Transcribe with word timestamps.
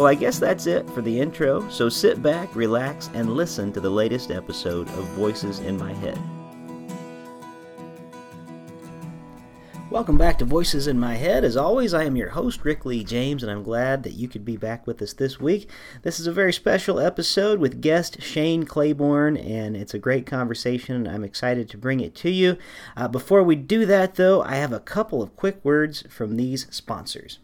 Well, 0.00 0.08
I 0.08 0.14
guess 0.14 0.38
that's 0.38 0.66
it 0.66 0.88
for 0.92 1.02
the 1.02 1.20
intro, 1.20 1.68
so 1.68 1.90
sit 1.90 2.22
back, 2.22 2.56
relax, 2.56 3.10
and 3.12 3.34
listen 3.34 3.70
to 3.74 3.80
the 3.80 3.90
latest 3.90 4.30
episode 4.30 4.88
of 4.88 5.04
Voices 5.08 5.58
in 5.58 5.76
My 5.76 5.92
Head. 5.92 6.18
Welcome 9.90 10.16
back 10.16 10.38
to 10.38 10.46
Voices 10.46 10.86
in 10.86 10.98
My 10.98 11.16
Head. 11.16 11.44
As 11.44 11.54
always, 11.54 11.92
I 11.92 12.04
am 12.04 12.16
your 12.16 12.30
host, 12.30 12.64
Rick 12.64 12.86
Lee 12.86 13.04
James, 13.04 13.42
and 13.42 13.52
I'm 13.52 13.62
glad 13.62 14.02
that 14.04 14.14
you 14.14 14.26
could 14.26 14.42
be 14.42 14.56
back 14.56 14.86
with 14.86 15.02
us 15.02 15.12
this 15.12 15.38
week. 15.38 15.68
This 16.00 16.18
is 16.18 16.26
a 16.26 16.32
very 16.32 16.54
special 16.54 16.98
episode 16.98 17.58
with 17.58 17.82
guest 17.82 18.22
Shane 18.22 18.64
Claiborne, 18.64 19.36
and 19.36 19.76
it's 19.76 19.92
a 19.92 19.98
great 19.98 20.24
conversation, 20.24 20.96
and 20.96 21.08
I'm 21.08 21.24
excited 21.24 21.68
to 21.68 21.76
bring 21.76 22.00
it 22.00 22.14
to 22.14 22.30
you. 22.30 22.56
Uh, 22.96 23.06
before 23.06 23.42
we 23.42 23.54
do 23.54 23.84
that, 23.84 24.14
though, 24.14 24.40
I 24.40 24.54
have 24.54 24.72
a 24.72 24.80
couple 24.80 25.20
of 25.22 25.36
quick 25.36 25.62
words 25.62 26.04
from 26.08 26.38
these 26.38 26.66
sponsors. 26.70 27.38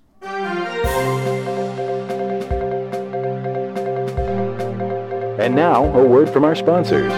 And 5.46 5.54
now, 5.54 5.84
a 5.96 6.04
word 6.04 6.28
from 6.28 6.44
our 6.44 6.56
sponsors. 6.56 7.12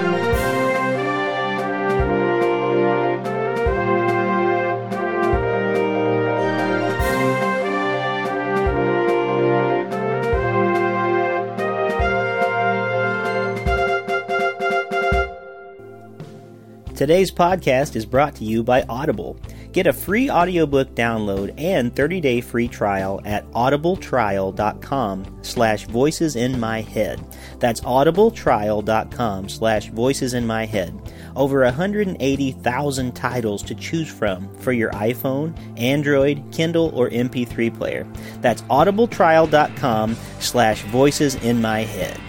Today's 16.95 17.31
podcast 17.31 17.97
is 17.97 18.05
brought 18.05 18.35
to 18.35 18.45
you 18.45 18.63
by 18.63 18.83
Audible. 18.91 19.39
Get 19.73 19.87
a 19.87 19.93
free 19.93 20.29
audiobook 20.29 20.95
download 20.95 21.55
and 21.57 21.95
30-day 21.95 22.41
free 22.43 22.69
trial 22.69 23.23
at 23.25 23.49
audibletrial.com 23.53 25.39
slash 25.43 25.87
voices 25.87 26.37
in 26.37 26.59
my 26.59 26.83
head. 26.83 27.25
That's 27.59 27.81
audibletrial.com 27.81 29.49
slash 29.49 29.89
voices 29.89 30.35
in 30.35 30.47
my 30.47 30.67
head. 30.67 30.95
Over 31.35 31.63
180,000 31.65 33.13
titles 33.13 33.63
to 33.65 33.75
choose 33.75 34.09
from 34.09 34.55
for 34.59 34.73
your 34.73 34.91
iPhone, 34.93 35.57
Android, 35.79 36.43
Kindle, 36.53 36.91
or 36.95 37.11
MP3 37.11 37.77
player. 37.77 38.07
That's 38.41 38.63
audibletrial.com 38.63 40.17
slash 40.41 40.83
voices 40.83 41.35
in 41.37 41.61
my 41.61 41.81
head. 41.81 42.21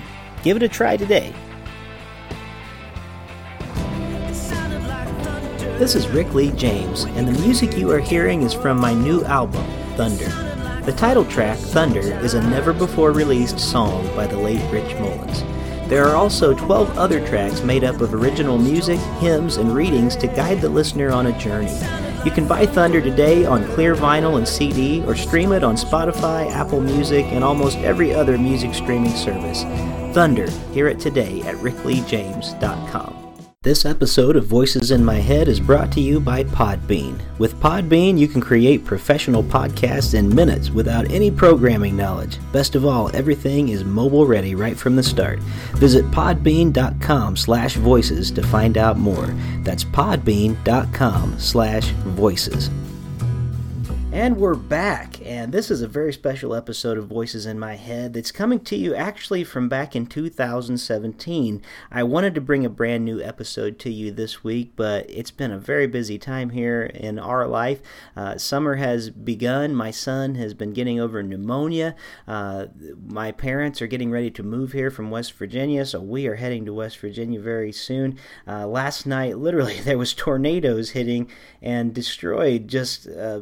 Give 0.44 0.58
it 0.58 0.64
a 0.64 0.70
try 0.70 0.98
today. 0.98 1.34
This 5.80 5.96
is 5.96 6.09
Rick 6.09 6.34
Lee 6.34 6.52
James, 6.52 7.06
and 7.06 7.25
the 7.25 7.40
music 7.40 7.78
you 7.78 7.90
are 7.92 8.00
hearing 8.00 8.42
is 8.42 8.54
from 8.54 8.78
my 8.78 8.94
new 8.94 9.24
album, 9.24 9.66
Thunder. 9.96 10.49
The 10.86 10.94
title 10.94 11.26
track, 11.26 11.58
Thunder, 11.58 12.00
is 12.00 12.34
a 12.34 12.42
never 12.50 12.74
before 12.74 13.12
released 13.12 13.60
song 13.60 14.08
by 14.16 14.26
the 14.26 14.38
late 14.38 14.62
Rich 14.72 14.98
Mullins. 15.00 15.44
There 15.90 16.06
are 16.08 16.16
also 16.16 16.54
12 16.54 16.98
other 16.98 17.26
tracks 17.28 17.62
made 17.62 17.84
up 17.84 18.00
of 18.02 18.14
original 18.14 18.58
music, 18.58 19.00
hymns, 19.20 19.58
and 19.58 19.74
readings 19.76 20.16
to 20.18 20.28
guide 20.28 20.62
the 20.62 20.70
listener 20.70 21.12
on 21.12 21.28
a 21.28 21.38
journey. 21.38 21.78
You 22.24 22.32
can 22.32 22.48
buy 22.48 22.66
Thunder 22.66 23.02
today 23.02 23.46
on 23.46 23.68
clear 23.74 23.96
vinyl 23.96 24.38
and 24.38 24.48
CD 24.48 25.04
or 25.06 25.16
stream 25.16 25.52
it 25.52 25.64
on 25.64 25.76
Spotify, 25.76 26.50
Apple 26.52 26.82
Music, 26.82 27.26
and 27.26 27.44
almost 27.44 27.78
every 27.80 28.14
other 28.14 28.38
music 28.38 28.74
streaming 28.74 29.16
service. 29.16 29.64
Thunder, 30.14 30.50
hear 30.74 30.88
it 30.88 31.00
today 31.00 31.42
at 31.42 31.56
rickleejames.com. 31.56 33.19
This 33.62 33.86
episode 33.86 34.38
of 34.38 34.46
Voices 34.46 34.92
in 34.92 35.03
My 35.03 35.16
Head 35.16 35.50
is 35.50 35.59
brought 35.59 35.92
to 35.92 36.00
you 36.00 36.22
by 36.22 36.46
Podbean. 36.46 37.20
With 37.40 37.59
Podbean, 37.59 38.18
you 38.18 38.25
can 38.25 38.40
create 38.40 38.86
professional 38.86 39.44
podcasts 39.44 40.14
in 40.14 40.34
minutes 40.34 40.70
without 40.70 41.12
any 41.12 41.30
programming 41.30 41.98
knowledge. 41.98 42.38
Best 42.53 42.75
of 42.75 42.86
all, 42.86 43.14
everything 43.14 43.68
is 43.68 43.84
mobile 43.84 44.25
ready 44.25 44.56
right 44.56 44.78
from 44.78 44.96
the 44.96 45.03
start. 45.03 45.40
Visit 45.75 46.09
podbean.com 46.09 47.36
slash 47.36 47.75
voices 47.75 48.31
to 48.31 48.44
find 48.44 48.78
out 48.78 48.98
more. 48.98 49.28
That's 49.64 49.84
podbean.com 49.84 51.38
slash 51.38 51.90
voices. 51.90 52.69
And 54.12 54.38
we're 54.38 54.56
back, 54.56 55.24
and 55.24 55.53
this 55.53 55.70
is 55.70 55.84
a 55.84 55.88
very 55.88 56.12
special 56.12 56.56
episode 56.56 56.97
of 56.97 57.06
Voices 57.06 57.46
in 57.46 57.59
My 57.59 57.75
Head 57.75 58.14
that's 58.14 58.31
coming 58.31 58.59
to 58.62 58.75
you 58.75 58.96
actually 58.96 59.44
from 59.44 59.70
back 59.70 59.96
in 59.96 60.08
2017. 60.08 61.62
I 61.92 62.03
wanted 62.03 62.34
to 62.34 62.42
bring 62.42 62.66
a 62.66 62.69
brand 62.69 63.06
new 63.06 63.22
episode 63.22 63.78
to 63.80 63.92
you 63.92 64.12
this 64.12 64.44
week, 64.44 64.72
but 64.75 65.08
it's 65.08 65.30
been 65.30 65.52
a 65.52 65.59
very 65.59 65.86
busy 65.86 66.18
time 66.18 66.50
here 66.50 66.81
in 66.86 67.19
our 67.19 67.48
life. 67.48 67.81
Uh, 68.16 68.40
summer 68.40 68.75
has 68.75 69.12
begun. 69.12 69.75
My 69.75 69.92
son 69.92 70.34
has 70.36 70.56
been 70.56 70.74
getting 70.74 71.00
over 71.00 71.22
pneumonia. 71.22 71.96
Uh, 72.28 72.66
my 73.06 73.31
parents 73.31 73.80
are 73.80 73.88
getting 73.88 74.09
ready 74.09 74.31
to 74.31 74.42
move 74.42 74.72
here 74.72 74.90
from 74.90 75.12
West 75.12 75.34
Virginia, 75.34 75.86
so 75.86 76.02
we 76.02 76.25
are 76.25 76.36
heading 76.36 76.66
to 76.66 76.74
West 76.74 76.98
Virginia 76.98 77.40
very 77.40 77.72
soon. 77.72 78.18
Uh, 78.48 78.66
last 78.66 79.06
night, 79.06 79.38
literally, 79.38 79.80
there 79.81 80.00
was 80.00 80.16
tornadoes 80.16 80.90
hitting 80.92 81.30
and 81.62 81.94
destroyed 81.94 82.68
just 82.68 83.08
uh, 83.08 83.42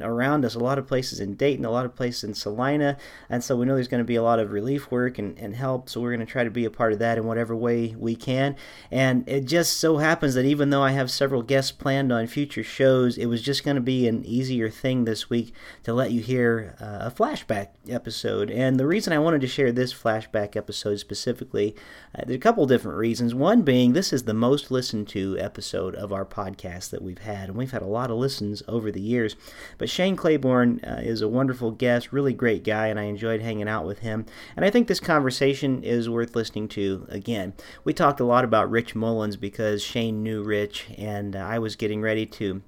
Around 0.00 0.44
us, 0.44 0.54
a 0.54 0.60
lot 0.60 0.78
of 0.78 0.86
places 0.86 1.18
in 1.18 1.34
Dayton, 1.34 1.64
a 1.64 1.70
lot 1.70 1.84
of 1.84 1.96
places 1.96 2.22
in 2.22 2.34
Celina, 2.34 2.96
and 3.28 3.42
so 3.42 3.56
we 3.56 3.66
know 3.66 3.74
there's 3.74 3.88
going 3.88 3.98
to 3.98 4.04
be 4.04 4.14
a 4.14 4.22
lot 4.22 4.38
of 4.38 4.52
relief 4.52 4.92
work 4.92 5.18
and, 5.18 5.36
and 5.38 5.56
help, 5.56 5.88
so 5.88 6.00
we're 6.00 6.14
going 6.14 6.24
to 6.24 6.32
try 6.32 6.44
to 6.44 6.50
be 6.50 6.64
a 6.64 6.70
part 6.70 6.92
of 6.92 7.00
that 7.00 7.18
in 7.18 7.26
whatever 7.26 7.56
way 7.56 7.96
we 7.98 8.14
can. 8.14 8.54
And 8.90 9.28
it 9.28 9.46
just 9.46 9.78
so 9.78 9.96
happens 9.96 10.34
that 10.34 10.44
even 10.44 10.70
though 10.70 10.82
I 10.82 10.92
have 10.92 11.10
several 11.10 11.42
guests 11.42 11.72
planned 11.72 12.12
on 12.12 12.26
future 12.28 12.62
shows, 12.62 13.18
it 13.18 13.26
was 13.26 13.42
just 13.42 13.64
going 13.64 13.74
to 13.74 13.82
be 13.82 14.06
an 14.06 14.24
easier 14.24 14.70
thing 14.70 15.04
this 15.04 15.28
week 15.28 15.52
to 15.82 15.92
let 15.92 16.12
you 16.12 16.20
hear 16.20 16.76
uh, 16.80 17.08
a 17.08 17.10
flashback 17.10 17.68
episode. 17.88 18.50
And 18.50 18.78
the 18.78 18.86
reason 18.86 19.12
I 19.12 19.18
wanted 19.18 19.40
to 19.40 19.46
share 19.48 19.72
this 19.72 19.92
flashback 19.92 20.54
episode 20.54 20.96
specifically, 21.00 21.74
uh, 22.14 22.22
there's 22.26 22.36
a 22.36 22.40
couple 22.40 22.66
different 22.66 22.98
reasons. 22.98 23.34
One 23.34 23.62
being 23.62 23.92
this 23.92 24.12
is 24.12 24.24
the 24.24 24.34
most 24.34 24.70
listened 24.70 25.08
to 25.08 25.38
episode 25.38 25.94
of 25.94 26.12
our 26.12 26.24
podcast 26.24 26.90
that 26.90 27.02
we've 27.02 27.18
had, 27.18 27.48
and 27.48 27.56
we've 27.56 27.70
had 27.70 27.82
a 27.82 27.86
lot 27.86 28.10
of 28.10 28.18
listens 28.18 28.62
over 28.68 28.90
the 28.90 29.00
years. 29.00 29.34
But 29.78 29.88
Shane 29.88 30.16
Claiborne 30.16 30.80
uh, 30.84 31.00
is 31.02 31.22
a 31.22 31.28
wonderful 31.28 31.70
guest, 31.70 32.12
really 32.12 32.34
great 32.34 32.64
guy, 32.64 32.88
and 32.88 33.00
I 33.00 33.04
enjoyed 33.04 33.40
hanging 33.40 33.68
out 33.68 33.86
with 33.86 34.00
him. 34.00 34.26
And 34.56 34.64
I 34.64 34.70
think 34.70 34.88
this 34.88 35.00
conversation 35.00 35.82
is 35.82 36.08
worth 36.08 36.36
listening 36.36 36.68
to 36.68 37.06
again. 37.08 37.54
We 37.84 37.94
talked 37.94 38.20
a 38.20 38.24
lot 38.24 38.44
about 38.44 38.70
Rich 38.70 38.94
Mullins 38.94 39.36
because 39.36 39.82
Shane 39.82 40.22
knew 40.22 40.42
Rich, 40.42 40.86
and 40.98 41.34
uh, 41.34 41.40
I 41.40 41.58
was 41.58 41.76
getting 41.76 42.02
ready 42.02 42.26
to 42.26 42.62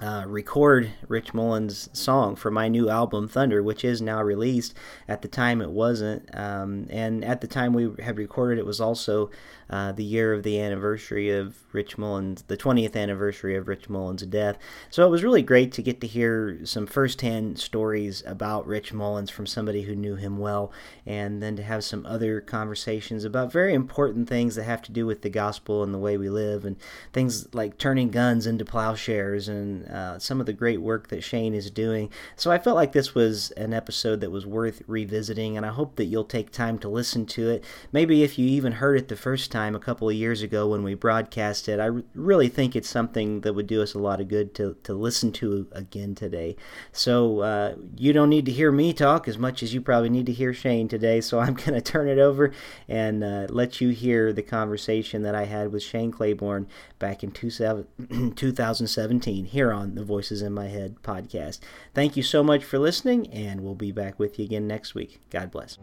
uh, 0.00 0.24
record 0.26 0.90
Rich 1.08 1.34
Mullins' 1.34 1.90
song 1.92 2.34
for 2.36 2.50
my 2.50 2.68
new 2.68 2.88
album 2.88 3.28
Thunder, 3.28 3.62
which 3.62 3.84
is 3.84 4.00
now 4.00 4.22
released. 4.22 4.74
At 5.06 5.22
the 5.22 5.28
time, 5.28 5.60
it 5.60 5.70
wasn't, 5.70 6.28
um, 6.34 6.86
and 6.90 7.24
at 7.24 7.40
the 7.40 7.46
time 7.46 7.72
we 7.72 7.90
had 8.02 8.18
recorded, 8.18 8.58
it 8.58 8.66
was 8.66 8.80
also 8.80 9.30
uh, 9.70 9.92
the 9.92 10.04
year 10.04 10.32
of 10.32 10.42
the 10.42 10.60
anniversary 10.60 11.30
of 11.30 11.56
Rich 11.72 11.96
Mullins, 11.96 12.42
the 12.48 12.56
20th 12.56 12.96
anniversary 12.96 13.54
of 13.54 13.68
Rich 13.68 13.88
Mullins' 13.88 14.26
death. 14.26 14.58
So 14.90 15.06
it 15.06 15.10
was 15.10 15.22
really 15.22 15.42
great 15.42 15.70
to 15.72 15.82
get 15.82 16.00
to 16.00 16.08
hear 16.08 16.58
some 16.64 16.88
firsthand 16.88 17.60
stories 17.60 18.24
about 18.26 18.66
Rich 18.66 18.92
Mullins 18.92 19.30
from 19.30 19.46
somebody 19.46 19.82
who 19.82 19.94
knew 19.94 20.16
him 20.16 20.38
well, 20.38 20.72
and 21.06 21.40
then 21.40 21.54
to 21.54 21.62
have 21.62 21.84
some 21.84 22.04
other 22.04 22.40
conversations 22.40 23.24
about 23.24 23.52
very 23.52 23.72
important 23.72 24.28
things 24.28 24.56
that 24.56 24.64
have 24.64 24.82
to 24.82 24.92
do 24.92 25.06
with 25.06 25.22
the 25.22 25.30
gospel 25.30 25.84
and 25.84 25.94
the 25.94 25.98
way 25.98 26.16
we 26.16 26.28
live, 26.28 26.64
and 26.64 26.76
things 27.12 27.54
like 27.54 27.78
turning 27.78 28.10
guns 28.10 28.48
into 28.48 28.64
plowshares 28.64 29.48
and 29.48 29.86
uh, 29.86 30.18
some 30.18 30.40
of 30.40 30.46
the 30.46 30.52
great 30.52 30.80
work 30.82 31.08
that 31.08 31.22
Shane 31.22 31.54
is 31.54 31.70
doing. 31.70 32.10
So 32.34 32.50
I 32.50 32.58
felt 32.58 32.74
like 32.74 32.90
this 32.90 33.14
was 33.14 33.52
an 33.52 33.72
episode 33.72 34.20
that 34.20 34.32
was 34.32 34.44
worth 34.44 34.82
revisiting, 34.88 35.56
and 35.56 35.64
I 35.64 35.70
hope 35.70 35.94
that 35.94 36.06
you'll 36.06 36.24
take 36.24 36.50
time 36.50 36.76
to 36.80 36.88
listen 36.88 37.24
to 37.26 37.50
it. 37.50 37.64
Maybe 37.92 38.24
if 38.24 38.36
you 38.36 38.48
even 38.48 38.72
heard 38.72 38.98
it 38.98 39.06
the 39.06 39.14
first 39.14 39.52
time 39.52 39.59
a 39.68 39.78
couple 39.78 40.08
of 40.08 40.14
years 40.14 40.42
ago 40.42 40.68
when 40.68 40.82
we 40.82 40.94
broadcast 40.94 41.68
it, 41.68 41.80
I 41.80 41.90
really 42.14 42.48
think 42.48 42.74
it's 42.74 42.88
something 42.88 43.42
that 43.42 43.54
would 43.54 43.66
do 43.66 43.82
us 43.82 43.94
a 43.94 43.98
lot 43.98 44.20
of 44.20 44.28
good 44.28 44.54
to, 44.56 44.76
to 44.84 44.94
listen 44.94 45.32
to 45.32 45.68
again 45.72 46.14
today. 46.14 46.56
So 46.92 47.40
uh, 47.40 47.74
you 47.96 48.12
don't 48.12 48.30
need 48.30 48.46
to 48.46 48.52
hear 48.52 48.72
me 48.72 48.92
talk 48.92 49.28
as 49.28 49.38
much 49.38 49.62
as 49.62 49.74
you 49.74 49.80
probably 49.80 50.10
need 50.10 50.26
to 50.26 50.32
hear 50.32 50.52
Shane 50.52 50.88
today, 50.88 51.20
so 51.20 51.38
I'm 51.38 51.54
going 51.54 51.74
to 51.74 51.80
turn 51.80 52.08
it 52.08 52.18
over 52.18 52.52
and 52.88 53.22
uh, 53.22 53.46
let 53.50 53.80
you 53.80 53.90
hear 53.90 54.32
the 54.32 54.42
conversation 54.42 55.22
that 55.22 55.34
I 55.34 55.44
had 55.44 55.72
with 55.72 55.82
Shane 55.82 56.10
Claiborne 56.10 56.66
back 56.98 57.22
in 57.22 57.30
2017 57.30 59.44
here 59.46 59.72
on 59.72 59.94
the 59.94 60.04
Voices 60.04 60.42
in 60.42 60.52
My 60.52 60.68
Head 60.68 60.96
podcast. 61.02 61.60
Thank 61.94 62.16
you 62.16 62.22
so 62.22 62.42
much 62.42 62.64
for 62.64 62.78
listening, 62.78 63.26
and 63.28 63.62
we'll 63.62 63.74
be 63.74 63.92
back 63.92 64.18
with 64.18 64.38
you 64.38 64.44
again 64.44 64.66
next 64.66 64.94
week. 64.94 65.20
God 65.30 65.50
bless. 65.50 65.78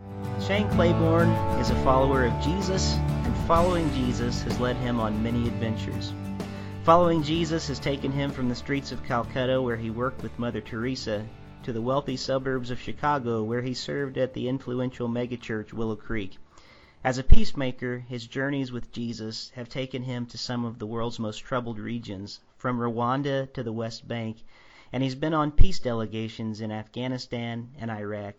Shane 0.45 0.69
Claiborne 0.69 1.29
is 1.59 1.69
a 1.69 1.75
follower 1.83 2.25
of 2.25 2.41
Jesus, 2.41 2.93
and 2.93 3.35
following 3.67 3.93
Jesus 3.95 4.43
has 4.43 4.61
led 4.61 4.77
him 4.77 4.97
on 4.97 5.21
many 5.21 5.45
adventures. 5.45 6.13
Following 6.83 7.21
Jesus 7.21 7.67
has 7.67 7.79
taken 7.79 8.13
him 8.13 8.31
from 8.31 8.47
the 8.47 8.55
streets 8.55 8.93
of 8.93 9.03
Calcutta, 9.03 9.61
where 9.61 9.75
he 9.75 9.89
worked 9.89 10.23
with 10.23 10.39
Mother 10.39 10.61
Teresa, 10.61 11.27
to 11.63 11.73
the 11.73 11.81
wealthy 11.81 12.15
suburbs 12.15 12.71
of 12.71 12.79
Chicago, 12.79 13.43
where 13.43 13.61
he 13.61 13.73
served 13.73 14.17
at 14.17 14.33
the 14.33 14.47
influential 14.47 15.09
megachurch 15.09 15.73
Willow 15.73 15.97
Creek. 15.97 16.37
As 17.03 17.17
a 17.17 17.25
peacemaker, 17.25 17.99
his 18.07 18.25
journeys 18.25 18.71
with 18.71 18.89
Jesus 18.93 19.51
have 19.53 19.67
taken 19.67 20.01
him 20.03 20.27
to 20.27 20.37
some 20.37 20.63
of 20.63 20.79
the 20.79 20.87
world's 20.87 21.19
most 21.19 21.39
troubled 21.39 21.77
regions, 21.77 22.39
from 22.55 22.79
Rwanda 22.79 23.51
to 23.51 23.63
the 23.63 23.73
West 23.73 24.07
Bank, 24.07 24.37
and 24.93 25.03
he's 25.03 25.15
been 25.15 25.33
on 25.33 25.51
peace 25.51 25.79
delegations 25.79 26.61
in 26.61 26.71
Afghanistan 26.71 27.71
and 27.77 27.91
Iraq. 27.91 28.35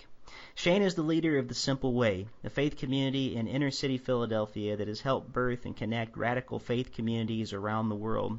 Shane 0.55 0.83
is 0.83 0.95
the 0.95 1.03
leader 1.03 1.39
of 1.39 1.49
The 1.49 1.55
Simple 1.55 1.95
Way, 1.95 2.27
a 2.43 2.51
faith 2.51 2.77
community 2.77 3.37
in 3.37 3.47
inner 3.47 3.71
city 3.71 3.97
Philadelphia 3.97 4.77
that 4.77 4.89
has 4.89 5.01
helped 5.01 5.33
birth 5.33 5.65
and 5.65 5.77
connect 5.77 6.17
radical 6.17 6.59
faith 6.59 6.93
communities 6.93 7.53
around 7.53 7.89
the 7.89 7.95
world. 7.95 8.39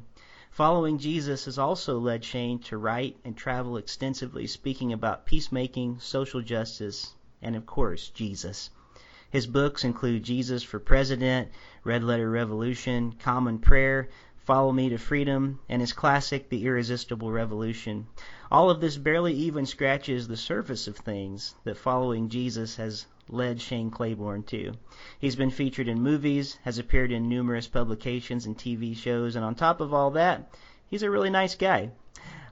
Following 0.50 0.98
Jesus 0.98 1.44
has 1.44 1.58
also 1.58 1.98
led 1.98 2.24
Shane 2.24 2.58
to 2.60 2.76
write 2.76 3.16
and 3.24 3.36
travel 3.36 3.76
extensively 3.76 4.46
speaking 4.46 4.92
about 4.92 5.24
peacemaking, 5.24 6.00
social 6.00 6.40
justice, 6.40 7.14
and 7.40 7.56
of 7.56 7.66
course, 7.66 8.08
Jesus. 8.08 8.70
His 9.30 9.46
books 9.46 9.84
include 9.84 10.24
Jesus 10.24 10.64
for 10.64 10.80
President, 10.80 11.50
Red 11.84 12.02
Letter 12.02 12.28
Revolution, 12.28 13.12
Common 13.12 13.60
Prayer, 13.60 14.08
Follow 14.44 14.72
Me 14.72 14.88
to 14.88 14.96
Freedom, 14.96 15.60
and 15.68 15.82
his 15.82 15.92
classic 15.92 16.48
The 16.48 16.64
Irresistible 16.64 17.30
Revolution. 17.30 18.06
All 18.50 18.70
of 18.70 18.80
this 18.80 18.96
barely 18.96 19.34
even 19.34 19.66
scratches 19.66 20.26
the 20.26 20.36
surface 20.36 20.88
of 20.88 20.96
things 20.96 21.54
that 21.64 21.76
following 21.76 22.30
Jesus 22.30 22.76
has 22.76 23.06
led 23.28 23.60
Shane 23.60 23.90
Claiborne 23.90 24.42
to. 24.44 24.72
He's 25.18 25.36
been 25.36 25.50
featured 25.50 25.88
in 25.88 26.02
movies, 26.02 26.58
has 26.62 26.78
appeared 26.78 27.12
in 27.12 27.28
numerous 27.28 27.68
publications 27.68 28.46
and 28.46 28.56
TV 28.56 28.96
shows, 28.96 29.36
and 29.36 29.44
on 29.44 29.54
top 29.54 29.80
of 29.80 29.92
all 29.92 30.12
that, 30.12 30.50
he's 30.86 31.02
a 31.02 31.10
really 31.10 31.30
nice 31.30 31.54
guy. 31.54 31.90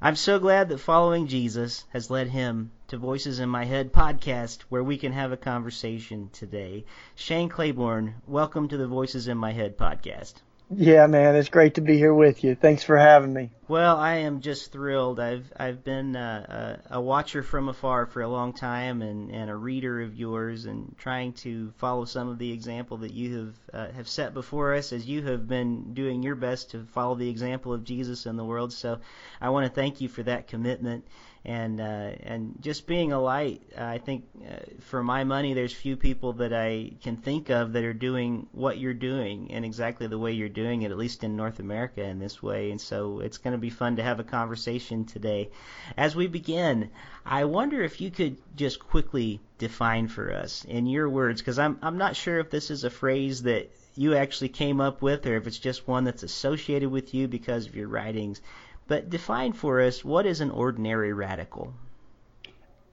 I'm 0.01 0.15
so 0.15 0.39
glad 0.39 0.69
that 0.69 0.79
following 0.79 1.27
Jesus 1.27 1.87
has 1.89 2.11
led 2.11 2.29
him 2.29 2.71
to 2.89 2.99
Voices 2.99 3.41
in 3.41 3.49
My 3.49 3.65
Head 3.65 3.95
podcast, 3.95 4.61
where 4.69 4.85
we 4.85 4.99
can 4.99 5.13
have 5.13 5.33
a 5.33 5.39
conversation 5.39 6.29
today. 6.35 6.85
Shane 7.15 7.49
Claiborne, 7.49 8.17
welcome 8.27 8.69
to 8.69 8.77
the 8.77 8.87
Voices 8.87 9.27
in 9.27 9.39
My 9.39 9.53
Head 9.53 9.79
podcast. 9.79 10.35
Yeah, 10.71 11.07
man, 11.07 11.35
it's 11.35 11.49
great 11.49 11.75
to 11.75 11.81
be 11.81 11.97
here 11.97 12.13
with 12.13 12.45
you. 12.45 12.55
Thanks 12.55 12.83
for 12.83 12.99
having 12.99 13.33
me. 13.33 13.51
Well, 13.69 13.97
I 13.97 14.17
am 14.17 14.43
just 14.43 14.71
thrilled. 14.71 15.19
I've 15.19 15.51
I've 15.57 15.83
been 15.83 16.15
uh, 16.15 16.79
a, 16.91 16.97
a 16.97 17.01
watcher 17.01 17.43
from 17.43 17.71
afar 17.71 18.05
for 18.05 18.21
a 18.21 18.29
long 18.29 18.53
time, 18.53 19.01
and, 19.01 19.31
and 19.31 19.51
a 19.51 19.57
reader 19.57 20.03
of 20.03 20.15
yours, 20.15 20.67
and 20.67 20.95
trying 20.99 21.33
to 21.35 21.73
follow 21.79 22.05
some 22.05 22.29
of 22.29 22.39
the 22.39 22.53
example 22.53 22.99
that 22.99 23.15
you 23.15 23.37
have 23.39 23.55
uh, 23.73 23.93
have 23.93 24.09
set 24.09 24.35
before 24.35 24.75
us, 24.75 24.93
as 24.93 25.07
you 25.07 25.23
have 25.23 25.49
been 25.49 25.95
doing 25.95 26.23
your 26.23 26.35
best 26.35 26.73
to 26.73 26.85
follow 26.93 27.15
the 27.15 27.31
example 27.31 27.73
of 27.73 27.85
Jesus 27.85 28.27
in 28.27 28.37
the 28.37 28.45
world. 28.45 28.73
So, 28.73 29.01
I 29.41 29.49
want 29.51 29.67
to 29.67 29.73
thank 29.73 30.03
you 30.03 30.09
for 30.09 30.23
that 30.25 30.49
commitment 30.49 31.07
and 31.45 31.81
uh, 31.81 32.11
and 32.23 32.57
just 32.61 32.87
being 32.87 33.13
a 33.13 33.21
light. 33.21 33.63
I 33.77 33.99
think 33.99 34.25
uh, 34.47 34.57
for 34.81 35.03
my 35.03 35.25
money, 35.25 35.55
there's 35.55 35.73
few 35.73 35.97
people 35.97 36.35
that 36.35 36.53
I 36.53 36.93
can 37.03 37.17
think 37.17 37.51
of 37.51 37.73
that 37.73 37.85
are 37.85 37.93
doing 37.93 38.49
what 38.53 38.79
you're 38.79 38.95
doing 38.95 39.51
and 39.53 39.65
exactly 39.65 40.07
the 40.07 40.19
way 40.19 40.33
you're 40.33 40.49
doing 40.49 40.83
it, 40.83 40.91
at 40.91 40.99
least 40.99 41.25
in 41.25 41.37
North 41.37 41.59
America 41.61 42.03
in 42.03 42.19
this 42.19 42.43
way. 42.43 42.71
And 42.71 42.81
so 42.81 43.21
it's 43.21 43.39
going 43.39 43.53
to 43.53 43.59
be 43.59 43.71
fun 43.71 43.97
to 43.97 44.03
have 44.03 44.21
a 44.21 44.25
conversation 44.25 45.05
today. 45.05 45.51
As 45.97 46.17
we 46.17 46.27
begin, 46.27 46.91
I 47.25 47.45
wonder 47.45 47.83
if 47.83 48.01
you 48.01 48.11
could 48.11 48.37
just 48.57 48.81
quickly 48.81 49.41
define 49.59 50.09
for 50.09 50.33
us 50.33 50.65
in 50.65 50.87
your 50.87 51.09
words, 51.09 51.41
because 51.41 51.59
I'm 51.59 51.79
I'm 51.83 51.99
not 51.99 52.17
sure 52.17 52.39
if 52.39 52.51
this 52.51 52.71
is 52.71 52.85
a 52.85 52.91
phrase 52.91 53.43
that 53.43 53.71
you 53.95 54.15
actually 54.15 54.49
came 54.49 54.81
up 54.81 55.03
with 55.03 55.27
or 55.27 55.37
if 55.37 55.47
it's 55.49 55.59
just 55.59 55.89
one 55.89 56.05
that's 56.05 56.23
associated 56.23 56.89
with 56.89 57.15
you 57.15 57.27
because 57.27 57.67
of 57.67 57.75
your 57.75 57.89
writings 57.89 58.41
but 58.89 59.11
define 59.11 59.53
for 59.53 59.81
us 59.81 60.05
what 60.05 60.27
is 60.27 60.41
an 60.41 60.51
ordinary 60.51 61.13
radical? 61.13 61.73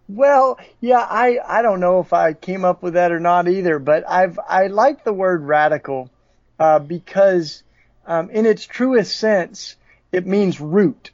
Well, 0.08 0.60
yeah, 0.82 1.00
I, 1.00 1.40
I 1.44 1.62
don't 1.64 1.80
know 1.80 2.00
if 2.00 2.14
I 2.14 2.34
came 2.34 2.64
up 2.64 2.84
with 2.84 2.94
that 2.94 3.12
or 3.12 3.20
not 3.20 3.48
either, 3.48 3.80
but 3.80 4.08
I've 4.08 4.38
I 4.48 4.68
like 4.68 5.04
the 5.04 5.14
word 5.14 5.44
radical 5.44 6.12
uh, 6.60 6.78
because 6.80 7.64
um, 8.06 8.30
in 8.30 8.46
its 8.46 8.66
truest 8.66 9.18
sense 9.18 9.78
it 10.12 10.28
means 10.28 10.62
root. 10.62 11.12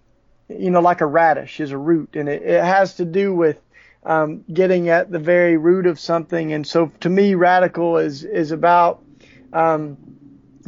You 0.49 0.71
know, 0.71 0.81
like 0.81 0.99
a 0.99 1.05
radish 1.05 1.61
is 1.61 1.71
a 1.71 1.77
root, 1.77 2.15
and 2.15 2.27
it, 2.27 2.41
it 2.41 2.63
has 2.63 2.95
to 2.95 3.05
do 3.05 3.33
with 3.33 3.57
um, 4.03 4.43
getting 4.51 4.89
at 4.89 5.09
the 5.09 5.19
very 5.19 5.55
root 5.55 5.85
of 5.85 5.97
something. 5.97 6.51
And 6.51 6.67
so, 6.67 6.91
to 6.99 7.09
me, 7.09 7.35
radical 7.35 7.97
is 7.97 8.25
is 8.25 8.51
about 8.51 9.01
um, 9.53 9.97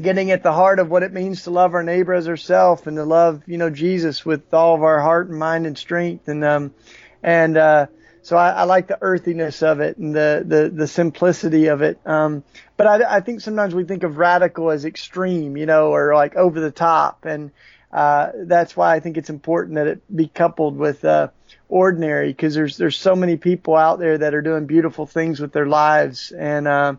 getting 0.02 0.32
at 0.32 0.44
the 0.44 0.52
heart 0.52 0.80
of 0.80 0.90
what 0.90 1.04
it 1.04 1.14
means 1.14 1.44
to 1.44 1.52
love 1.52 1.74
our 1.74 1.84
neighbor 1.84 2.14
as 2.14 2.28
ourselves 2.28 2.86
and 2.88 2.98
to 2.98 3.04
love, 3.04 3.44
you 3.46 3.58
know, 3.58 3.70
Jesus 3.70 4.26
with 4.26 4.54
all 4.54 4.76
of 4.76 4.84
our 4.84 5.02
heart 5.02 5.30
and 5.30 5.38
mind 5.38 5.66
and 5.66 5.78
strength. 5.78 6.28
And, 6.28 6.44
um, 6.44 6.74
and, 7.22 7.58
uh, 7.58 7.88
so 8.22 8.38
I, 8.38 8.52
I 8.52 8.64
like 8.64 8.88
the 8.88 8.98
earthiness 9.02 9.62
of 9.62 9.82
it 9.82 9.98
and 9.98 10.16
the, 10.16 10.44
the, 10.46 10.70
the 10.74 10.88
simplicity 10.88 11.68
of 11.68 11.82
it. 11.82 12.00
Um, 12.06 12.44
but 12.78 12.88
I, 12.88 13.18
I 13.18 13.20
think 13.20 13.42
sometimes 13.42 13.76
we 13.76 13.84
think 13.84 14.04
of 14.04 14.18
radical 14.18 14.72
as 14.72 14.86
extreme, 14.86 15.58
you 15.58 15.66
know, 15.66 15.94
or 15.94 16.16
like 16.16 16.36
over 16.36 16.60
the 16.60 16.72
top. 16.72 17.26
And, 17.26 17.52
uh, 17.92 18.32
that's 18.46 18.76
why 18.76 18.96
I 18.96 19.00
think 19.02 19.18
it's 19.18 19.30
important 19.30 19.76
that 19.76 19.88
it 19.88 20.16
be 20.16 20.28
coupled 20.28 20.78
with, 20.78 21.06
uh, 21.06 21.28
ordinary 21.70 22.30
because 22.30 22.56
there's, 22.56 22.78
there's 22.78 22.98
so 22.98 23.16
many 23.16 23.36
people 23.36 23.76
out 23.76 24.00
there 24.00 24.18
that 24.18 24.34
are 24.34 24.42
doing 24.42 24.66
beautiful 24.66 25.06
things 25.06 25.40
with 25.40 25.52
their 25.52 25.68
lives. 25.68 26.32
And, 26.32 26.68
uh, 26.68 26.96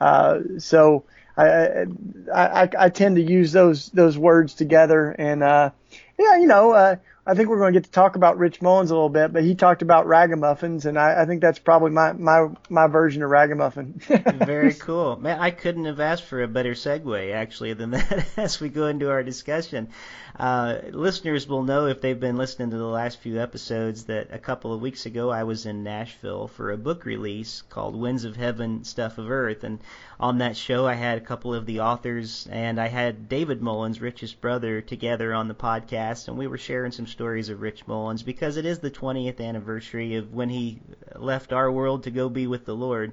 uh, 0.00 0.40
so, 0.58 1.04
I, 1.36 1.86
I, 2.32 2.68
I 2.78 2.88
tend 2.90 3.16
to 3.16 3.22
use 3.22 3.52
those 3.52 3.90
those 3.90 4.16
words 4.16 4.54
together, 4.54 5.10
and 5.10 5.42
uh, 5.42 5.70
yeah, 6.18 6.36
you 6.36 6.46
know, 6.46 6.72
uh, 6.72 6.96
I 7.26 7.34
think 7.34 7.48
we're 7.48 7.58
going 7.58 7.72
to 7.72 7.80
get 7.80 7.84
to 7.86 7.90
talk 7.90 8.16
about 8.16 8.36
Rich 8.36 8.60
Mullins 8.60 8.90
a 8.90 8.94
little 8.94 9.08
bit, 9.08 9.32
but 9.32 9.44
he 9.44 9.54
talked 9.54 9.80
about 9.80 10.06
ragamuffins, 10.06 10.84
and 10.84 10.98
I, 10.98 11.22
I 11.22 11.24
think 11.24 11.40
that's 11.40 11.58
probably 11.58 11.90
my 11.90 12.12
my 12.12 12.48
my 12.68 12.86
version 12.86 13.22
of 13.22 13.30
ragamuffin. 13.30 13.94
Very 13.98 14.74
cool, 14.74 15.16
man. 15.16 15.40
I 15.40 15.50
couldn't 15.50 15.86
have 15.86 16.00
asked 16.00 16.24
for 16.24 16.42
a 16.42 16.48
better 16.48 16.72
segue 16.72 17.34
actually 17.34 17.72
than 17.72 17.92
that 17.92 18.26
as 18.36 18.60
we 18.60 18.68
go 18.68 18.88
into 18.88 19.10
our 19.10 19.22
discussion. 19.22 19.88
Uh, 20.36 20.80
listeners 20.90 21.46
will 21.46 21.62
know 21.62 21.86
if 21.86 22.00
they've 22.00 22.18
been 22.18 22.36
listening 22.36 22.70
to 22.70 22.76
the 22.76 22.84
last 22.84 23.20
few 23.20 23.40
episodes 23.40 24.04
that 24.06 24.32
a 24.32 24.38
couple 24.38 24.72
of 24.72 24.82
weeks 24.82 25.06
ago 25.06 25.30
I 25.30 25.44
was 25.44 25.64
in 25.64 25.84
Nashville 25.84 26.48
for 26.48 26.72
a 26.72 26.76
book 26.76 27.04
release 27.04 27.62
called 27.70 27.94
Winds 27.94 28.24
of 28.24 28.34
Heaven, 28.34 28.82
Stuff 28.82 29.18
of 29.18 29.30
Earth, 29.30 29.62
and 29.62 29.78
on 30.18 30.38
that 30.38 30.56
show 30.56 30.86
I 30.86 30.94
had 30.94 31.18
a 31.18 31.24
couple 31.24 31.54
of 31.54 31.66
the 31.66 31.80
authors 31.80 32.48
and 32.50 32.80
I 32.80 32.88
had 32.88 33.28
David 33.28 33.62
Mullins, 33.62 34.00
Rich's 34.00 34.34
brother, 34.34 34.80
together 34.80 35.32
on 35.32 35.46
the 35.46 35.54
podcast, 35.54 36.26
and 36.26 36.36
we 36.36 36.48
were 36.48 36.58
sharing 36.58 36.90
some 36.90 37.06
stories 37.14 37.48
of 37.48 37.62
Rich 37.62 37.86
Mullins 37.86 38.24
because 38.24 38.56
it 38.56 38.66
is 38.66 38.80
the 38.80 38.90
20th 38.90 39.40
anniversary 39.40 40.16
of 40.16 40.34
when 40.34 40.48
he 40.48 40.80
left 41.14 41.52
our 41.52 41.70
world 41.70 42.02
to 42.02 42.10
go 42.10 42.28
be 42.28 42.48
with 42.48 42.64
the 42.64 42.74
Lord 42.74 43.12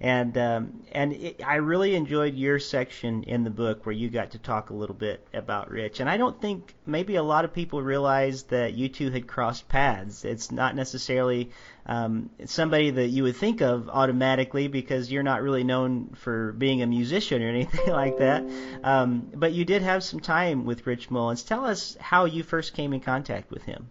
and 0.00 0.38
um, 0.38 0.82
and 0.92 1.12
it, 1.12 1.42
I 1.46 1.56
really 1.56 1.94
enjoyed 1.94 2.34
your 2.34 2.58
section 2.58 3.22
in 3.24 3.44
the 3.44 3.50
book 3.50 3.84
where 3.84 3.94
you 3.94 4.08
got 4.08 4.30
to 4.30 4.38
talk 4.38 4.70
a 4.70 4.74
little 4.74 4.94
bit 4.94 5.26
about 5.34 5.70
Rich. 5.70 6.00
And 6.00 6.08
I 6.08 6.16
don't 6.16 6.40
think 6.40 6.74
maybe 6.86 7.16
a 7.16 7.22
lot 7.22 7.44
of 7.44 7.52
people 7.52 7.82
realized 7.82 8.48
that 8.48 8.72
you 8.72 8.88
two 8.88 9.10
had 9.10 9.26
crossed 9.26 9.68
paths. 9.68 10.24
It's 10.24 10.50
not 10.50 10.74
necessarily 10.74 11.50
um, 11.84 12.30
somebody 12.46 12.90
that 12.90 13.08
you 13.08 13.24
would 13.24 13.36
think 13.36 13.60
of 13.60 13.90
automatically 13.90 14.68
because 14.68 15.12
you're 15.12 15.22
not 15.22 15.42
really 15.42 15.64
known 15.64 16.14
for 16.14 16.52
being 16.52 16.80
a 16.80 16.86
musician 16.86 17.42
or 17.42 17.48
anything 17.48 17.86
like 17.92 18.18
that. 18.18 18.42
Um, 18.82 19.30
but 19.34 19.52
you 19.52 19.66
did 19.66 19.82
have 19.82 20.02
some 20.02 20.20
time 20.20 20.64
with 20.64 20.86
Rich 20.86 21.10
Mullins. 21.10 21.42
Tell 21.42 21.66
us 21.66 21.96
how 22.00 22.24
you 22.24 22.42
first 22.42 22.72
came 22.72 22.94
in 22.94 23.00
contact 23.00 23.50
with 23.50 23.64
him. 23.64 23.90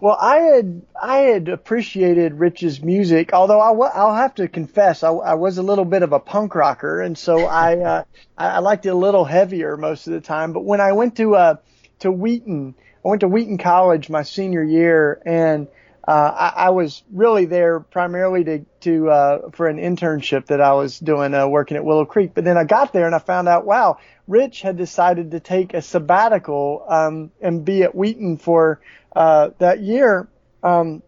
Well, 0.00 0.16
I 0.20 0.36
had 0.38 0.82
I 1.00 1.18
had 1.18 1.48
appreciated 1.48 2.34
Rich's 2.34 2.80
music, 2.80 3.32
although 3.32 3.60
I 3.60 3.70
will 3.70 4.14
have 4.14 4.34
to 4.36 4.46
confess 4.46 5.02
I, 5.02 5.10
I 5.10 5.34
was 5.34 5.58
a 5.58 5.62
little 5.62 5.84
bit 5.84 6.02
of 6.02 6.12
a 6.12 6.20
punk 6.20 6.54
rocker, 6.54 7.00
and 7.00 7.18
so 7.18 7.46
I, 7.46 7.78
uh, 7.78 8.04
I 8.36 8.60
liked 8.60 8.86
it 8.86 8.90
a 8.90 8.94
little 8.94 9.24
heavier 9.24 9.76
most 9.76 10.06
of 10.06 10.12
the 10.12 10.20
time. 10.20 10.52
But 10.52 10.64
when 10.64 10.80
I 10.80 10.92
went 10.92 11.16
to 11.16 11.34
uh, 11.34 11.56
to 12.00 12.12
Wheaton, 12.12 12.76
I 13.04 13.08
went 13.08 13.20
to 13.22 13.28
Wheaton 13.28 13.58
College 13.58 14.08
my 14.08 14.22
senior 14.22 14.62
year, 14.62 15.20
and 15.26 15.66
uh, 16.06 16.52
I, 16.56 16.66
I 16.66 16.70
was 16.70 17.02
really 17.12 17.46
there 17.46 17.80
primarily 17.80 18.44
to 18.44 18.64
to 18.82 19.10
uh, 19.10 19.50
for 19.50 19.66
an 19.66 19.78
internship 19.78 20.46
that 20.46 20.60
I 20.60 20.74
was 20.74 20.96
doing 21.00 21.34
uh, 21.34 21.48
working 21.48 21.76
at 21.76 21.84
Willow 21.84 22.04
Creek. 22.04 22.34
But 22.34 22.44
then 22.44 22.56
I 22.56 22.62
got 22.62 22.92
there 22.92 23.06
and 23.06 23.16
I 23.16 23.18
found 23.18 23.48
out, 23.48 23.66
wow, 23.66 23.98
Rich 24.28 24.62
had 24.62 24.76
decided 24.76 25.32
to 25.32 25.40
take 25.40 25.74
a 25.74 25.82
sabbatical 25.82 26.84
um, 26.88 27.32
and 27.40 27.64
be 27.64 27.82
at 27.82 27.96
Wheaton 27.96 28.36
for 28.36 28.80
uh, 29.18 29.50
that 29.58 29.80
year, 29.80 30.28
um, 30.62 31.02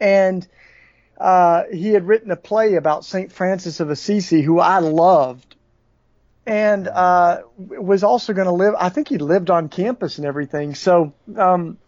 and 0.00 0.46
uh, 1.18 1.62
he 1.72 1.90
had 1.90 2.04
written 2.06 2.32
a 2.32 2.36
play 2.36 2.74
about 2.74 3.04
Saint 3.04 3.30
Francis 3.32 3.78
of 3.78 3.90
Assisi, 3.90 4.42
who 4.42 4.58
I 4.58 4.80
loved, 4.80 5.54
and 6.44 6.88
uh, 6.88 7.42
was 7.56 8.02
also 8.02 8.32
going 8.32 8.48
to 8.48 8.52
live. 8.52 8.74
I 8.76 8.88
think 8.88 9.08
he 9.08 9.18
lived 9.18 9.50
on 9.50 9.68
campus 9.68 10.18
and 10.18 10.26
everything. 10.26 10.74
So. 10.74 11.12
Um, 11.36 11.78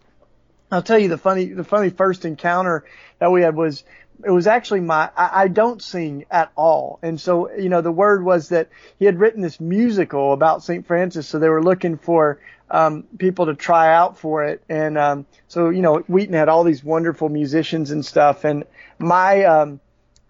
I'll 0.72 0.82
tell 0.82 1.00
you 1.00 1.08
the 1.08 1.18
funny, 1.18 1.46
the 1.46 1.64
funny 1.64 1.90
first 1.90 2.24
encounter 2.24 2.84
that 3.18 3.32
we 3.32 3.42
had 3.42 3.56
was, 3.56 3.82
it 4.24 4.30
was 4.30 4.46
actually 4.46 4.80
my, 4.80 5.10
I, 5.16 5.42
I 5.42 5.48
don't 5.48 5.82
sing 5.82 6.26
at 6.30 6.52
all. 6.54 7.00
And 7.02 7.20
so, 7.20 7.50
you 7.52 7.68
know, 7.68 7.80
the 7.80 7.90
word 7.90 8.24
was 8.24 8.50
that 8.50 8.68
he 8.96 9.04
had 9.04 9.18
written 9.18 9.42
this 9.42 9.58
musical 9.58 10.32
about 10.32 10.62
St. 10.62 10.86
Francis. 10.86 11.26
So 11.26 11.40
they 11.40 11.48
were 11.48 11.62
looking 11.62 11.96
for, 11.96 12.38
um, 12.70 13.04
people 13.18 13.46
to 13.46 13.54
try 13.54 13.92
out 13.94 14.18
for 14.18 14.44
it. 14.44 14.62
And, 14.68 14.96
um, 14.96 15.26
so, 15.48 15.70
you 15.70 15.82
know, 15.82 15.98
Wheaton 15.98 16.34
had 16.34 16.48
all 16.48 16.64
these 16.64 16.84
wonderful 16.84 17.28
musicians 17.28 17.90
and 17.90 18.04
stuff. 18.04 18.44
And 18.44 18.64
my, 18.98 19.44
um, 19.44 19.80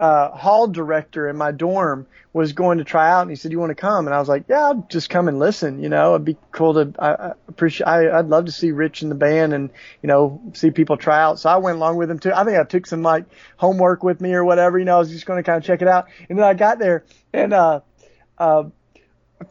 uh, 0.00 0.30
hall 0.30 0.66
director 0.66 1.28
in 1.28 1.36
my 1.36 1.52
dorm 1.52 2.06
was 2.32 2.54
going 2.54 2.78
to 2.78 2.84
try 2.84 3.10
out 3.10 3.20
and 3.20 3.30
he 3.30 3.36
said, 3.36 3.52
you 3.52 3.58
want 3.58 3.68
to 3.68 3.74
come? 3.74 4.06
And 4.06 4.14
I 4.14 4.18
was 4.18 4.28
like, 4.28 4.44
yeah, 4.48 4.64
I'll 4.64 4.86
just 4.88 5.10
come 5.10 5.28
and 5.28 5.38
listen. 5.38 5.82
You 5.82 5.90
know, 5.90 6.14
it'd 6.14 6.24
be 6.24 6.38
cool 6.52 6.72
to, 6.74 6.94
I, 6.98 7.12
I 7.12 7.32
appreciate, 7.48 7.86
I, 7.86 8.18
I'd 8.18 8.28
love 8.28 8.46
to 8.46 8.52
see 8.52 8.70
Rich 8.70 9.02
in 9.02 9.10
the 9.10 9.14
band 9.14 9.52
and, 9.52 9.68
you 10.02 10.06
know, 10.06 10.40
see 10.54 10.70
people 10.70 10.96
try 10.96 11.20
out. 11.20 11.38
So 11.38 11.50
I 11.50 11.58
went 11.58 11.76
along 11.76 11.96
with 11.96 12.10
him 12.10 12.18
too. 12.18 12.32
I 12.32 12.44
think 12.44 12.56
I 12.56 12.64
took 12.64 12.86
some 12.86 13.02
like 13.02 13.26
homework 13.58 14.02
with 14.02 14.22
me 14.22 14.32
or 14.32 14.42
whatever, 14.42 14.78
you 14.78 14.86
know, 14.86 14.96
I 14.96 15.00
was 15.00 15.10
just 15.10 15.26
going 15.26 15.38
to 15.38 15.42
kind 15.42 15.58
of 15.58 15.64
check 15.64 15.82
it 15.82 15.88
out. 15.88 16.06
And 16.30 16.38
then 16.38 16.46
I 16.46 16.54
got 16.54 16.78
there 16.78 17.04
and, 17.34 17.52
uh, 17.52 17.80
uh, 18.38 18.64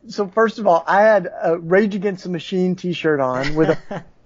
so 0.08 0.28
first 0.28 0.60
of 0.60 0.68
all, 0.68 0.84
I 0.88 1.02
had 1.02 1.30
a 1.42 1.58
Rage 1.58 1.96
Against 1.96 2.24
the 2.24 2.30
Machine 2.30 2.76
t-shirt 2.76 3.20
on 3.20 3.56
with 3.56 3.70
a, 3.70 4.06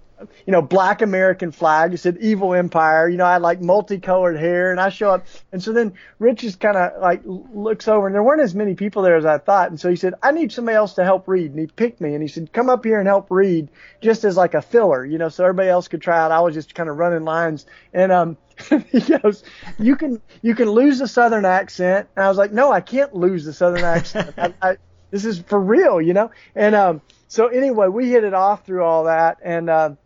you 0.46 0.52
know, 0.52 0.62
black 0.62 1.02
American 1.02 1.52
flag. 1.52 1.94
It 1.94 1.98
said 1.98 2.18
evil 2.20 2.54
empire. 2.54 3.08
You 3.08 3.16
know, 3.16 3.26
I 3.26 3.34
had 3.34 3.42
like 3.42 3.60
multicolored 3.60 4.38
hair 4.38 4.70
and 4.70 4.80
I 4.80 4.88
show 4.88 5.10
up. 5.10 5.26
And 5.52 5.62
so 5.62 5.72
then 5.72 5.94
Rich 6.18 6.40
just 6.40 6.60
kind 6.60 6.76
of 6.76 7.00
like 7.00 7.22
looks 7.24 7.88
over 7.88 8.06
and 8.06 8.14
there 8.14 8.22
weren't 8.22 8.42
as 8.42 8.54
many 8.54 8.74
people 8.74 9.02
there 9.02 9.16
as 9.16 9.24
I 9.24 9.38
thought. 9.38 9.70
And 9.70 9.80
so 9.80 9.90
he 9.90 9.96
said, 9.96 10.14
I 10.22 10.32
need 10.32 10.52
somebody 10.52 10.76
else 10.76 10.94
to 10.94 11.04
help 11.04 11.28
read. 11.28 11.50
And 11.50 11.60
he 11.60 11.66
picked 11.66 12.00
me 12.00 12.14
and 12.14 12.22
he 12.22 12.28
said, 12.28 12.52
come 12.52 12.70
up 12.70 12.84
here 12.84 12.98
and 12.98 13.08
help 13.08 13.30
read 13.30 13.68
just 14.00 14.24
as 14.24 14.36
like 14.36 14.54
a 14.54 14.62
filler, 14.62 15.04
you 15.04 15.18
know, 15.18 15.28
so 15.28 15.44
everybody 15.44 15.68
else 15.68 15.88
could 15.88 16.02
try 16.02 16.18
out. 16.18 16.32
I 16.32 16.40
was 16.40 16.54
just 16.54 16.74
kind 16.74 16.88
of 16.88 16.96
running 16.96 17.24
lines 17.24 17.66
and, 17.92 18.12
um, 18.12 18.36
he 18.92 19.00
goes, 19.00 19.42
you 19.80 19.96
can, 19.96 20.22
you 20.40 20.54
can 20.54 20.70
lose 20.70 21.00
the 21.00 21.08
southern 21.08 21.44
accent. 21.44 22.08
And 22.14 22.24
I 22.24 22.28
was 22.28 22.38
like, 22.38 22.52
no, 22.52 22.70
I 22.70 22.80
can't 22.80 23.12
lose 23.12 23.44
the 23.44 23.52
southern 23.52 23.82
accent. 23.82 24.32
I, 24.38 24.54
I, 24.62 24.76
this 25.14 25.24
is 25.24 25.38
for 25.38 25.60
real, 25.60 26.02
you 26.02 26.12
know? 26.12 26.32
And, 26.56 26.74
um, 26.74 27.00
so 27.28 27.46
anyway, 27.46 27.86
we 27.86 28.10
hit 28.10 28.24
it 28.24 28.34
off 28.34 28.66
through 28.66 28.82
all 28.82 29.04
that. 29.04 29.38
And, 29.44 29.70
um, 29.70 29.98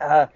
uh, 0.00 0.26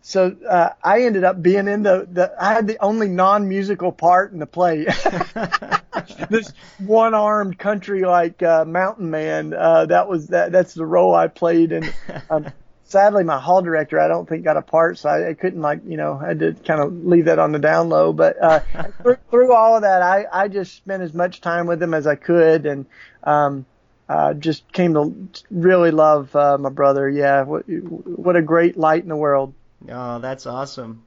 so 0.00 0.34
uh, 0.48 0.70
I 0.82 1.02
ended 1.02 1.22
up 1.24 1.42
being 1.42 1.68
in 1.68 1.82
the, 1.82 2.08
the 2.10 2.32
I 2.40 2.54
had 2.54 2.66
the 2.66 2.78
only 2.82 3.08
non-musical 3.08 3.92
part 3.92 4.32
in 4.32 4.38
the 4.38 4.46
play. 4.46 4.84
this 6.30 6.50
one-armed 6.78 7.58
country 7.58 8.04
like 8.04 8.42
uh, 8.42 8.64
mountain 8.64 9.10
man. 9.10 9.52
Uh, 9.52 9.84
that 9.84 10.08
was 10.08 10.28
that. 10.28 10.50
That's 10.50 10.72
the 10.72 10.86
role 10.86 11.14
I 11.14 11.26
played, 11.26 11.72
and 11.72 11.92
um, 12.30 12.46
sadly, 12.88 13.22
my 13.22 13.38
hall 13.38 13.62
director 13.62 14.00
I 14.00 14.08
don't 14.08 14.28
think 14.28 14.44
got 14.44 14.56
a 14.56 14.62
part, 14.62 14.98
so 14.98 15.08
I, 15.08 15.30
I 15.30 15.34
couldn't 15.34 15.60
like 15.60 15.80
you 15.86 15.96
know 15.96 16.20
I 16.20 16.34
did 16.34 16.64
kind 16.64 16.80
of 16.80 17.04
leave 17.04 17.26
that 17.26 17.38
on 17.38 17.52
the 17.52 17.58
down 17.58 17.88
low. 17.88 18.12
But 18.12 18.42
uh, 18.42 18.60
through, 19.02 19.18
through 19.30 19.54
all 19.54 19.76
of 19.76 19.82
that, 19.82 20.02
I 20.02 20.26
I 20.32 20.48
just 20.48 20.74
spent 20.74 21.02
as 21.02 21.14
much 21.14 21.40
time 21.40 21.66
with 21.66 21.82
him 21.82 21.94
as 21.94 22.06
I 22.06 22.16
could, 22.16 22.66
and 22.66 22.86
um, 23.22 23.66
uh, 24.08 24.34
just 24.34 24.72
came 24.72 24.94
to 24.94 25.28
really 25.50 25.90
love 25.90 26.34
uh, 26.34 26.58
my 26.58 26.70
brother. 26.70 27.08
Yeah, 27.08 27.42
what, 27.42 27.62
what 27.68 28.36
a 28.36 28.42
great 28.42 28.76
light 28.76 29.02
in 29.02 29.08
the 29.08 29.16
world. 29.16 29.54
Oh, 29.88 30.18
that's 30.18 30.46
awesome. 30.46 31.04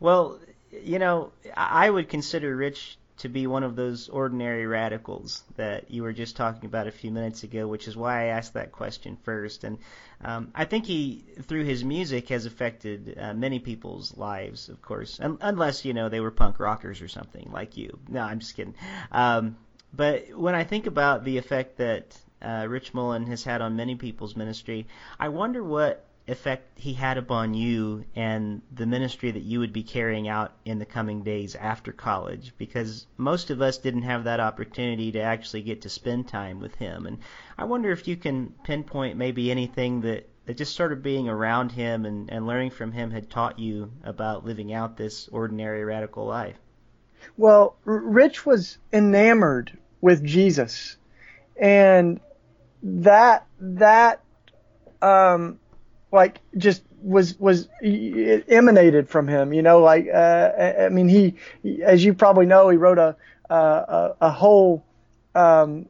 Well, 0.00 0.38
you 0.70 0.98
know, 0.98 1.32
I 1.56 1.90
would 1.90 2.08
consider 2.08 2.54
Rich 2.54 2.98
to 3.18 3.28
be 3.28 3.46
one 3.46 3.62
of 3.62 3.76
those 3.76 4.08
ordinary 4.08 4.66
radicals 4.66 5.44
that 5.56 5.90
you 5.90 6.02
were 6.02 6.12
just 6.12 6.36
talking 6.36 6.66
about 6.66 6.86
a 6.86 6.92
few 6.92 7.10
minutes 7.10 7.44
ago, 7.44 7.66
which 7.66 7.86
is 7.86 7.96
why 7.96 8.22
I 8.22 8.26
asked 8.26 8.54
that 8.54 8.72
question 8.72 9.16
first. 9.22 9.64
And 9.64 9.78
um, 10.22 10.50
I 10.54 10.64
think 10.64 10.86
he, 10.86 11.24
through 11.42 11.64
his 11.64 11.84
music, 11.84 12.28
has 12.30 12.46
affected 12.46 13.16
uh, 13.18 13.34
many 13.34 13.60
people's 13.60 14.16
lives, 14.16 14.68
of 14.68 14.82
course, 14.82 15.20
Un- 15.20 15.38
unless 15.40 15.84
you 15.84 15.94
know 15.94 16.08
they 16.08 16.20
were 16.20 16.30
punk 16.30 16.58
rockers 16.58 17.00
or 17.00 17.08
something 17.08 17.50
like 17.52 17.76
you. 17.76 17.98
No, 18.08 18.20
I'm 18.20 18.40
just 18.40 18.56
kidding. 18.56 18.74
Um, 19.12 19.56
but 19.92 20.36
when 20.36 20.54
I 20.54 20.64
think 20.64 20.86
about 20.86 21.24
the 21.24 21.38
effect 21.38 21.78
that 21.78 22.16
uh, 22.44 22.66
Rich 22.68 22.92
Mullin 22.94 23.26
has 23.26 23.44
had 23.44 23.62
on 23.62 23.76
many 23.76 23.94
people's 23.94 24.36
ministry. 24.36 24.86
I 25.18 25.28
wonder 25.28 25.64
what 25.64 26.04
effect 26.26 26.78
he 26.78 26.94
had 26.94 27.18
upon 27.18 27.52
you 27.52 28.04
and 28.16 28.62
the 28.72 28.86
ministry 28.86 29.30
that 29.30 29.42
you 29.42 29.60
would 29.60 29.72
be 29.72 29.82
carrying 29.82 30.26
out 30.26 30.52
in 30.64 30.78
the 30.78 30.86
coming 30.86 31.22
days 31.22 31.54
after 31.54 31.92
college 31.92 32.54
because 32.56 33.06
most 33.18 33.50
of 33.50 33.60
us 33.60 33.76
didn't 33.76 34.02
have 34.02 34.24
that 34.24 34.40
opportunity 34.40 35.12
to 35.12 35.20
actually 35.20 35.60
get 35.60 35.82
to 35.82 35.88
spend 35.88 36.26
time 36.26 36.60
with 36.60 36.74
him 36.76 37.04
and 37.04 37.18
I 37.58 37.64
wonder 37.64 37.90
if 37.90 38.08
you 38.08 38.16
can 38.16 38.54
pinpoint 38.64 39.18
maybe 39.18 39.50
anything 39.50 40.00
that 40.02 40.28
that 40.46 40.56
just 40.56 40.76
sort 40.76 40.92
of 40.92 41.02
being 41.02 41.28
around 41.28 41.72
him 41.72 42.04
and, 42.04 42.30
and 42.30 42.46
learning 42.46 42.70
from 42.70 42.92
him 42.92 43.10
had 43.10 43.30
taught 43.30 43.58
you 43.58 43.90
about 44.02 44.44
living 44.44 44.72
out 44.72 44.96
this 44.96 45.28
ordinary 45.28 45.84
radical 45.84 46.26
life. 46.26 46.56
Well, 47.38 47.76
Rich 47.84 48.44
was 48.44 48.78
enamored 48.92 49.76
with 50.00 50.22
Jesus 50.22 50.96
and 51.56 52.20
that 52.82 53.46
that 53.58 54.20
um 55.00 55.58
like 56.14 56.40
just 56.56 56.82
was 57.02 57.38
was 57.38 57.68
it 57.80 58.44
emanated 58.48 59.08
from 59.08 59.28
him 59.28 59.52
you 59.52 59.60
know 59.60 59.80
like 59.80 60.06
uh 60.08 60.50
i 60.80 60.88
mean 60.88 61.08
he 61.08 61.34
as 61.82 62.02
you 62.02 62.14
probably 62.14 62.46
know 62.46 62.68
he 62.70 62.78
wrote 62.78 62.98
a 62.98 63.16
a, 63.50 64.14
a 64.22 64.30
whole 64.30 64.84
um 65.34 65.86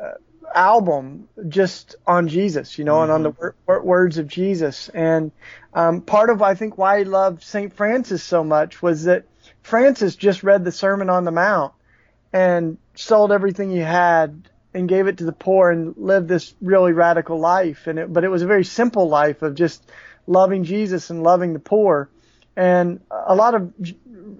uh, 0.00 0.12
album 0.54 1.28
just 1.48 1.96
on 2.06 2.28
Jesus, 2.28 2.78
you 2.78 2.84
know, 2.84 2.94
mm-hmm. 2.94 3.02
and 3.04 3.12
on 3.12 3.22
the 3.22 3.32
mm-hmm. 3.32 3.56
wor- 3.66 3.82
words 3.82 4.18
of 4.18 4.28
Jesus. 4.28 4.88
And 4.90 5.32
um, 5.72 6.00
part 6.00 6.30
of 6.30 6.42
I 6.42 6.54
think 6.54 6.78
why 6.78 7.00
he 7.00 7.04
loved 7.04 7.42
Saint 7.42 7.72
Francis 7.72 8.22
so 8.22 8.42
much 8.42 8.82
was 8.82 9.04
that 9.04 9.24
Francis 9.62 10.16
just 10.16 10.42
read 10.42 10.64
the 10.64 10.72
Sermon 10.72 11.10
on 11.10 11.24
the 11.24 11.30
Mount 11.30 11.72
and 12.32 12.78
sold 12.94 13.32
everything 13.32 13.70
he 13.70 13.78
had 13.78 14.48
and 14.74 14.88
gave 14.88 15.06
it 15.06 15.18
to 15.18 15.24
the 15.24 15.32
poor 15.32 15.70
and 15.70 15.94
lived 15.96 16.28
this 16.28 16.54
really 16.60 16.92
radical 16.92 17.38
life. 17.38 17.86
And 17.86 17.98
it, 17.98 18.12
but 18.12 18.24
it 18.24 18.28
was 18.28 18.42
a 18.42 18.46
very 18.46 18.64
simple 18.64 19.08
life 19.08 19.42
of 19.42 19.54
just 19.54 19.88
loving 20.26 20.64
Jesus 20.64 21.10
and 21.10 21.22
loving 21.22 21.52
the 21.52 21.60
poor. 21.60 22.10
And 22.56 23.00
a 23.10 23.34
lot 23.34 23.54
of 23.54 23.72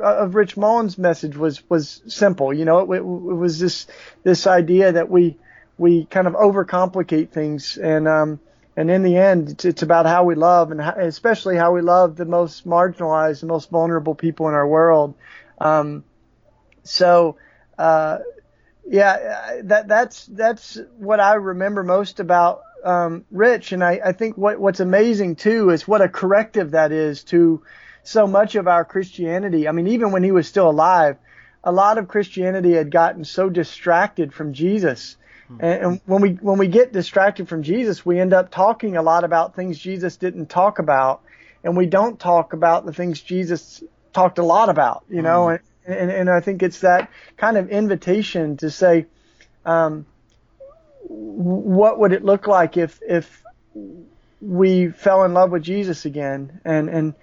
of 0.00 0.34
Rich 0.34 0.56
Mullin's 0.56 0.98
message 0.98 1.36
was 1.36 1.68
was 1.68 2.02
simple. 2.06 2.52
You 2.52 2.64
know, 2.64 2.92
it, 2.92 2.98
it 2.98 3.04
was 3.04 3.58
this 3.58 3.86
this 4.22 4.46
idea 4.46 4.92
that 4.92 5.10
we 5.10 5.36
we 5.78 6.04
kind 6.06 6.26
of 6.26 6.34
overcomplicate 6.34 7.30
things, 7.30 7.76
and 7.76 8.06
um, 8.06 8.40
and 8.76 8.90
in 8.90 9.02
the 9.02 9.16
end, 9.16 9.50
it's, 9.50 9.64
it's 9.64 9.82
about 9.82 10.06
how 10.06 10.24
we 10.24 10.36
love, 10.36 10.70
and 10.70 10.80
how, 10.80 10.92
especially 10.92 11.56
how 11.56 11.72
we 11.72 11.80
love 11.80 12.16
the 12.16 12.24
most 12.24 12.66
marginalized, 12.66 13.40
the 13.40 13.46
most 13.46 13.70
vulnerable 13.70 14.14
people 14.14 14.48
in 14.48 14.54
our 14.54 14.66
world. 14.66 15.14
Um, 15.60 16.04
so 16.84 17.36
uh, 17.78 18.18
yeah, 18.86 19.60
that 19.64 19.88
that's 19.88 20.26
that's 20.26 20.78
what 20.98 21.20
I 21.20 21.34
remember 21.34 21.82
most 21.82 22.20
about 22.20 22.62
um, 22.84 23.24
Rich, 23.30 23.72
and 23.72 23.82
I, 23.82 24.00
I 24.04 24.12
think 24.12 24.36
what 24.36 24.60
what's 24.60 24.80
amazing 24.80 25.36
too 25.36 25.70
is 25.70 25.88
what 25.88 26.02
a 26.02 26.08
corrective 26.08 26.72
that 26.72 26.92
is 26.92 27.24
to 27.24 27.62
so 28.02 28.26
much 28.26 28.54
of 28.54 28.68
our 28.68 28.84
Christianity. 28.84 29.66
I 29.66 29.72
mean, 29.72 29.88
even 29.88 30.12
when 30.12 30.22
he 30.22 30.32
was 30.32 30.46
still 30.46 30.68
alive, 30.68 31.16
a 31.62 31.72
lot 31.72 31.96
of 31.96 32.08
Christianity 32.08 32.72
had 32.72 32.90
gotten 32.90 33.24
so 33.24 33.48
distracted 33.48 34.34
from 34.34 34.52
Jesus. 34.52 35.16
Hmm. 35.48 35.56
And, 35.60 35.82
and 35.82 36.00
when 36.04 36.20
we 36.20 36.30
when 36.32 36.58
we 36.58 36.68
get 36.68 36.92
distracted 36.92 37.48
from 37.48 37.62
Jesus, 37.62 38.04
we 38.04 38.20
end 38.20 38.34
up 38.34 38.50
talking 38.50 38.96
a 38.96 39.02
lot 39.02 39.24
about 39.24 39.56
things 39.56 39.78
Jesus 39.78 40.18
didn't 40.18 40.50
talk 40.50 40.78
about, 40.78 41.22
and 41.62 41.76
we 41.76 41.86
don't 41.86 42.20
talk 42.20 42.52
about 42.52 42.84
the 42.84 42.92
things 42.92 43.20
Jesus 43.20 43.82
talked 44.12 44.38
a 44.38 44.44
lot 44.44 44.68
about. 44.68 45.04
You 45.08 45.22
know, 45.22 45.46
mm. 45.46 45.54
and 45.54 45.60
and, 45.86 46.10
and 46.10 46.30
I 46.30 46.40
think 46.40 46.62
it's 46.62 46.80
that 46.80 47.10
kind 47.36 47.56
of 47.56 47.68
invitation 47.70 48.56
to 48.58 48.70
say, 48.70 49.06
um, 49.64 50.06
what 51.06 51.98
would 51.98 52.12
it 52.12 52.24
look 52.24 52.46
like 52.46 52.76
if 52.76 53.00
if 53.06 53.42
we 54.40 54.88
fell 54.88 55.24
in 55.24 55.34
love 55.34 55.50
with 55.50 55.62
Jesus 55.62 56.04
again 56.04 56.60
and 56.64 56.88
and 56.88 57.14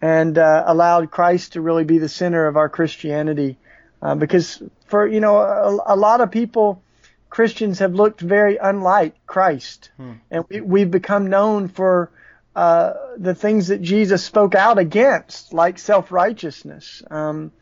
and 0.00 0.38
uh, 0.38 0.64
allowed 0.66 1.10
Christ 1.10 1.54
to 1.54 1.60
really 1.60 1.84
be 1.84 1.98
the 1.98 2.08
center 2.08 2.46
of 2.46 2.56
our 2.56 2.68
Christianity? 2.68 3.58
Uh, 4.02 4.14
because 4.14 4.62
for 4.86 5.06
you 5.06 5.20
know 5.20 5.38
a, 5.38 5.94
a, 5.94 5.96
lot 5.96 6.20
of 6.20 6.30
people, 6.30 6.82
Christians 7.30 7.78
have 7.78 7.94
looked 7.94 8.20
very 8.20 8.56
unlike 8.56 9.26
Christ, 9.26 9.90
hmm. 9.96 10.12
and 10.30 10.44
we, 10.48 10.60
we've 10.60 10.90
become 10.90 11.28
known 11.28 11.68
for 11.68 12.10
uh, 12.54 12.94
the 13.18 13.34
things 13.34 13.68
that 13.68 13.82
Jesus 13.82 14.24
spoke 14.24 14.54
out 14.54 14.78
against, 14.78 15.52
like 15.52 15.78
self 15.78 16.12
righteousness. 16.12 17.02
Um, 17.10 17.52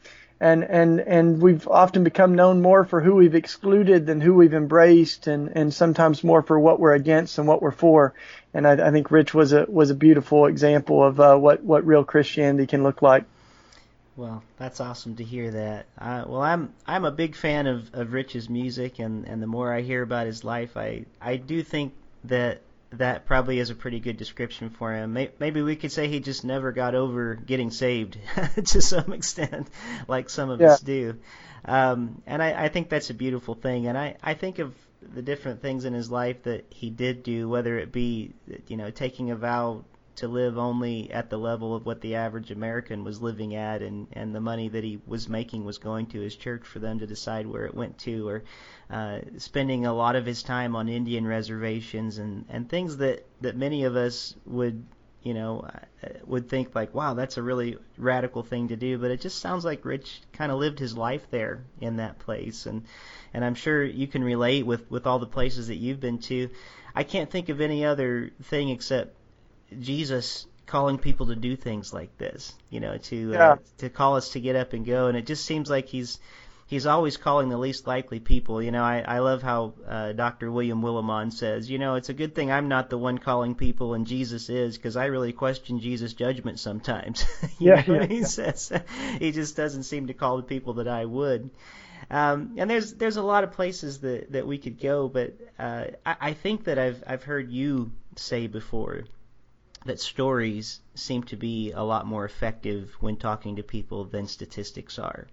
and 0.40 0.64
and 0.64 1.00
and 1.00 1.40
we've 1.40 1.66
often 1.68 2.04
become 2.04 2.34
known 2.34 2.60
more 2.60 2.84
for 2.84 3.00
who 3.00 3.14
we've 3.14 3.34
excluded 3.34 4.06
than 4.06 4.20
who 4.20 4.34
we've 4.34 4.54
embraced, 4.54 5.26
and 5.26 5.56
and 5.56 5.72
sometimes 5.72 6.24
more 6.24 6.42
for 6.42 6.58
what 6.58 6.80
we're 6.80 6.94
against 6.94 7.38
and 7.38 7.46
what 7.46 7.62
we're 7.62 7.70
for. 7.70 8.14
And 8.52 8.66
I, 8.66 8.88
I 8.88 8.90
think 8.90 9.10
Rich 9.10 9.34
was 9.34 9.52
a 9.52 9.66
was 9.68 9.90
a 9.90 9.94
beautiful 9.94 10.46
example 10.46 11.04
of 11.04 11.20
uh, 11.20 11.36
what 11.36 11.62
what 11.62 11.86
real 11.86 12.04
Christianity 12.04 12.66
can 12.66 12.82
look 12.82 13.02
like. 13.02 13.24
Well, 14.16 14.44
that's 14.58 14.80
awesome 14.80 15.16
to 15.16 15.24
hear 15.24 15.50
that. 15.50 15.86
Uh, 15.98 16.24
well, 16.26 16.42
I'm 16.42 16.72
I'm 16.86 17.04
a 17.04 17.10
big 17.10 17.34
fan 17.34 17.66
of, 17.66 17.92
of 17.94 18.12
Rich's 18.12 18.48
music, 18.48 19.00
and, 19.00 19.26
and 19.26 19.42
the 19.42 19.46
more 19.46 19.72
I 19.72 19.80
hear 19.80 20.02
about 20.02 20.26
his 20.26 20.44
life, 20.44 20.76
I 20.76 21.04
I 21.20 21.36
do 21.36 21.62
think 21.62 21.94
that 22.24 22.60
that 22.98 23.26
probably 23.26 23.58
is 23.58 23.70
a 23.70 23.74
pretty 23.74 24.00
good 24.00 24.16
description 24.16 24.70
for 24.70 24.92
him. 24.92 25.12
Maybe 25.12 25.62
we 25.62 25.76
could 25.76 25.92
say 25.92 26.08
he 26.08 26.20
just 26.20 26.44
never 26.44 26.72
got 26.72 26.94
over 26.94 27.34
getting 27.34 27.70
saved 27.70 28.18
to 28.66 28.80
some 28.80 29.12
extent, 29.12 29.68
like 30.08 30.30
some 30.30 30.50
of 30.50 30.60
yeah. 30.60 30.72
us 30.72 30.80
do. 30.80 31.16
Um, 31.64 32.22
and 32.26 32.42
I, 32.42 32.64
I 32.64 32.68
think 32.68 32.88
that's 32.88 33.10
a 33.10 33.14
beautiful 33.14 33.54
thing. 33.54 33.86
And 33.86 33.96
I, 33.96 34.16
I 34.22 34.34
think 34.34 34.58
of 34.58 34.74
the 35.02 35.22
different 35.22 35.62
things 35.62 35.84
in 35.84 35.92
his 35.92 36.10
life 36.10 36.42
that 36.44 36.66
he 36.70 36.90
did 36.90 37.22
do, 37.22 37.48
whether 37.48 37.78
it 37.78 37.92
be, 37.92 38.32
you 38.68 38.76
know, 38.76 38.90
taking 38.90 39.30
a 39.30 39.36
vow 39.36 39.84
to 40.16 40.28
live 40.28 40.58
only 40.58 41.10
at 41.10 41.30
the 41.30 41.36
level 41.36 41.74
of 41.74 41.84
what 41.84 42.00
the 42.00 42.14
average 42.14 42.50
American 42.50 43.04
was 43.04 43.20
living 43.22 43.54
at, 43.54 43.82
and 43.82 44.06
and 44.12 44.34
the 44.34 44.40
money 44.40 44.68
that 44.68 44.84
he 44.84 45.00
was 45.06 45.28
making 45.28 45.64
was 45.64 45.78
going 45.78 46.06
to 46.06 46.20
his 46.20 46.36
church 46.36 46.64
for 46.64 46.78
them 46.78 46.98
to 46.98 47.06
decide 47.06 47.46
where 47.46 47.66
it 47.66 47.74
went 47.74 47.98
to, 47.98 48.28
or 48.28 48.44
uh, 48.90 49.20
spending 49.38 49.86
a 49.86 49.94
lot 49.94 50.16
of 50.16 50.26
his 50.26 50.42
time 50.42 50.76
on 50.76 50.88
Indian 50.88 51.26
reservations 51.26 52.18
and 52.18 52.44
and 52.48 52.68
things 52.68 52.98
that 52.98 53.26
that 53.40 53.56
many 53.56 53.84
of 53.84 53.96
us 53.96 54.34
would 54.46 54.84
you 55.22 55.34
know 55.34 55.66
uh, 56.04 56.08
would 56.26 56.48
think 56.48 56.74
like 56.74 56.94
wow 56.94 57.14
that's 57.14 57.38
a 57.38 57.42
really 57.42 57.76
radical 57.96 58.42
thing 58.42 58.68
to 58.68 58.76
do 58.76 58.98
but 58.98 59.10
it 59.10 59.20
just 59.20 59.40
sounds 59.40 59.64
like 59.64 59.84
Rich 59.84 60.20
kind 60.32 60.52
of 60.52 60.58
lived 60.58 60.78
his 60.78 60.96
life 60.96 61.26
there 61.30 61.64
in 61.80 61.96
that 61.96 62.18
place 62.18 62.66
and 62.66 62.84
and 63.32 63.44
I'm 63.44 63.54
sure 63.54 63.82
you 63.82 64.06
can 64.06 64.22
relate 64.22 64.64
with 64.64 64.88
with 64.90 65.06
all 65.06 65.18
the 65.18 65.26
places 65.26 65.68
that 65.68 65.76
you've 65.76 66.00
been 66.00 66.18
to. 66.20 66.50
I 66.94 67.02
can't 67.02 67.30
think 67.30 67.48
of 67.48 67.60
any 67.60 67.84
other 67.84 68.30
thing 68.44 68.68
except 68.68 69.16
Jesus 69.80 70.46
calling 70.66 70.98
people 70.98 71.26
to 71.26 71.36
do 71.36 71.56
things 71.56 71.92
like 71.92 72.16
this 72.16 72.54
you 72.70 72.80
know 72.80 72.96
to 72.96 73.34
uh, 73.34 73.38
yeah. 73.38 73.52
uh, 73.52 73.56
to 73.78 73.90
call 73.90 74.16
us 74.16 74.30
to 74.30 74.40
get 74.40 74.56
up 74.56 74.72
and 74.72 74.86
go 74.86 75.08
and 75.08 75.16
it 75.16 75.26
just 75.26 75.44
seems 75.44 75.68
like 75.68 75.86
he's 75.88 76.18
he's 76.66 76.86
always 76.86 77.16
calling 77.16 77.48
the 77.48 77.58
least 77.58 77.86
likely 77.86 78.20
people. 78.20 78.62
You 78.62 78.70
know, 78.70 78.82
I, 78.82 79.04
I 79.06 79.18
love 79.20 79.42
how 79.42 79.74
uh, 79.86 80.12
Dr. 80.12 80.50
William 80.50 80.82
Willimon 80.82 81.32
says, 81.32 81.70
you 81.70 81.78
know, 81.78 81.94
it's 81.94 82.08
a 82.08 82.14
good 82.14 82.34
thing 82.34 82.50
I'm 82.50 82.68
not 82.68 82.90
the 82.90 82.98
one 82.98 83.18
calling 83.18 83.54
people 83.54 83.94
and 83.94 84.06
Jesus 84.06 84.48
is, 84.48 84.76
because 84.76 84.96
I 84.96 85.06
really 85.06 85.32
question 85.32 85.80
Jesus' 85.80 86.14
judgment 86.14 86.58
sometimes. 86.58 87.24
yeah, 87.58 87.82
yeah, 87.86 88.06
he 88.06 88.20
yeah. 88.20 88.24
says 88.24 88.72
he 89.18 89.32
just 89.32 89.56
doesn't 89.56 89.84
seem 89.84 90.06
to 90.08 90.14
call 90.14 90.38
the 90.38 90.42
people 90.42 90.74
that 90.74 90.88
I 90.88 91.04
would. 91.04 91.50
Um, 92.10 92.56
and 92.58 92.68
there's 92.68 92.92
there's 92.94 93.16
a 93.16 93.22
lot 93.22 93.44
of 93.44 93.52
places 93.52 94.00
that, 94.00 94.32
that 94.32 94.46
we 94.46 94.58
could 94.58 94.78
go, 94.78 95.08
but 95.08 95.38
uh, 95.58 95.84
I, 96.04 96.16
I 96.20 96.32
think 96.34 96.64
that 96.64 96.78
I've 96.78 97.02
I've 97.06 97.22
heard 97.22 97.50
you 97.50 97.92
say 98.16 98.46
before 98.46 99.04
that 99.84 100.00
stories 100.00 100.80
seem 100.94 101.22
to 101.24 101.36
be 101.36 101.72
a 101.72 101.82
lot 101.82 102.06
more 102.06 102.24
effective 102.24 102.96
when 103.00 103.16
talking 103.16 103.56
to 103.56 103.62
people 103.62 104.04
than 104.04 104.26
statistics 104.26 104.98
are. 104.98 105.26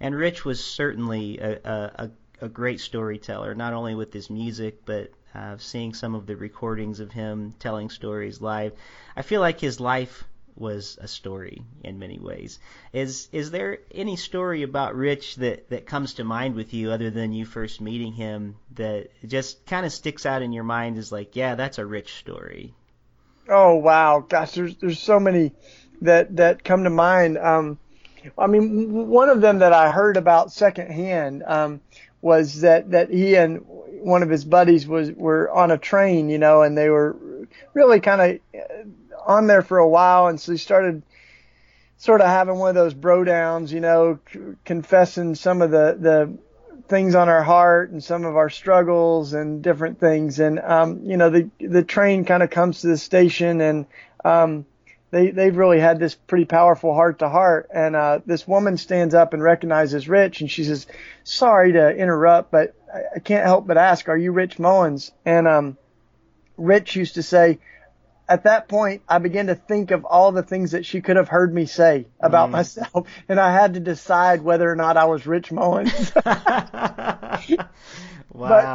And 0.00 0.14
Rich 0.14 0.44
was 0.44 0.64
certainly 0.64 1.38
a, 1.38 1.60
a, 1.64 2.10
a 2.40 2.48
great 2.48 2.80
storyteller, 2.80 3.54
not 3.54 3.72
only 3.72 3.94
with 3.94 4.12
his 4.12 4.30
music, 4.30 4.84
but 4.84 5.12
uh, 5.34 5.56
seeing 5.58 5.94
some 5.94 6.14
of 6.14 6.26
the 6.26 6.36
recordings 6.36 7.00
of 7.00 7.12
him 7.12 7.54
telling 7.58 7.90
stories 7.90 8.40
live. 8.40 8.72
I 9.16 9.22
feel 9.22 9.40
like 9.40 9.60
his 9.60 9.80
life 9.80 10.24
was 10.56 10.98
a 11.00 11.08
story 11.08 11.62
in 11.82 11.98
many 11.98 12.18
ways. 12.18 12.60
Is 12.92 13.28
is 13.32 13.50
there 13.50 13.78
any 13.92 14.16
story 14.16 14.62
about 14.62 14.94
Rich 14.94 15.36
that, 15.36 15.68
that 15.70 15.86
comes 15.86 16.14
to 16.14 16.24
mind 16.24 16.54
with 16.54 16.72
you 16.72 16.92
other 16.92 17.10
than 17.10 17.32
you 17.32 17.44
first 17.44 17.80
meeting 17.80 18.12
him 18.12 18.56
that 18.76 19.10
just 19.26 19.66
kind 19.66 19.84
of 19.84 19.92
sticks 19.92 20.26
out 20.26 20.42
in 20.42 20.52
your 20.52 20.64
mind 20.64 20.98
as 20.98 21.10
like, 21.10 21.34
yeah, 21.34 21.56
that's 21.56 21.78
a 21.78 21.86
Rich 21.86 22.14
story? 22.14 22.72
Oh 23.48 23.74
wow, 23.74 24.24
gosh, 24.26 24.52
there's 24.52 24.76
there's 24.76 25.00
so 25.00 25.20
many 25.20 25.52
that 26.02 26.36
that 26.36 26.64
come 26.64 26.84
to 26.84 26.90
mind. 26.90 27.38
Um, 27.38 27.78
I 28.38 28.46
mean, 28.46 29.08
one 29.08 29.28
of 29.28 29.40
them 29.40 29.58
that 29.58 29.72
I 29.72 29.90
heard 29.90 30.16
about 30.16 30.52
secondhand 30.52 31.42
um, 31.46 31.80
was 32.22 32.62
that 32.62 32.90
that 32.92 33.10
he 33.10 33.36
and 33.36 33.64
one 34.00 34.22
of 34.22 34.30
his 34.30 34.44
buddies 34.44 34.86
was 34.86 35.12
were 35.12 35.50
on 35.50 35.70
a 35.70 35.78
train, 35.78 36.28
you 36.30 36.38
know, 36.38 36.62
and 36.62 36.76
they 36.76 36.88
were 36.88 37.16
really 37.74 38.00
kind 38.00 38.20
of 38.54 38.60
uh, 38.60 38.84
on 39.26 39.46
there 39.46 39.62
for 39.62 39.78
a 39.78 39.88
while, 39.88 40.28
and 40.28 40.40
so 40.40 40.52
he 40.52 40.58
started 40.58 41.02
sort 41.98 42.20
of 42.20 42.26
having 42.26 42.58
one 42.58 42.70
of 42.70 42.74
those 42.74 42.94
bro 42.94 43.24
downs, 43.24 43.72
you 43.72 43.80
know, 43.80 44.18
c- 44.32 44.40
confessing 44.64 45.34
some 45.34 45.62
of 45.62 45.70
the 45.70 45.96
the 45.98 46.38
things 46.88 47.14
on 47.14 47.28
our 47.28 47.42
heart 47.42 47.90
and 47.90 48.02
some 48.02 48.24
of 48.24 48.36
our 48.36 48.50
struggles 48.50 49.32
and 49.32 49.62
different 49.62 49.98
things, 49.98 50.40
and 50.40 50.58
um, 50.60 51.00
you 51.04 51.16
know, 51.16 51.30
the 51.30 51.50
the 51.58 51.82
train 51.82 52.24
kind 52.24 52.42
of 52.42 52.50
comes 52.50 52.80
to 52.80 52.88
the 52.88 52.98
station 52.98 53.60
and 53.60 53.86
um, 54.24 54.66
they 55.10 55.30
they've 55.30 55.56
really 55.56 55.78
had 55.78 55.98
this 55.98 56.14
pretty 56.14 56.44
powerful 56.44 56.92
heart 56.92 57.20
to 57.20 57.28
heart. 57.28 57.68
And 57.72 57.94
uh, 57.94 58.20
this 58.26 58.48
woman 58.48 58.76
stands 58.76 59.14
up 59.14 59.32
and 59.32 59.42
recognizes 59.42 60.08
Rich, 60.08 60.40
and 60.40 60.50
she 60.50 60.64
says, 60.64 60.86
"Sorry 61.22 61.72
to 61.72 61.96
interrupt, 61.96 62.50
but 62.50 62.74
I, 62.92 63.02
I 63.16 63.18
can't 63.20 63.46
help 63.46 63.66
but 63.66 63.78
ask, 63.78 64.08
are 64.08 64.18
you 64.18 64.32
Rich 64.32 64.58
Mullins?" 64.58 65.12
And 65.24 65.46
um, 65.46 65.78
Rich 66.56 66.96
used 66.96 67.14
to 67.14 67.22
say, 67.22 67.60
at 68.28 68.44
that 68.44 68.68
point, 68.68 69.02
I 69.08 69.18
began 69.18 69.48
to 69.48 69.54
think 69.54 69.90
of 69.90 70.04
all 70.04 70.32
the 70.32 70.42
things 70.42 70.70
that 70.72 70.86
she 70.86 71.00
could 71.00 71.16
have 71.16 71.28
heard 71.28 71.52
me 71.52 71.66
say 71.66 72.06
about 72.20 72.48
mm. 72.48 72.52
myself, 72.52 73.06
and 73.28 73.38
I 73.38 73.52
had 73.52 73.74
to 73.74 73.80
decide 73.80 74.42
whether 74.42 74.70
or 74.70 74.76
not 74.76 74.96
I 74.96 75.04
was 75.04 75.26
Rich 75.26 75.52
Mullins. 75.52 76.12
wow. 76.14 77.40
But 78.34 78.74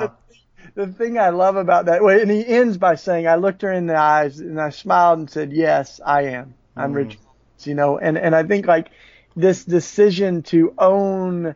the, 0.76 0.86
the 0.86 0.94
thing 0.94 1.18
I 1.20 1.30
love 1.30 1.58
about 1.58 1.86
that 1.86 2.02
way, 2.02 2.22
and 2.22 2.32
he 2.32 2.46
ends 2.46 2.78
by 2.78 2.96
saying, 2.96 3.28
I 3.28 3.36
looked 3.36 3.62
her 3.64 3.74
in 3.74 3.88
the 3.88 3.98
eyes 3.98 4.40
and 4.40 4.60
I 4.62 4.70
smiled 4.70 5.20
and 5.20 5.30
said, 5.30 5.52
yes, 5.52 6.00
I 6.06 6.24
am. 6.24 6.54
I'm 6.78 6.94
mm. 6.94 6.98
Rich. 6.98 7.18
You 7.64 7.76
know, 7.76 7.98
and, 7.98 8.18
and 8.18 8.34
I 8.34 8.44
think 8.44 8.68
like 8.68 8.90
this 9.36 9.66
decision 9.66 10.44
to 10.44 10.74
own 10.78 11.56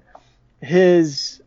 his 0.61 1.41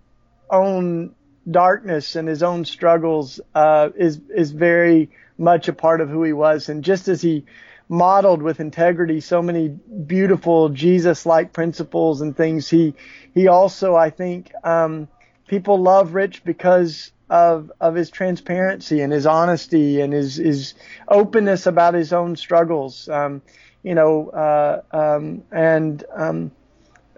own 0.50 1.14
darkness 1.50 2.16
and 2.16 2.28
his 2.28 2.42
own 2.42 2.64
struggles, 2.64 3.40
uh, 3.54 3.90
is, 3.96 4.20
is 4.35 4.50
very 4.52 5.11
much 5.38 5.68
a 5.68 5.72
part 5.72 6.00
of 6.00 6.09
who 6.09 6.22
he 6.22 6.32
was. 6.32 6.68
And 6.68 6.85
just 6.85 7.09
as 7.09 7.22
he 7.22 7.44
modeled 7.88 8.42
with 8.42 8.61
integrity 8.61 9.20
so 9.20 9.42
many 9.42 9.68
beautiful 9.68 10.68
Jesus-like 10.70 11.52
principles 11.52 12.20
and 12.20 12.37
things, 12.37 12.68
he, 12.68 12.94
he 13.35 13.48
also, 13.48 13.94
I 13.94 14.11
think, 14.11 14.52
um, 14.64 15.09
people 15.46 15.80
love 15.80 16.14
Rich 16.14 16.44
because 16.44 17.12
of 17.28 17.72
of 17.80 17.94
his 17.94 18.11
transparency 18.11 19.00
and 19.00 19.12
his 19.12 19.26
honesty 19.26 20.00
and 20.00 20.12
his 20.12 20.37
his 20.37 20.74
openness 21.09 21.66
about 21.66 21.94
his 21.94 22.12
own 22.12 22.37
struggles. 22.37 23.09
Um, 23.09 23.42
you 23.82 23.94
know, 23.94 24.30
uh, 24.30 24.82
um, 24.92 25.42
and 25.52 26.04
um, 26.14 26.50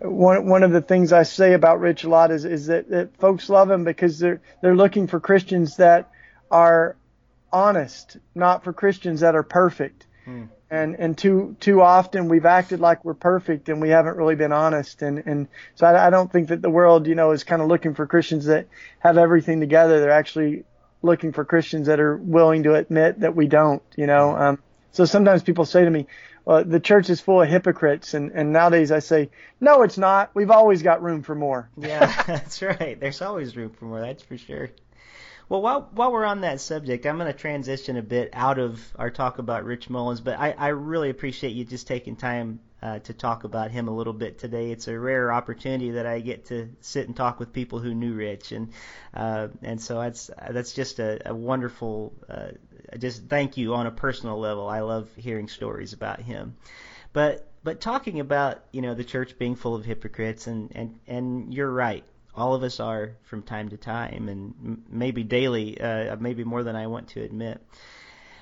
one 0.01 0.47
one 0.47 0.63
of 0.63 0.73
the 0.73 0.81
things 0.81 1.13
I 1.13 1.25
say 1.25 1.55
about 1.55 1.81
Rich 1.81 2.05
a 2.05 2.09
lot 2.09 2.31
is 2.31 2.45
is 2.45 2.67
that, 2.67 2.89
that 2.91 3.17
folks 3.17 3.49
love 3.49 3.71
him 3.71 3.85
because 3.85 4.19
they're 4.19 4.41
they're 4.63 4.77
looking 4.77 5.07
for 5.07 5.21
Christians 5.21 5.77
that 5.77 6.11
are 6.51 6.97
honest, 7.53 8.17
not 8.35 8.65
for 8.65 8.73
Christians 8.73 9.21
that 9.21 9.35
are 9.35 9.43
perfect. 9.43 10.07
Hmm. 10.25 10.45
And 10.71 10.97
and 10.97 11.17
too 11.17 11.57
too 11.61 11.81
often 11.81 12.29
we've 12.29 12.45
acted 12.45 12.79
like 12.79 13.05
we're 13.05 13.15
perfect 13.15 13.69
and 13.69 13.81
we 13.81 13.89
haven't 13.89 14.17
really 14.17 14.35
been 14.35 14.53
honest. 14.53 15.03
And 15.03 15.23
and 15.27 15.49
so 15.75 15.87
I, 15.87 16.09
I 16.09 16.11
don't 16.11 16.31
think 16.31 16.49
that 16.49 16.63
the 16.63 16.71
world 16.71 17.07
you 17.07 17.15
know 17.15 17.33
is 17.33 17.43
kind 17.43 17.63
of 17.63 17.69
looking 17.69 17.95
for 17.95 18.07
Christians 18.07 18.47
that 18.47 18.69
have 18.99 19.17
everything 19.19 19.61
together. 19.61 20.01
They're 20.01 20.11
actually 20.11 20.65
looking 21.01 21.33
for 21.33 21.45
Christians 21.45 21.87
that 21.87 22.01
are 22.01 22.17
willing 22.17 22.65
to 22.65 22.75
admit 22.75 23.21
that 23.21 23.35
we 23.35 23.47
don't 23.47 23.83
you 23.97 24.07
know? 24.07 24.37
Um 24.37 24.59
so 24.93 25.07
sometimes 25.07 25.43
people 25.43 25.65
say 25.65 25.85
to 25.85 25.91
me 25.91 26.07
well 26.49 26.65
the 26.65 26.81
church 26.81 27.11
is 27.11 27.21
full 27.21 27.43
of 27.43 27.49
hypocrites 27.49 28.15
and 28.15 28.33
and 28.33 28.53
nowadays 28.53 28.91
I 28.91 29.01
say 29.01 29.31
no 29.61 29.83
it's 29.83 29.99
not 29.99 30.31
we've 30.35 30.51
always 30.51 30.83
got 30.83 31.03
room 31.03 31.23
for 31.23 31.35
more 31.35 31.69
yeah 31.77 32.23
that's 32.27 32.63
right 32.63 32.99
there's 32.99 33.23
always 33.23 33.57
room 33.57 33.71
for 33.71 33.85
more 33.85 34.01
that's 34.01 34.23
for 34.23 34.39
sure 34.39 34.71
well, 35.49 35.63
while 35.63 35.89
while 35.93 36.13
we're 36.13 36.27
on 36.27 36.43
that 36.43 36.61
subject, 36.61 37.07
I'm 37.07 37.17
going 37.17 37.33
to 37.33 37.39
transition 37.39 37.97
a 37.97 38.03
bit 38.03 38.31
out 38.35 38.59
of 38.59 38.83
our 38.97 39.11
talk 39.11 39.39
about 39.39 39.65
Rich 39.65 39.89
Mullins, 39.89 40.21
but 40.21 40.39
I, 40.39 40.51
I 40.51 40.69
really 40.69 41.09
appreciate 41.09 41.55
you 41.55 41.65
just 41.65 41.87
taking 41.87 42.17
time 42.17 42.61
uh, 42.83 42.99
to 43.01 43.15
talk 43.15 43.45
about 43.45 43.71
him 43.71 43.89
a 43.89 43.91
little 43.91 44.13
bit 44.13 44.39
today. 44.39 44.71
It's 44.71 44.89
a 44.89 44.99
rare 44.99 45.33
opportunity 45.33 45.93
that 45.93 46.05
I 46.05 46.21
get 46.21 46.47
to 46.47 46.69
sit 46.83 47.07
and 47.07 47.17
talk 47.17 47.41
with 47.41 47.55
people 47.55 47.79
who 47.79 47.95
knew 47.95 48.13
Rich, 48.13 48.53
and 48.53 48.73
uh, 49.15 49.49
and 49.63 49.81
so 49.81 50.01
that's 50.01 50.31
that's 50.51 50.75
just 50.75 50.99
a, 50.99 51.31
a 51.31 51.35
wonderful. 51.35 52.13
Uh, 52.29 52.49
just 52.97 53.25
thank 53.29 53.57
you 53.57 53.75
on 53.75 53.87
a 53.87 53.91
personal 53.91 54.39
level. 54.39 54.69
I 54.69 54.81
love 54.81 55.09
hearing 55.17 55.49
stories 55.49 55.93
about 55.93 56.21
him, 56.21 56.57
but 57.13 57.51
but 57.63 57.81
talking 57.81 58.21
about 58.21 58.65
you 58.73 58.83
know 58.83 58.95
the 58.95 59.05
church 59.05 59.39
being 59.39 59.57
full 59.57 59.75
of 59.75 59.85
hypocrites, 59.85 60.47
and 60.47 60.73
and 60.75 61.01
and 61.07 61.53
you're 61.53 61.71
right 61.71 62.05
all 62.39 62.55
of 62.55 62.63
us 62.63 62.79
are 62.79 63.17
from 63.25 63.43
time 63.43 63.69
to 63.71 63.77
time, 63.77 64.29
and 64.29 64.83
maybe 64.89 65.25
daily, 65.25 65.79
uh, 65.81 66.17
maybe 66.21 66.45
more 66.45 66.63
than 66.63 66.77
I 66.77 66.87
want 66.87 67.09
to 67.09 67.23
admit. 67.23 67.61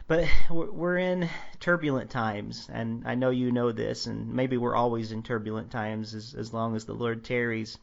but 0.06 0.28
we're 0.50 0.98
in 0.98 1.28
turbulent 1.58 2.10
times, 2.10 2.68
and 2.72 3.02
I 3.06 3.14
know 3.14 3.30
you 3.30 3.50
know 3.50 3.72
this, 3.72 4.06
and 4.06 4.34
maybe 4.34 4.56
we're 4.56 4.76
always 4.76 5.12
in 5.12 5.22
turbulent 5.22 5.70
times 5.70 6.14
as, 6.14 6.34
as 6.34 6.52
long 6.52 6.76
as 6.76 6.84
the 6.84 6.94
Lord 6.94 7.24
tarries. 7.24 7.78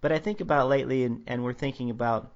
But 0.00 0.12
I 0.12 0.18
think 0.18 0.40
about 0.40 0.68
lately, 0.68 1.04
and, 1.04 1.22
and 1.26 1.42
we're 1.42 1.54
thinking 1.54 1.90
about 1.90 2.32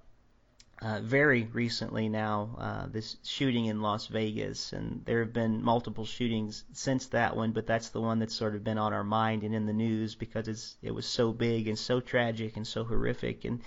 uh, 0.82 1.00
very 1.02 1.44
recently 1.52 2.08
now 2.08 2.56
uh, 2.58 2.86
this 2.86 3.16
shooting 3.22 3.66
in 3.66 3.82
Las 3.82 4.06
Vegas, 4.06 4.72
and 4.72 5.04
there 5.04 5.20
have 5.20 5.32
been 5.32 5.62
multiple 5.62 6.06
shootings 6.06 6.64
since 6.72 7.06
that 7.08 7.36
one, 7.36 7.52
but 7.52 7.66
that's 7.66 7.90
the 7.90 8.00
one 8.00 8.18
that's 8.18 8.34
sort 8.34 8.54
of 8.54 8.64
been 8.64 8.78
on 8.78 8.94
our 8.94 9.04
mind 9.04 9.42
and 9.42 9.54
in 9.54 9.66
the 9.66 9.74
news 9.74 10.14
because 10.14 10.48
it's 10.48 10.76
it 10.82 10.92
was 10.92 11.06
so 11.06 11.32
big 11.32 11.68
and 11.68 11.78
so 11.78 12.00
tragic 12.00 12.56
and 12.56 12.66
so 12.66 12.84
horrific. 12.84 13.44
And 13.44 13.60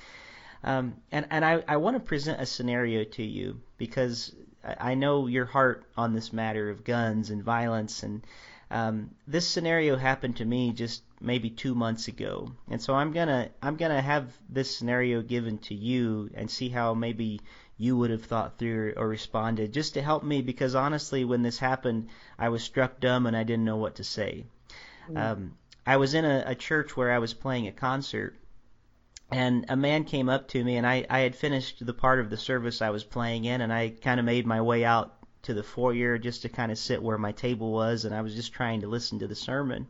um, 0.64 0.96
and 1.12 1.28
and 1.30 1.46
I, 1.46 1.64
I 1.68 1.78
want 1.78 1.98
to 1.98 2.00
present 2.00 2.42
a 2.42 2.48
scenario 2.48 3.04
to 3.04 3.24
you 3.24 3.62
because 3.78 4.34
I 4.64 4.96
know 4.96 5.28
your 5.28 5.46
heart 5.46 5.86
on 5.96 6.14
this 6.14 6.34
matter 6.34 6.70
of 6.70 6.84
guns 6.84 7.30
and 7.30 7.44
violence, 7.44 8.02
and 8.02 8.26
um, 8.74 9.12
this 9.28 9.48
scenario 9.48 9.96
happened 9.96 10.38
to 10.38 10.46
me 10.46 10.74
just 10.74 11.04
maybe 11.22 11.50
two 11.50 11.76
months 11.76 12.08
ago, 12.08 12.52
and 12.70 12.82
so 12.82 12.96
I'm 12.96 13.12
gonna 13.12 13.50
I'm 13.62 13.76
gonna 13.76 14.02
have 14.02 14.34
this 14.50 14.76
scenario 14.76 15.22
given 15.22 15.60
to 15.60 15.76
you 15.76 16.32
and 16.34 16.50
see 16.50 16.70
how 16.70 16.96
maybe 16.96 17.40
you 17.78 17.96
would 17.98 18.10
have 18.10 18.26
thought 18.26 18.58
through 18.58 18.94
or 18.98 19.08
responded, 19.08 19.74
just 19.74 19.94
to 19.94 20.02
help 20.02 20.24
me 20.24 20.42
because 20.42 20.74
honestly, 20.74 21.24
when 21.24 21.44
this 21.44 21.60
happened, 21.60 22.10
I 22.38 22.50
was 22.50 22.64
struck 22.64 23.00
dumb 23.00 23.28
and 23.28 23.38
I 23.38 23.44
didn't 23.44 23.66
know 23.66 23.78
what 23.78 23.96
to 23.96 24.04
say. 24.04 24.46
Mm. 25.10 25.18
Um, 25.18 25.58
I 25.86 25.98
was 25.98 26.14
in 26.16 26.26
a, 26.26 26.44
a 26.48 26.56
church 26.56 26.98
where 26.98 27.12
I 27.12 27.20
was 27.20 27.34
playing 27.34 27.68
a 27.68 27.72
concert 27.72 28.36
and 29.32 29.66
a 29.70 29.76
man 29.76 30.04
came 30.04 30.30
up 30.30 30.48
to 30.50 30.64
me 30.64 30.78
and 30.78 30.88
I, 30.88 31.06
I 31.10 31.20
had 31.20 31.36
finished 31.36 31.86
the 31.86 31.94
part 31.94 32.20
of 32.20 32.30
the 32.30 32.38
service 32.38 32.82
I 32.82 32.90
was 32.90 33.04
playing 33.04 33.46
in 33.46 33.62
and 33.62 33.72
I 33.72 33.90
kind 33.90 34.20
of 34.20 34.26
made 34.26 34.46
my 34.46 34.62
way 34.62 34.86
out 34.86 35.14
to 35.44 35.54
the 35.54 35.64
foyer 35.64 36.18
just 36.18 36.42
to 36.42 36.50
kind 36.50 36.72
of 36.72 36.78
sit 36.78 37.02
where 37.02 37.18
my 37.18 37.32
table 37.32 37.72
was 37.72 38.06
and 38.06 38.16
I 38.16 38.22
was 38.22 38.36
just 38.36 38.54
trying 38.54 38.82
to 38.82 38.88
listen 38.88 39.20
to 39.20 39.28
the 39.28 39.36
sermon. 39.36 39.88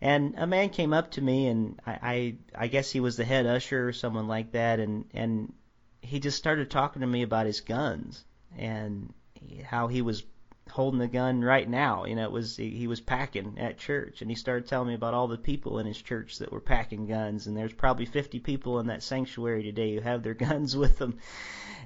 And 0.00 0.34
a 0.36 0.46
man 0.46 0.70
came 0.70 0.92
up 0.92 1.12
to 1.12 1.22
me 1.22 1.46
and 1.46 1.80
I, 1.86 1.98
I 2.02 2.64
I 2.64 2.66
guess 2.68 2.90
he 2.90 3.00
was 3.00 3.16
the 3.16 3.24
head 3.24 3.46
usher 3.46 3.88
or 3.88 3.92
someone 3.92 4.28
like 4.28 4.52
that 4.52 4.80
and 4.80 5.04
and 5.14 5.52
he 6.00 6.18
just 6.18 6.38
started 6.38 6.70
talking 6.70 7.00
to 7.00 7.06
me 7.06 7.22
about 7.22 7.46
his 7.46 7.60
guns 7.60 8.24
and 8.58 9.14
how 9.64 9.86
he 9.86 10.02
was 10.02 10.24
holding 10.72 11.00
the 11.00 11.06
gun 11.06 11.42
right 11.42 11.68
now. 11.68 12.06
You 12.06 12.16
know, 12.16 12.24
it 12.24 12.32
was 12.32 12.56
he 12.56 12.70
he 12.70 12.86
was 12.86 13.00
packing 13.00 13.58
at 13.58 13.78
church, 13.78 14.22
and 14.22 14.30
he 14.30 14.34
started 14.34 14.66
telling 14.66 14.88
me 14.88 14.94
about 14.94 15.12
all 15.12 15.28
the 15.28 15.36
people 15.36 15.78
in 15.78 15.86
his 15.86 16.00
church 16.00 16.38
that 16.38 16.50
were 16.50 16.60
packing 16.60 17.06
guns, 17.06 17.46
and 17.46 17.54
there's 17.54 17.74
probably 17.74 18.06
50 18.06 18.40
people 18.40 18.80
in 18.80 18.86
that 18.86 19.02
sanctuary 19.02 19.62
today 19.62 19.94
who 19.94 20.00
have 20.00 20.22
their 20.22 20.34
guns 20.48 20.74
with 20.74 20.96
them. 20.96 21.18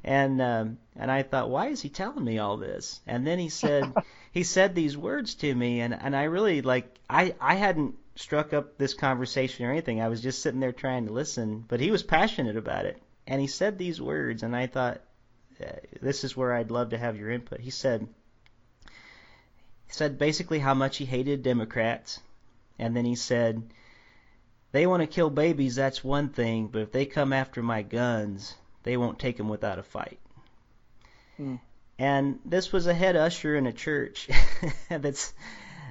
And 0.05 0.41
um, 0.41 0.79
and 0.95 1.11
I 1.11 1.25
thought, 1.25 1.51
why 1.51 1.67
is 1.67 1.83
he 1.83 1.89
telling 1.89 2.25
me 2.25 2.39
all 2.39 2.59
this? 2.59 3.01
And 3.09 3.27
then 3.27 3.41
he 3.41 3.49
said 3.49 3.93
he 4.31 4.45
said 4.45 4.75
these 4.75 4.97
words 4.97 5.35
to 5.37 5.53
me, 5.53 5.81
and 5.81 5.93
and 5.93 6.15
I 6.15 6.25
really 6.25 6.63
like 6.63 6.87
I 7.11 7.35
I 7.41 7.57
hadn't 7.57 7.97
struck 8.15 8.53
up 8.53 8.79
this 8.79 8.95
conversation 8.95 9.67
or 9.67 9.73
anything. 9.73 10.01
I 10.01 10.09
was 10.09 10.23
just 10.23 10.43
sitting 10.43 10.61
there 10.61 10.73
trying 10.73 11.07
to 11.07 11.13
listen, 11.13 11.65
but 11.67 11.81
he 11.81 11.91
was 11.91 12.05
passionate 12.05 12.57
about 12.57 12.87
it, 12.87 13.03
and 13.27 13.41
he 13.41 13.49
said 13.49 13.79
these 13.79 14.01
words, 14.01 14.43
and 14.43 14.55
I 14.55 14.69
thought. 14.69 15.01
Uh, 15.59 15.73
this 16.03 16.23
is 16.23 16.37
where 16.37 16.53
I'd 16.53 16.71
love 16.71 16.91
to 16.91 16.99
have 16.99 17.17
your 17.17 17.31
input. 17.31 17.61
He 17.61 17.71
said, 17.71 18.07
said 19.89 20.19
basically 20.19 20.59
how 20.59 20.75
much 20.75 20.97
he 20.97 21.05
hated 21.05 21.43
Democrats, 21.43 22.21
and 22.79 22.97
then 22.97 23.05
he 23.05 23.15
said, 23.15 23.63
"They 24.73 24.87
want 24.87 25.03
to 25.03 25.07
kill 25.07 25.31
babies, 25.31 25.77
that's 25.77 26.05
one 26.05 26.29
thing, 26.31 26.69
but 26.69 26.83
if 26.83 26.93
they 26.93 27.07
come 27.07 27.33
after 27.33 27.63
my 27.63 27.83
guns, 27.83 28.55
they 28.83 28.97
won't 28.97 29.19
take 29.19 29.37
them 29.37 29.49
without 29.49 29.79
a 29.79 29.83
fight." 29.83 30.19
Hmm. 31.37 31.57
And 31.99 32.41
this 32.45 32.73
was 32.73 32.87
a 32.87 32.95
head 32.95 33.17
usher 33.17 33.57
in 33.57 33.67
a 33.67 33.73
church. 33.73 34.29
that's 34.89 35.33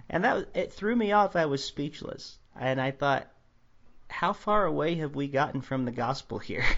and 0.10 0.24
that 0.24 0.50
it 0.54 0.74
threw 0.74 0.96
me 0.96 1.12
off. 1.12 1.36
I 1.36 1.46
was 1.46 1.64
speechless, 1.64 2.38
and 2.56 2.80
I 2.80 2.92
thought, 2.92 3.28
how 4.10 4.34
far 4.34 4.66
away 4.66 4.96
have 4.96 5.16
we 5.16 5.28
gotten 5.28 5.62
from 5.62 5.86
the 5.86 5.92
gospel 5.92 6.40
here? 6.40 6.66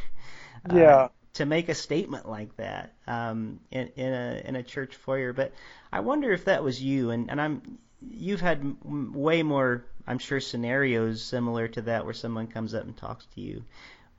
Yeah. 0.73 0.95
Uh, 0.95 1.07
to 1.37 1.45
make 1.45 1.69
a 1.69 1.75
statement 1.75 2.27
like 2.27 2.55
that 2.57 2.93
um, 3.05 3.59
in, 3.71 3.89
in 3.95 4.13
a 4.13 4.41
in 4.45 4.55
a 4.55 4.63
church 4.63 4.95
foyer. 4.95 5.33
But 5.33 5.53
I 5.91 5.99
wonder 5.99 6.31
if 6.31 6.45
that 6.45 6.63
was 6.63 6.81
you, 6.81 7.11
and, 7.11 7.29
and 7.29 7.39
I'm 7.39 7.77
you've 8.01 8.41
had 8.41 8.59
m- 8.59 9.13
way 9.13 9.43
more, 9.43 9.85
I'm 10.07 10.17
sure, 10.19 10.39
scenarios 10.39 11.21
similar 11.23 11.67
to 11.69 11.81
that 11.83 12.05
where 12.05 12.13
someone 12.13 12.47
comes 12.47 12.73
up 12.73 12.83
and 12.83 12.97
talks 12.97 13.25
to 13.35 13.41
you. 13.41 13.63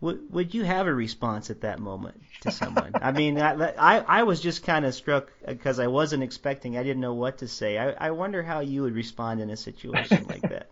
Would 0.00 0.32
would 0.32 0.54
you 0.54 0.62
have 0.62 0.86
a 0.86 0.94
response 0.94 1.50
at 1.50 1.62
that 1.62 1.80
moment 1.80 2.22
to 2.42 2.52
someone? 2.52 2.98
I 3.02 3.10
mean, 3.10 3.40
I 3.40 3.52
I, 3.76 4.20
I 4.20 4.22
was 4.22 4.40
just 4.40 4.62
kind 4.62 4.84
of 4.84 4.94
struck 4.94 5.32
because 5.44 5.80
I 5.80 5.88
wasn't 5.88 6.22
expecting. 6.22 6.78
I 6.78 6.84
didn't 6.84 7.00
know 7.00 7.14
what 7.14 7.38
to 7.38 7.48
say. 7.48 7.78
I 7.78 8.08
I 8.08 8.10
wonder 8.12 8.44
how 8.44 8.60
you 8.60 8.82
would 8.82 8.94
respond 8.94 9.40
in 9.40 9.50
a 9.50 9.56
situation 9.56 10.26
like 10.26 10.46
that. 10.48 10.70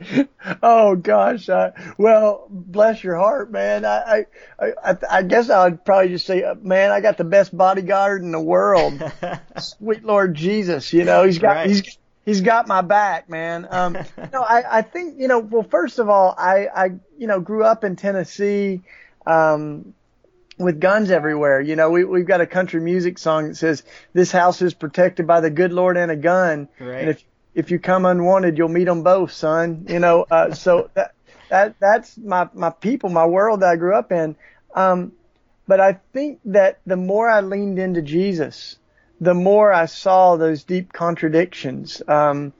oh 0.62 0.94
gosh. 0.96 1.48
Uh, 1.48 1.72
well, 1.96 2.46
bless 2.50 3.02
your 3.02 3.16
heart, 3.16 3.50
man. 3.50 3.84
I, 3.84 4.24
I, 4.58 4.72
I, 4.84 4.96
I 5.10 5.22
guess 5.22 5.50
I 5.50 5.64
would 5.64 5.84
probably 5.84 6.10
just 6.10 6.26
say, 6.26 6.42
uh, 6.42 6.54
man, 6.54 6.90
I 6.90 7.00
got 7.00 7.16
the 7.16 7.24
best 7.24 7.56
bodyguard 7.56 8.22
in 8.22 8.30
the 8.30 8.40
world. 8.40 9.02
Sweet 9.58 10.04
Lord 10.04 10.34
Jesus. 10.34 10.92
You 10.92 11.04
know, 11.04 11.24
he's 11.24 11.38
got, 11.38 11.56
right. 11.56 11.68
he's, 11.68 11.98
he's 12.24 12.40
got 12.40 12.68
my 12.68 12.82
back, 12.82 13.28
man. 13.28 13.66
Um, 13.70 13.94
no, 14.32 14.42
I, 14.42 14.78
I 14.78 14.82
think, 14.82 15.18
you 15.18 15.28
know, 15.28 15.40
well, 15.40 15.64
first 15.64 15.98
of 15.98 16.08
all, 16.08 16.34
I, 16.36 16.66
I, 16.66 16.84
you 17.18 17.26
know, 17.26 17.40
grew 17.40 17.64
up 17.64 17.84
in 17.84 17.96
Tennessee, 17.96 18.82
um, 19.26 19.94
with 20.58 20.80
guns 20.80 21.10
everywhere. 21.10 21.60
You 21.60 21.76
know, 21.76 21.90
we, 21.90 22.04
we've 22.04 22.26
got 22.26 22.40
a 22.40 22.46
country 22.46 22.80
music 22.80 23.18
song 23.18 23.48
that 23.48 23.56
says, 23.56 23.84
this 24.12 24.32
house 24.32 24.60
is 24.60 24.74
protected 24.74 25.26
by 25.26 25.40
the 25.40 25.50
good 25.50 25.72
Lord 25.72 25.96
and 25.96 26.10
a 26.10 26.16
gun. 26.16 26.68
Right. 26.80 27.00
And 27.00 27.10
if 27.10 27.22
if 27.54 27.70
you 27.70 27.78
come 27.78 28.06
unwanted, 28.06 28.58
you'll 28.58 28.68
meet 28.68 28.84
them 28.84 29.02
both, 29.02 29.32
son. 29.32 29.86
You 29.88 29.98
know, 29.98 30.26
uh, 30.30 30.54
so 30.54 30.90
that, 30.94 31.12
that, 31.50 31.74
that's 31.80 32.16
my, 32.16 32.48
my 32.54 32.70
people, 32.70 33.10
my 33.10 33.26
world 33.26 33.60
that 33.60 33.70
I 33.70 33.76
grew 33.76 33.94
up 33.94 34.12
in. 34.12 34.36
Um, 34.74 35.12
but 35.66 35.80
I 35.80 36.00
think 36.12 36.40
that 36.46 36.80
the 36.86 36.96
more 36.96 37.28
I 37.28 37.40
leaned 37.40 37.78
into 37.78 38.00
Jesus, 38.02 38.78
the 39.20 39.34
more 39.34 39.72
I 39.72 39.86
saw 39.86 40.36
those 40.36 40.64
deep 40.64 40.92
contradictions. 40.92 42.00
Um, 42.06 42.52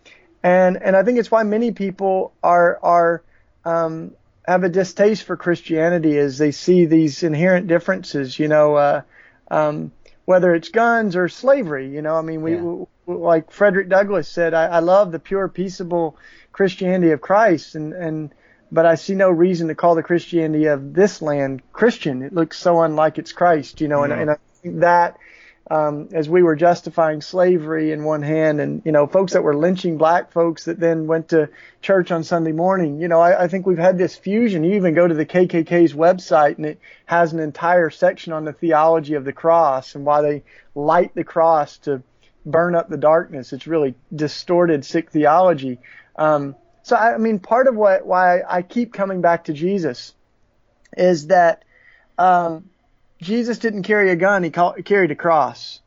and, 0.43 0.77
and 0.83 0.97
I 0.97 1.03
think 1.03 1.19
it's 1.19 1.31
why 1.31 1.43
many 1.43 1.73
people 1.73 2.33
are, 2.43 2.79
are, 2.83 3.23
um, 3.65 4.13
have 4.47 4.65
a 4.65 4.69
distaste 4.69 5.25
for 5.25 5.37
Christianity 5.37 6.19
as 6.19 6.39
they 6.39 6.51
see 6.51 6.87
these 6.87 7.23
inherent 7.23 7.67
differences, 7.67 8.39
you 8.39 8.49
know, 8.49 8.75
uh, 8.77 9.03
um, 9.51 9.93
whether 10.25 10.55
it's 10.55 10.69
guns 10.69 11.17
or 11.17 11.29
slavery, 11.29 11.91
you 11.91 12.03
know, 12.03 12.17
I 12.17 12.23
mean, 12.23 12.43
we, 12.43 12.55
yeah 12.55 12.85
like 13.09 13.51
Frederick 13.51 13.89
Douglass 13.89 14.29
said, 14.29 14.55
I, 14.55 14.67
I 14.67 14.79
love 14.81 15.13
the 15.13 15.19
pure, 15.19 15.49
peaceable 15.49 16.17
Christianity 16.53 17.13
of 17.13 17.21
Christ, 17.21 17.75
and 17.75 17.93
and 17.93 18.35
but 18.71 18.85
I 18.85 18.97
see 18.97 19.15
no 19.15 19.31
reason 19.31 19.69
to 19.69 19.75
call 19.75 19.95
the 19.95 20.03
Christianity 20.03 20.67
of 20.67 20.93
this 20.93 21.23
land 21.23 21.63
Christian. 21.73 22.23
It 22.23 22.35
looks 22.35 22.59
so 22.59 22.83
unlike 22.83 23.19
its 23.19 23.33
Christ, 23.33 23.81
you 23.81 23.89
know, 23.89 24.03
and, 24.03 24.13
and 24.13 24.31
I 24.31 24.37
think 24.63 24.81
that 24.81 25.17
um, 25.71 26.09
as 26.13 26.29
we 26.29 26.43
were 26.43 26.57
justifying 26.57 27.21
slavery 27.21 27.93
in 27.93 28.03
one 28.05 28.23
hand, 28.23 28.61
and 28.61 28.83
you 28.85 28.93
know, 28.93 29.07
folks 29.07 29.35
that 29.35 29.43
were 29.43 29.57
lynching 29.57 29.99
black 29.99 30.33
folks 30.33 30.65
that 30.65 30.81
then 30.81 31.07
went 31.07 31.29
to 31.29 31.51
church 31.83 32.11
on 32.11 32.25
Sunday 32.25 32.53
morning. 32.53 33.01
You 33.01 33.09
know, 33.09 33.21
I, 33.21 33.45
I 33.45 33.49
think 33.49 33.67
we've 33.67 33.79
had 33.79 33.99
this 33.99 34.17
fusion. 34.17 34.65
You 34.65 34.75
even 34.75 34.95
go 34.95 35.07
to 35.07 35.15
the 35.15 35.27
KKK's 35.27 35.93
website, 35.93 36.57
and 36.57 36.67
it 36.67 36.81
has 37.07 37.33
an 37.33 37.41
entire 37.41 37.91
section 37.91 38.33
on 38.33 38.45
the 38.45 38.53
theology 38.53 39.15
of 39.15 39.25
the 39.25 39.33
cross 39.33 39.95
and 39.95 40.05
why 40.05 40.23
they 40.23 40.43
light 40.75 41.15
the 41.15 41.25
cross 41.25 41.79
to 41.79 42.03
burn 42.45 42.75
up 42.75 42.89
the 42.89 42.97
darkness. 42.97 43.53
It's 43.53 43.67
really 43.67 43.95
distorted, 44.15 44.85
sick 44.85 45.11
theology. 45.11 45.79
Um, 46.17 46.57
so 46.83 46.97
I, 46.97 47.15
I 47.15 47.19
mean, 47.19 47.39
part 47.39 47.67
of 47.67 47.75
what 47.75 48.07
why 48.07 48.43
I 48.49 48.63
keep 48.63 48.93
coming 48.93 49.21
back 49.21 49.45
to 49.45 49.53
Jesus 49.53 50.15
is 50.97 51.29
that 51.29 51.65
um, 52.17 52.71
Jesus 53.21 53.59
didn't 53.59 53.83
carry 53.83 54.11
a 54.11 54.17
gun; 54.17 54.43
he, 54.43 54.51
call, 54.51 54.75
carried 54.85 55.11
a 55.11 55.17
cross. 55.17 55.81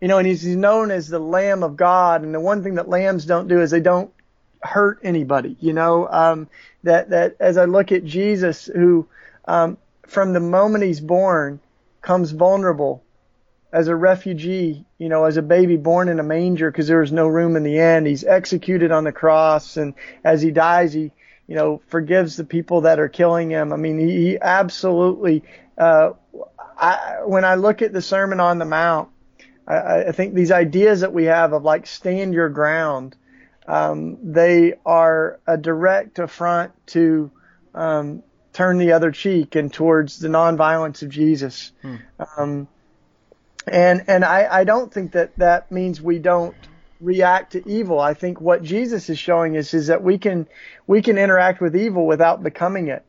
You 0.00 0.08
know, 0.08 0.18
and 0.18 0.26
he's, 0.26 0.42
he's 0.42 0.56
known 0.56 0.90
as 0.90 1.08
the 1.08 1.18
Lamb 1.18 1.62
of 1.62 1.76
God. 1.76 2.22
And 2.22 2.34
the 2.34 2.40
one 2.40 2.62
thing 2.62 2.74
that 2.74 2.88
lambs 2.88 3.24
don't 3.24 3.48
do 3.48 3.60
is 3.62 3.70
they 3.70 3.80
don't 3.80 4.12
hurt 4.60 5.00
anybody. 5.02 5.56
You 5.60 5.72
know, 5.72 6.08
um, 6.08 6.48
that 6.82 7.10
that 7.10 7.36
as 7.40 7.56
I 7.56 7.64
look 7.64 7.92
at 7.92 8.04
Jesus, 8.04 8.66
who 8.66 9.06
um, 9.46 9.78
from 10.06 10.32
the 10.32 10.40
moment 10.40 10.84
he's 10.84 11.00
born 11.00 11.60
comes 12.02 12.30
vulnerable 12.30 13.02
as 13.76 13.88
a 13.88 13.94
refugee, 13.94 14.86
you 14.96 15.10
know, 15.10 15.24
as 15.24 15.36
a 15.36 15.42
baby 15.42 15.76
born 15.76 16.08
in 16.08 16.18
a 16.18 16.22
manger 16.22 16.70
because 16.70 16.88
there 16.88 17.00
was 17.00 17.12
no 17.12 17.28
room 17.28 17.56
in 17.56 17.62
the 17.62 17.78
inn. 17.78 18.06
He's 18.06 18.24
executed 18.24 18.90
on 18.90 19.04
the 19.04 19.12
cross, 19.12 19.76
and 19.76 19.92
as 20.24 20.40
he 20.40 20.50
dies, 20.50 20.94
he, 20.94 21.12
you 21.46 21.56
know, 21.56 21.82
forgives 21.88 22.38
the 22.38 22.44
people 22.44 22.80
that 22.80 22.98
are 22.98 23.10
killing 23.10 23.50
him. 23.50 23.74
I 23.74 23.76
mean, 23.76 23.98
he, 23.98 24.16
he 24.16 24.38
absolutely. 24.40 25.42
Uh, 25.76 26.12
I, 26.78 27.18
when 27.26 27.44
I 27.44 27.56
look 27.56 27.82
at 27.82 27.92
the 27.92 28.00
Sermon 28.00 28.40
on 28.40 28.56
the 28.56 28.64
Mount, 28.64 29.10
I, 29.68 30.04
I 30.04 30.12
think 30.12 30.32
these 30.32 30.52
ideas 30.52 31.02
that 31.02 31.12
we 31.12 31.24
have 31.24 31.52
of 31.52 31.62
like 31.62 31.86
stand 31.86 32.32
your 32.32 32.48
ground, 32.48 33.14
um, 33.68 34.16
they 34.32 34.72
are 34.86 35.38
a 35.46 35.58
direct 35.58 36.18
affront 36.18 36.72
to 36.88 37.30
um, 37.74 38.22
turn 38.54 38.78
the 38.78 38.92
other 38.92 39.10
cheek 39.10 39.54
and 39.54 39.70
towards 39.70 40.18
the 40.18 40.28
nonviolence 40.28 41.02
of 41.02 41.10
Jesus. 41.10 41.72
Hmm. 41.82 41.96
Um, 42.38 42.68
And 43.66 44.04
and 44.06 44.24
I, 44.24 44.46
I 44.60 44.64
don't 44.64 44.92
think 44.92 45.12
that 45.12 45.36
that 45.38 45.70
means 45.72 46.00
we 46.00 46.18
don't 46.18 46.54
react 47.00 47.52
to 47.52 47.68
evil. 47.68 48.00
I 48.00 48.14
think 48.14 48.40
what 48.40 48.62
Jesus 48.62 49.10
is 49.10 49.18
showing 49.18 49.56
us 49.56 49.74
is 49.74 49.88
that 49.88 50.02
we 50.02 50.18
can 50.18 50.46
we 50.86 51.02
can 51.02 51.18
interact 51.18 51.60
with 51.60 51.76
evil 51.76 52.06
without 52.06 52.42
becoming 52.42 52.88
it. 52.88 53.04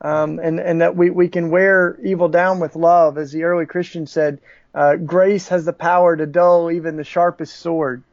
Um, 0.00 0.38
and, 0.38 0.60
and 0.60 0.80
that 0.80 0.94
we, 0.94 1.10
we 1.10 1.26
can 1.28 1.50
wear 1.50 1.98
evil 2.04 2.28
down 2.28 2.60
with 2.60 2.76
love. 2.76 3.18
As 3.18 3.32
the 3.32 3.42
early 3.42 3.66
Christians 3.66 4.12
said, 4.12 4.38
uh, 4.72 4.94
grace 4.94 5.48
has 5.48 5.64
the 5.64 5.72
power 5.72 6.16
to 6.16 6.24
dull 6.24 6.70
even 6.70 6.96
the 6.96 7.02
sharpest 7.02 7.56
sword. 7.56 8.04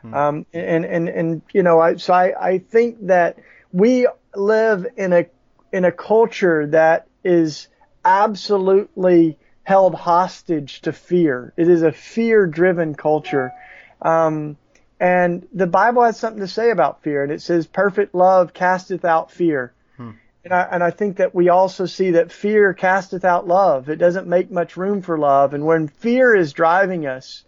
Hmm. 0.00 0.14
Um, 0.14 0.46
and, 0.54 0.86
and, 0.86 1.08
and, 1.10 1.42
you 1.52 1.62
know, 1.62 1.80
I, 1.80 1.96
so 1.96 2.14
I, 2.14 2.52
I 2.52 2.58
think 2.60 3.08
that 3.08 3.36
we 3.72 4.08
live 4.34 4.86
in 4.96 5.12
a, 5.12 5.26
in 5.70 5.84
a 5.84 5.92
culture 5.92 6.66
that 6.68 7.08
is 7.22 7.68
absolutely 8.06 9.36
held 9.68 9.94
hostage 9.94 10.80
to 10.80 10.94
fear. 10.94 11.52
It 11.58 11.68
is 11.68 11.82
a 11.82 11.92
fear 11.92 12.46
driven 12.46 12.94
culture. 12.94 13.52
Um, 14.00 14.56
and 14.98 15.46
the 15.52 15.66
Bible 15.66 16.04
has 16.04 16.18
something 16.18 16.40
to 16.40 16.48
say 16.48 16.70
about 16.70 17.02
fear, 17.02 17.22
and 17.22 17.30
it 17.30 17.42
says, 17.42 17.66
perfect 17.66 18.14
love 18.14 18.54
casteth 18.54 19.04
out 19.04 19.30
fear. 19.30 19.74
Hmm. 19.98 20.12
And 20.42 20.54
I, 20.54 20.62
and 20.72 20.82
I 20.82 20.90
think 20.90 21.18
that 21.18 21.34
we 21.34 21.50
also 21.50 21.84
see 21.84 22.12
that 22.12 22.32
fear 22.32 22.72
casteth 22.72 23.26
out 23.26 23.46
love. 23.46 23.90
It 23.90 23.96
doesn't 23.96 24.26
make 24.26 24.50
much 24.50 24.78
room 24.78 25.02
for 25.02 25.18
love. 25.18 25.52
And 25.52 25.66
when 25.66 25.88
fear 25.88 26.34
is 26.34 26.54
driving 26.54 27.06
us, 27.06 27.44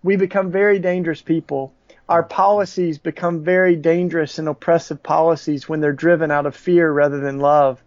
we 0.00 0.14
become 0.14 0.52
very 0.52 0.78
dangerous 0.78 1.22
people. 1.22 1.74
Our 2.08 2.22
policies 2.22 2.98
become 2.98 3.42
very 3.42 3.74
dangerous 3.74 4.38
and 4.38 4.46
oppressive 4.46 5.02
policies 5.02 5.68
when 5.68 5.80
they're 5.80 5.92
driven 5.92 6.30
out 6.30 6.46
of 6.46 6.54
fear 6.54 6.88
rather 6.88 7.18
than 7.18 7.40
love 7.40 7.82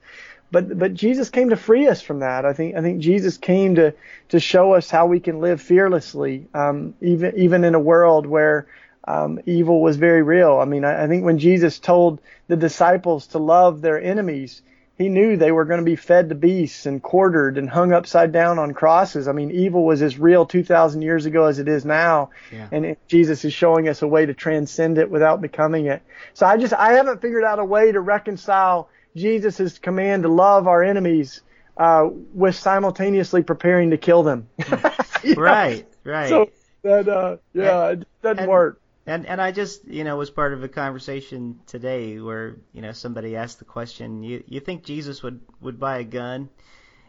but 0.51 0.77
but 0.77 0.93
Jesus 0.93 1.29
came 1.29 1.49
to 1.49 1.55
free 1.55 1.87
us 1.87 2.01
from 2.01 2.19
that. 2.19 2.45
I 2.45 2.53
think 2.53 2.75
I 2.75 2.81
think 2.81 2.99
Jesus 2.99 3.37
came 3.37 3.75
to 3.75 3.93
to 4.29 4.39
show 4.39 4.73
us 4.73 4.89
how 4.89 5.07
we 5.07 5.19
can 5.19 5.39
live 5.39 5.61
fearlessly, 5.61 6.47
um, 6.53 6.93
even 7.01 7.37
even 7.37 7.63
in 7.63 7.75
a 7.75 7.79
world 7.79 8.25
where 8.25 8.67
um, 9.07 9.39
evil 9.45 9.81
was 9.81 9.97
very 9.97 10.21
real. 10.21 10.57
I 10.57 10.65
mean, 10.65 10.83
I, 10.83 11.05
I 11.05 11.07
think 11.07 11.23
when 11.23 11.39
Jesus 11.39 11.79
told 11.79 12.19
the 12.47 12.57
disciples 12.57 13.27
to 13.27 13.39
love 13.39 13.81
their 13.81 14.01
enemies, 14.01 14.61
he 14.97 15.09
knew 15.09 15.37
they 15.37 15.51
were 15.51 15.65
going 15.65 15.79
to 15.79 15.85
be 15.85 15.95
fed 15.95 16.29
to 16.29 16.35
beasts 16.35 16.85
and 16.85 17.01
quartered 17.01 17.57
and 17.57 17.69
hung 17.69 17.93
upside 17.93 18.31
down 18.31 18.57
on 18.57 18.73
crosses. 18.73 19.27
I 19.27 19.31
mean, 19.31 19.51
evil 19.51 19.85
was 19.85 20.01
as 20.01 20.17
real 20.17 20.45
2,000 20.45 21.03
years 21.03 21.25
ago 21.25 21.45
as 21.45 21.59
it 21.59 21.67
is 21.67 21.85
now. 21.85 22.31
Yeah. 22.51 22.67
And 22.71 22.85
it, 22.85 22.99
Jesus 23.07 23.45
is 23.45 23.53
showing 23.53 23.87
us 23.87 24.01
a 24.01 24.07
way 24.07 24.25
to 24.25 24.33
transcend 24.33 24.97
it 24.97 25.11
without 25.11 25.39
becoming 25.39 25.85
it. 25.85 26.01
So 26.33 26.47
I 26.47 26.57
just, 26.57 26.73
I 26.73 26.93
haven't 26.93 27.21
figured 27.21 27.43
out 27.43 27.59
a 27.59 27.65
way 27.65 27.91
to 27.91 28.01
reconcile 28.01 28.89
Jesus' 29.17 29.79
command 29.79 30.23
to 30.23 30.29
love 30.29 30.67
our 30.67 30.83
enemies 30.83 31.41
uh, 31.77 32.09
with 32.33 32.55
simultaneously 32.55 33.43
preparing 33.43 33.91
to 33.91 33.97
kill 33.97 34.23
them. 34.23 34.47
right, 35.35 35.85
right. 36.03 36.29
So 36.29 36.49
that, 36.83 37.09
uh, 37.09 37.37
yeah, 37.53 37.89
and, 37.89 38.01
it 38.03 38.07
doesn't 38.21 38.39
and, 38.39 38.49
work. 38.49 38.81
And 39.05 39.25
and 39.25 39.41
I 39.41 39.51
just 39.51 39.85
you 39.85 40.03
know 40.03 40.17
was 40.17 40.29
part 40.29 40.53
of 40.53 40.63
a 40.63 40.67
conversation 40.67 41.59
today 41.65 42.19
where 42.19 42.57
you 42.73 42.81
know 42.81 42.91
somebody 42.91 43.35
asked 43.35 43.59
the 43.59 43.65
question, 43.65 44.23
you 44.23 44.43
you 44.47 44.59
think 44.59 44.83
Jesus 44.83 45.23
would 45.23 45.41
would 45.61 45.79
buy 45.79 45.99
a 45.99 46.03
gun? 46.03 46.49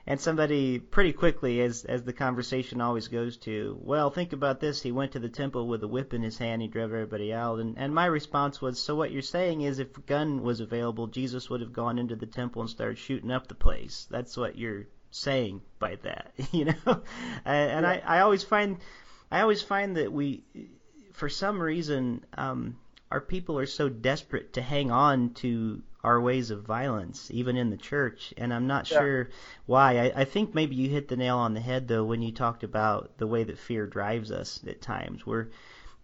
And 0.09 0.19
somebody 0.19 0.79
pretty 0.79 1.13
quickly, 1.13 1.61
as 1.61 1.85
as 1.85 2.03
the 2.03 2.15
conversation 2.15 2.81
always 2.81 3.09
goes 3.09 3.37
to, 3.37 3.79
well, 3.83 4.09
think 4.09 4.33
about 4.33 4.59
this. 4.59 4.81
He 4.81 4.91
went 4.91 5.13
to 5.13 5.19
the 5.19 5.29
temple 5.29 5.69
with 5.69 5.83
a 5.83 5.87
whip 5.87 6.15
in 6.15 6.23
his 6.23 6.39
hand. 6.39 6.63
He 6.63 6.69
drove 6.69 6.95
everybody 6.95 7.31
out, 7.35 7.59
and 7.61 7.77
and 7.77 7.95
my 7.95 8.07
response 8.07 8.59
was, 8.59 8.81
so 8.81 8.97
what 8.97 9.11
you're 9.11 9.21
saying 9.21 9.61
is, 9.61 9.79
if 9.79 9.95
a 9.99 10.01
gun 10.01 10.43
was 10.43 10.61
available, 10.61 11.09
Jesus 11.09 11.51
would 11.51 11.61
have 11.61 11.75
gone 11.75 11.99
into 11.99 12.17
the 12.17 12.25
temple 12.25 12.63
and 12.63 12.71
started 12.71 12.97
shooting 12.97 13.31
up 13.31 13.49
the 13.49 13.55
place. 13.55 14.09
That's 14.11 14.35
what 14.35 14.57
you're 14.57 14.87
saying 15.11 15.61
by 15.79 15.97
that, 15.97 16.33
you 16.53 16.65
know. 16.65 17.03
and 17.45 17.87
I 17.87 18.03
I 18.03 18.21
always 18.21 18.43
find 18.43 18.79
I 19.31 19.43
always 19.43 19.61
find 19.61 19.99
that 19.99 20.11
we, 20.11 20.43
for 21.13 21.29
some 21.29 21.61
reason, 21.61 22.25
um, 22.33 22.79
our 23.11 23.21
people 23.21 23.59
are 23.59 23.67
so 23.67 23.89
desperate 23.89 24.55
to 24.55 24.63
hang 24.63 24.91
on 24.91 25.31
to 25.35 25.83
our 26.05 26.21
ways 26.21 26.51
of 26.51 26.63
violence, 26.63 27.31
even 27.33 27.57
in 27.57 27.71
the 27.71 27.77
church. 27.77 28.33
And 28.37 28.53
I'm 28.53 28.67
not 28.67 28.91
yeah. 28.91 28.99
sure 28.99 29.31
why. 29.67 29.99
I, 29.99 30.21
I 30.21 30.25
think 30.25 30.55
maybe 30.55 30.77
you 30.77 30.89
hit 30.89 31.09
the 31.09 31.17
nail 31.17 31.39
on 31.39 31.55
the 31.55 31.61
head 31.61 31.89
though 31.89 32.05
when 32.05 32.23
you 32.23 32.33
talked 32.33 32.65
about 32.65 33.19
the 33.19 33.27
way 33.27 33.45
that 33.45 33.59
fear 33.59 33.87
drives 33.87 34.31
us 34.31 34.61
at 34.67 34.81
times. 34.81 35.27
Where 35.27 35.49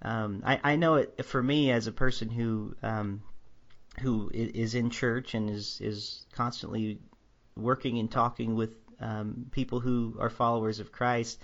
um, 0.03 0.43
I, 0.45 0.61
I 0.65 0.77
know 0.77 0.97
it 0.97 1.25
for 1.25 1.43
me 1.43 1.71
as 1.71 1.87
a 1.87 1.93
person 1.93 2.29
who 2.29 2.75
um, 2.83 3.23
who 4.01 4.31
is 4.33 4.75
in 4.75 4.91
church 4.91 5.35
and 5.35 5.49
is 5.49 5.81
is 5.81 6.27
constantly 6.33 6.99
working 7.57 7.99
and 7.99 8.11
talking 8.11 8.57
with 8.57 8.75
um, 9.01 9.47
people 9.53 9.81
who 9.81 10.17
are 10.19 10.31
followers 10.31 10.81
of 10.81 10.91
Christ 10.91 11.41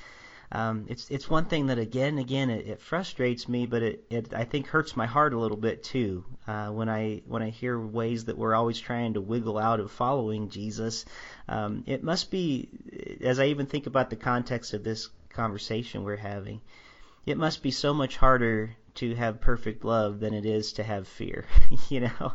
um, 0.52 0.86
it's 0.88 1.08
it's 1.10 1.30
one 1.30 1.44
thing 1.44 1.66
that 1.66 1.78
again 1.78 2.08
and 2.08 2.18
again 2.18 2.50
it, 2.50 2.66
it 2.66 2.80
frustrates 2.80 3.48
me, 3.48 3.66
but 3.66 3.82
it, 3.82 4.04
it 4.10 4.34
I 4.34 4.44
think 4.44 4.66
hurts 4.66 4.96
my 4.96 5.06
heart 5.06 5.32
a 5.32 5.38
little 5.38 5.56
bit 5.56 5.84
too 5.84 6.24
uh, 6.46 6.68
when 6.68 6.88
I 6.88 7.22
when 7.26 7.42
I 7.42 7.50
hear 7.50 7.78
ways 7.78 8.24
that 8.24 8.36
we're 8.36 8.54
always 8.54 8.80
trying 8.80 9.14
to 9.14 9.20
wiggle 9.20 9.58
out 9.58 9.78
of 9.78 9.92
following 9.92 10.48
Jesus. 10.48 11.04
Um, 11.48 11.84
it 11.86 12.02
must 12.02 12.32
be 12.32 12.68
as 13.20 13.38
I 13.38 13.46
even 13.46 13.66
think 13.66 13.86
about 13.86 14.10
the 14.10 14.16
context 14.16 14.74
of 14.74 14.82
this 14.82 15.08
conversation 15.28 16.02
we're 16.02 16.16
having. 16.16 16.60
It 17.26 17.38
must 17.38 17.62
be 17.62 17.70
so 17.70 17.94
much 17.94 18.16
harder 18.16 18.74
to 18.94 19.14
have 19.14 19.40
perfect 19.40 19.84
love 19.84 20.18
than 20.18 20.34
it 20.34 20.44
is 20.44 20.72
to 20.72 20.82
have 20.82 21.06
fear. 21.06 21.44
you 21.88 22.00
know, 22.00 22.32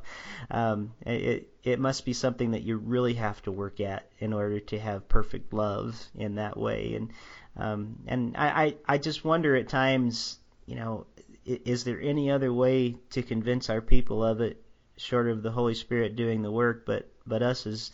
um, 0.50 0.94
it 1.06 1.50
it 1.64 1.80
must 1.80 2.06
be 2.06 2.14
something 2.14 2.52
that 2.52 2.64
you 2.64 2.78
really 2.78 3.16
have 3.16 3.42
to 3.44 3.52
work 3.52 3.82
at 3.82 4.10
in 4.20 4.32
order 4.32 4.60
to 4.60 4.80
have 4.80 5.10
perfect 5.10 5.52
love 5.52 6.02
in 6.16 6.36
that 6.36 6.56
way. 6.56 6.94
And 6.94 7.12
um, 7.58 8.00
and 8.08 8.36
I, 8.38 8.48
I, 8.48 8.76
I 8.88 8.98
just 8.98 9.24
wonder 9.24 9.56
at 9.56 9.70
times, 9.70 10.40
you 10.66 10.76
know, 10.76 11.06
is 11.46 11.84
there 11.84 12.02
any 12.02 12.32
other 12.32 12.52
way 12.52 12.96
to 13.12 13.22
convince 13.22 13.70
our 13.70 13.82
people 13.82 14.24
of 14.24 14.42
it 14.42 14.62
short 14.98 15.28
of 15.28 15.44
the 15.44 15.52
Holy 15.52 15.76
Spirit 15.76 16.16
doing 16.16 16.42
the 16.42 16.52
work, 16.52 16.86
but, 16.86 17.10
but 17.26 17.42
us 17.42 17.68
as, 17.68 17.92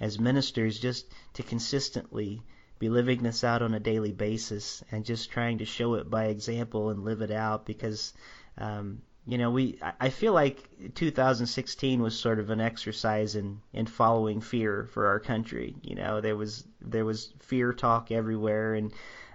as 0.00 0.18
ministers 0.18 0.78
just 0.78 1.06
to 1.34 1.42
consistently 1.42 2.42
be 2.78 2.88
living 2.88 3.22
this 3.22 3.44
out 3.44 3.62
on 3.62 3.74
a 3.74 3.80
daily 3.80 4.12
basis 4.12 4.82
and 4.90 5.04
just 5.04 5.30
trying 5.30 5.58
to 5.58 5.64
show 5.64 5.94
it 5.94 6.10
by 6.10 6.26
example 6.26 6.90
and 6.90 7.04
live 7.04 7.20
it 7.20 7.30
out 7.30 7.66
because, 7.66 8.12
um, 8.58 9.02
you 9.30 9.38
know, 9.38 9.52
we 9.52 9.78
I 10.00 10.08
feel 10.08 10.32
like 10.32 10.68
2016 10.96 12.02
was 12.02 12.18
sort 12.18 12.40
of 12.40 12.50
an 12.50 12.60
exercise 12.60 13.36
in 13.36 13.60
in 13.72 13.86
following 13.86 14.40
fear 14.40 14.88
for 14.90 15.06
our 15.06 15.20
country. 15.20 15.76
You 15.82 15.94
know, 15.94 16.20
there 16.20 16.36
was 16.36 16.64
there 16.80 17.04
was 17.04 17.32
fear 17.38 17.72
talk 17.72 18.10
everywhere, 18.10 18.74
and 18.74 18.92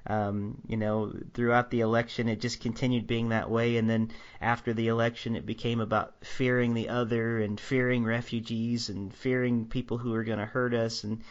um, 0.08 0.58
you 0.68 0.76
know, 0.76 1.14
throughout 1.34 1.72
the 1.72 1.80
election, 1.80 2.28
it 2.28 2.42
just 2.42 2.60
continued 2.60 3.08
being 3.08 3.30
that 3.30 3.50
way. 3.50 3.78
And 3.78 3.90
then 3.90 4.12
after 4.42 4.74
the 4.74 4.90
election, 4.90 5.38
it 5.38 5.46
became 5.46 5.80
about 5.80 6.14
fearing 6.26 6.74
the 6.74 6.90
other 6.90 7.40
and 7.40 7.58
fearing 7.58 8.04
refugees 8.04 8.90
and 8.90 9.14
fearing 9.14 9.66
people 9.66 9.98
who 9.98 10.14
are 10.14 10.26
going 10.26 10.40
to 10.40 10.46
hurt 10.46 10.74
us. 10.74 11.06
And 11.06 11.22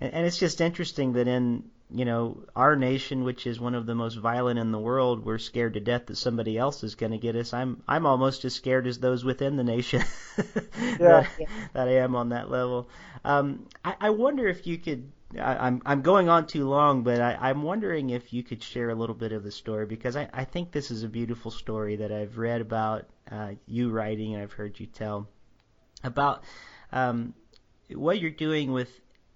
and 0.00 0.26
it's 0.26 0.38
just 0.38 0.60
interesting 0.60 1.12
that 1.12 1.28
in 1.28 1.70
you 1.94 2.04
know, 2.04 2.42
our 2.56 2.74
nation, 2.74 3.22
which 3.22 3.46
is 3.46 3.60
one 3.60 3.76
of 3.76 3.86
the 3.86 3.94
most 3.94 4.16
violent 4.16 4.58
in 4.58 4.72
the 4.72 4.78
world, 4.78 5.24
we're 5.24 5.38
scared 5.38 5.74
to 5.74 5.80
death 5.80 6.06
that 6.06 6.16
somebody 6.16 6.58
else 6.58 6.82
is 6.82 6.96
going 6.96 7.12
to 7.12 7.18
get 7.18 7.36
us. 7.36 7.54
I'm 7.54 7.82
I'm 7.86 8.04
almost 8.04 8.44
as 8.44 8.52
scared 8.52 8.88
as 8.88 8.98
those 8.98 9.24
within 9.24 9.56
the 9.56 9.62
nation 9.62 10.02
yeah, 10.36 10.98
that, 10.98 11.30
that, 11.72 11.88
I 11.88 11.98
am 11.98 12.16
on 12.16 12.30
that 12.30 12.50
level. 12.50 12.88
Um, 13.24 13.68
I, 13.84 13.94
I 14.00 14.10
wonder 14.10 14.48
if 14.48 14.66
you 14.66 14.76
could. 14.76 15.12
I, 15.38 15.66
I'm 15.66 15.82
I'm 15.86 16.02
going 16.02 16.28
on 16.28 16.48
too 16.48 16.68
long, 16.68 17.04
but 17.04 17.20
I, 17.20 17.38
I'm 17.40 17.62
wondering 17.62 18.10
if 18.10 18.32
you 18.32 18.42
could 18.42 18.62
share 18.62 18.90
a 18.90 18.94
little 18.96 19.14
bit 19.14 19.30
of 19.30 19.44
the 19.44 19.52
story 19.52 19.86
because 19.86 20.16
I, 20.16 20.28
I 20.32 20.44
think 20.44 20.72
this 20.72 20.90
is 20.90 21.04
a 21.04 21.08
beautiful 21.08 21.52
story 21.52 21.96
that 21.96 22.10
I've 22.10 22.38
read 22.38 22.60
about 22.60 23.06
uh, 23.30 23.52
you 23.66 23.90
writing 23.90 24.34
and 24.34 24.42
I've 24.42 24.52
heard 24.52 24.80
you 24.80 24.86
tell 24.86 25.28
about 26.02 26.42
um, 26.90 27.34
what 27.92 28.20
you're 28.20 28.30
doing 28.30 28.72
with 28.72 28.90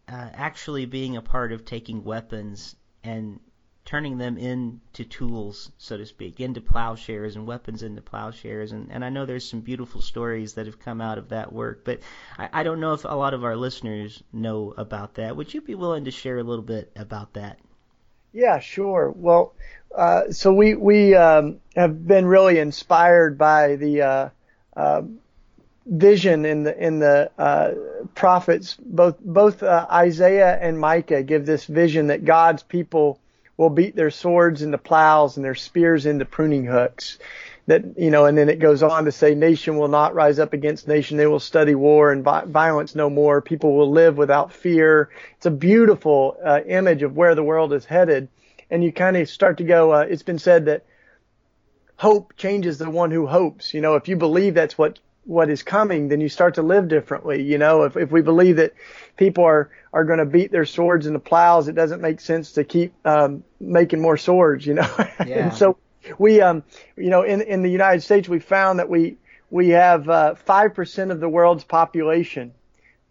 uh, 0.08 0.28
actually 0.32 0.86
being 0.86 1.16
a 1.16 1.22
part 1.22 1.52
of 1.52 1.64
taking 1.64 2.04
weapons 2.04 2.74
and 3.04 3.40
turning 3.84 4.18
them 4.18 4.36
into 4.36 5.02
tools, 5.04 5.72
so 5.78 5.96
to 5.96 6.04
speak, 6.04 6.40
into 6.40 6.60
plowshares 6.60 7.36
and 7.36 7.46
weapons 7.46 7.82
into 7.82 8.02
plowshares. 8.02 8.72
And, 8.72 8.92
and 8.92 9.02
I 9.02 9.08
know 9.08 9.24
there's 9.24 9.48
some 9.48 9.60
beautiful 9.60 10.02
stories 10.02 10.54
that 10.54 10.66
have 10.66 10.78
come 10.78 11.00
out 11.00 11.16
of 11.16 11.30
that 11.30 11.52
work, 11.52 11.84
but 11.84 12.00
I, 12.36 12.50
I 12.52 12.62
don't 12.64 12.80
know 12.80 12.92
if 12.92 13.04
a 13.04 13.16
lot 13.16 13.32
of 13.32 13.44
our 13.44 13.56
listeners 13.56 14.22
know 14.30 14.74
about 14.76 15.14
that. 15.14 15.36
Would 15.36 15.54
you 15.54 15.62
be 15.62 15.74
willing 15.74 16.04
to 16.04 16.10
share 16.10 16.36
a 16.36 16.42
little 16.42 16.64
bit 16.64 16.92
about 16.96 17.32
that? 17.32 17.58
Yeah, 18.34 18.58
sure. 18.58 19.10
Well, 19.16 19.54
uh, 19.94 20.32
so 20.32 20.52
we 20.52 20.74
we 20.74 21.14
um, 21.14 21.60
have 21.74 22.06
been 22.06 22.26
really 22.26 22.58
inspired 22.58 23.38
by 23.38 23.76
the 23.76 24.02
uh, 24.02 24.28
uh, 24.76 25.02
vision 25.88 26.44
in 26.44 26.62
the 26.64 26.86
in 26.86 26.98
the 26.98 27.30
uh, 27.38 27.72
prophets. 28.14 28.76
Both 28.80 29.18
both 29.20 29.62
uh, 29.62 29.86
Isaiah 29.90 30.58
and 30.60 30.78
Micah 30.78 31.22
give 31.22 31.46
this 31.46 31.64
vision 31.64 32.08
that 32.08 32.24
God's 32.24 32.62
people 32.62 33.18
will 33.56 33.70
beat 33.70 33.96
their 33.96 34.10
swords 34.10 34.62
into 34.62 34.78
plows 34.78 35.36
and 35.36 35.44
their 35.44 35.54
spears 35.54 36.06
into 36.06 36.24
pruning 36.24 36.64
hooks. 36.64 37.18
That 37.66 37.98
you 37.98 38.10
know, 38.10 38.24
and 38.24 38.38
then 38.38 38.48
it 38.48 38.60
goes 38.60 38.82
on 38.82 39.04
to 39.04 39.12
say, 39.12 39.34
nation 39.34 39.76
will 39.76 39.88
not 39.88 40.14
rise 40.14 40.38
up 40.38 40.52
against 40.52 40.88
nation; 40.88 41.16
they 41.16 41.26
will 41.26 41.40
study 41.40 41.74
war 41.74 42.12
and 42.12 42.24
violence 42.24 42.94
no 42.94 43.10
more. 43.10 43.42
People 43.42 43.76
will 43.76 43.90
live 43.90 44.16
without 44.16 44.52
fear. 44.52 45.10
It's 45.36 45.46
a 45.46 45.50
beautiful 45.50 46.36
uh, 46.44 46.60
image 46.66 47.02
of 47.02 47.16
where 47.16 47.34
the 47.34 47.42
world 47.42 47.72
is 47.72 47.84
headed. 47.84 48.28
and 48.70 48.84
you 48.84 48.92
kind 48.92 49.16
of 49.16 49.28
start 49.28 49.58
to 49.58 49.64
go. 49.64 49.92
Uh, 49.92 50.06
it's 50.08 50.22
been 50.22 50.38
said 50.38 50.66
that 50.66 50.84
hope 51.96 52.36
changes 52.36 52.78
the 52.78 52.88
one 52.88 53.10
who 53.10 53.26
hopes. 53.26 53.74
You 53.74 53.80
know, 53.80 53.96
if 53.96 54.08
you 54.08 54.16
believe 54.16 54.54
that's 54.54 54.78
what 54.78 54.98
what 55.28 55.50
is 55.50 55.62
coming, 55.62 56.08
then 56.08 56.22
you 56.22 56.28
start 56.28 56.54
to 56.54 56.62
live 56.62 56.88
differently. 56.88 57.42
You 57.42 57.58
know, 57.58 57.82
if 57.82 57.96
if 57.96 58.10
we 58.10 58.22
believe 58.22 58.56
that 58.56 58.72
people 59.16 59.44
are 59.44 59.70
are 59.92 60.04
going 60.04 60.20
to 60.20 60.24
beat 60.24 60.50
their 60.50 60.64
swords 60.64 61.06
into 61.06 61.18
plows, 61.18 61.68
it 61.68 61.74
doesn't 61.74 62.00
make 62.00 62.20
sense 62.20 62.52
to 62.52 62.64
keep 62.64 62.94
um, 63.06 63.44
making 63.60 64.00
more 64.00 64.16
swords. 64.16 64.66
You 64.66 64.74
know, 64.74 64.88
yeah. 65.26 65.44
and 65.44 65.54
so 65.54 65.76
we 66.18 66.40
um 66.40 66.62
you 66.96 67.10
know 67.10 67.22
in 67.22 67.42
in 67.42 67.62
the 67.62 67.70
United 67.70 68.00
States 68.00 68.26
we 68.26 68.38
found 68.38 68.78
that 68.78 68.88
we 68.88 69.18
we 69.50 69.68
have 69.70 70.08
uh, 70.08 70.34
five 70.34 70.70
uh, 70.70 70.74
percent 70.74 71.10
of 71.10 71.20
the 71.20 71.28
world's 71.28 71.64
population, 71.64 72.54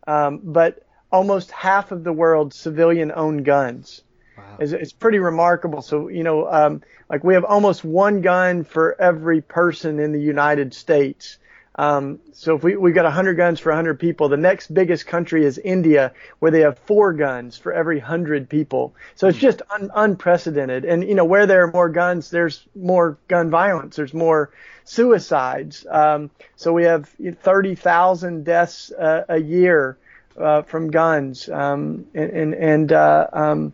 um, 0.08 0.42
but 0.44 0.84
almost 1.12 1.52
half 1.52 1.92
of 1.92 2.04
the 2.04 2.14
world's 2.14 2.56
civilian 2.56 3.12
owned 3.16 3.46
guns. 3.46 4.02
Wow. 4.38 4.58
It's, 4.60 4.72
it's 4.72 4.94
pretty 4.94 5.20
remarkable. 5.20 5.82
So, 5.82 6.10
you 6.10 6.24
know, 6.24 6.48
um, 6.48 6.82
like 7.10 7.24
we 7.24 7.34
have 7.34 7.44
almost 7.44 7.84
one 7.84 8.22
gun 8.22 8.64
for 8.64 9.00
every 9.00 9.42
person 9.42 10.00
in 10.00 10.12
the 10.12 10.22
United 10.22 10.74
States. 10.74 11.38
Um, 11.78 12.20
so 12.34 12.56
if 12.56 12.64
we, 12.64 12.76
we've 12.76 12.96
got 12.96 13.04
100 13.04 13.36
guns 13.36 13.60
for 13.60 13.70
100 13.70 14.00
people, 14.00 14.30
the 14.30 14.38
next 14.38 14.74
biggest 14.74 15.06
country 15.06 15.46
is 15.46 15.60
India, 15.60 16.12
where 16.40 16.50
they 16.50 16.62
have 16.62 16.80
four 16.80 17.14
guns 17.14 17.58
for 17.58 17.72
every 17.72 17.98
100 17.98 18.50
people. 18.50 18.96
So 19.16 19.28
it's 19.28 19.38
just 19.38 19.62
un, 19.70 19.92
unprecedented. 19.94 20.86
And, 20.86 21.04
you 21.04 21.14
know, 21.14 21.26
where 21.26 21.46
there 21.46 21.64
are 21.64 21.72
more 21.72 21.90
guns, 21.90 22.32
there's 22.32 22.66
more 22.76 23.18
gun 23.28 23.52
violence. 23.52 23.96
There's 23.96 24.14
more 24.14 24.52
suicides. 24.86 25.86
Um, 25.90 26.32
so 26.56 26.74
we 26.74 26.84
have 26.86 27.10
30,000 27.10 28.44
deaths 28.44 28.92
uh, 28.92 29.26
a 29.30 29.38
year 29.38 29.98
uh, 30.38 30.64
from 30.64 30.90
guns. 30.90 31.48
Um, 31.48 32.06
and, 32.16 32.30
and, 32.32 32.54
and 32.56 32.92
uh, 32.92 33.28
um, 33.34 33.74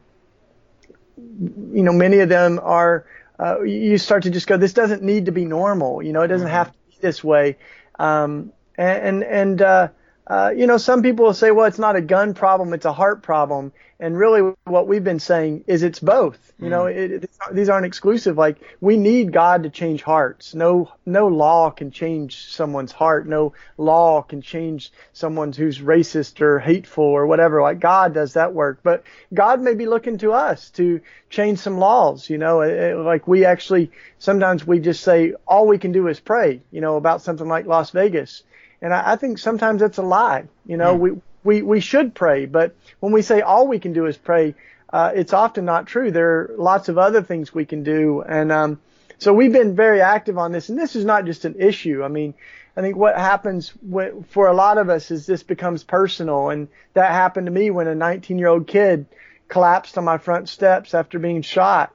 you 1.15 1.83
know, 1.83 1.93
many 1.93 2.19
of 2.19 2.27
them 2.27 2.59
are, 2.61 3.05
uh, 3.39 3.61
you 3.61 3.97
start 3.97 4.23
to 4.23 4.29
just 4.29 4.47
go, 4.47 4.57
this 4.57 4.73
doesn't 4.73 5.03
need 5.03 5.27
to 5.27 5.31
be 5.31 5.45
normal. 5.45 6.01
You 6.03 6.11
know, 6.11 6.21
it 6.21 6.27
doesn't 6.27 6.47
mm-hmm. 6.47 6.55
have 6.55 6.67
to 6.67 6.77
be 6.89 6.97
this 6.99 7.23
way. 7.23 7.57
Um, 8.03 8.51
and, 8.77 9.23
and, 9.23 9.61
uh, 9.61 9.87
uh, 10.25 10.53
you 10.55 10.67
know, 10.67 10.77
some 10.77 11.01
people 11.01 11.25
will 11.25 11.33
say, 11.33 11.51
well, 11.51 11.65
it's 11.65 11.79
not 11.79 11.95
a 11.95 12.01
gun 12.01 12.33
problem, 12.33 12.73
it's 12.73 12.85
a 12.85 12.93
heart 12.93 13.23
problem. 13.23 13.73
And 13.99 14.17
really 14.17 14.53
what 14.65 14.87
we've 14.87 15.03
been 15.03 15.19
saying 15.19 15.63
is 15.67 15.83
it's 15.83 15.99
both. 15.99 16.51
You 16.59 16.67
mm. 16.67 16.69
know, 16.71 16.85
it, 16.87 17.11
it, 17.11 17.29
these 17.51 17.69
aren't 17.69 17.85
exclusive. 17.85 18.37
Like 18.37 18.57
we 18.81 18.97
need 18.97 19.31
God 19.31 19.63
to 19.63 19.69
change 19.69 20.01
hearts. 20.01 20.53
No, 20.55 20.91
no 21.05 21.27
law 21.27 21.69
can 21.69 21.91
change 21.91 22.45
someone's 22.47 22.91
heart. 22.91 23.27
No 23.27 23.53
law 23.77 24.21
can 24.21 24.41
change 24.41 24.91
someone 25.13 25.53
who's 25.53 25.79
racist 25.79 26.41
or 26.41 26.59
hateful 26.59 27.03
or 27.03 27.27
whatever. 27.27 27.61
Like 27.61 27.79
God 27.79 28.13
does 28.13 28.33
that 28.33 28.53
work. 28.53 28.79
But 28.83 29.03
God 29.33 29.61
may 29.61 29.73
be 29.73 29.85
looking 29.85 30.17
to 30.19 30.33
us 30.33 30.69
to 30.71 30.99
change 31.29 31.59
some 31.59 31.77
laws. 31.77 32.29
You 32.29 32.37
know, 32.37 32.61
it, 32.61 32.95
like 32.95 33.27
we 33.27 33.45
actually, 33.45 33.91
sometimes 34.19 34.65
we 34.65 34.79
just 34.79 35.03
say 35.03 35.33
all 35.47 35.67
we 35.67 35.77
can 35.77 35.93
do 35.93 36.07
is 36.07 36.19
pray, 36.19 36.61
you 36.71 36.81
know, 36.81 36.97
about 36.97 37.21
something 37.21 37.47
like 37.47 37.67
Las 37.67 37.91
Vegas 37.91 38.43
and 38.83 38.93
I, 38.93 39.13
I 39.13 39.15
think 39.15 39.39
sometimes 39.39 39.79
that's 39.79 39.97
a 39.97 40.03
lie. 40.03 40.43
You 40.65 40.77
know, 40.77 40.95
mm. 40.95 40.99
we, 40.99 41.11
we, 41.43 41.61
we 41.63 41.79
should 41.79 42.13
pray, 42.13 42.45
but 42.45 42.75
when 42.99 43.13
we 43.13 43.23
say 43.23 43.41
all 43.41 43.67
we 43.67 43.79
can 43.79 43.93
do 43.93 44.05
is 44.05 44.17
pray, 44.17 44.53
uh, 44.91 45.11
it's 45.15 45.33
often 45.33 45.65
not 45.65 45.87
true. 45.87 46.11
There 46.11 46.29
are 46.29 46.55
lots 46.57 46.89
of 46.89 46.99
other 46.99 47.23
things 47.23 47.53
we 47.53 47.65
can 47.65 47.83
do. 47.83 48.21
And, 48.21 48.51
um, 48.51 48.79
so 49.17 49.33
we've 49.33 49.53
been 49.53 49.75
very 49.75 50.01
active 50.01 50.37
on 50.37 50.51
this 50.51 50.67
and 50.67 50.77
this 50.77 50.97
is 50.97 51.05
not 51.05 51.25
just 51.25 51.45
an 51.45 51.55
issue. 51.59 52.03
I 52.03 52.09
mean, 52.09 52.33
I 52.75 52.81
think 52.81 52.97
what 52.97 53.17
happens 53.17 53.69
when, 53.81 54.23
for 54.23 54.47
a 54.47 54.53
lot 54.53 54.77
of 54.77 54.89
us 54.89 55.11
is 55.11 55.25
this 55.25 55.43
becomes 55.43 55.83
personal 55.83 56.49
and 56.49 56.67
that 56.93 57.11
happened 57.11 57.47
to 57.47 57.51
me 57.51 57.71
when 57.71 57.87
a 57.87 57.95
19 57.95 58.37
year 58.37 58.49
old 58.49 58.67
kid 58.67 59.05
collapsed 59.47 59.97
on 59.97 60.03
my 60.03 60.17
front 60.17 60.49
steps 60.49 60.93
after 60.93 61.19
being 61.19 61.41
shot. 61.41 61.93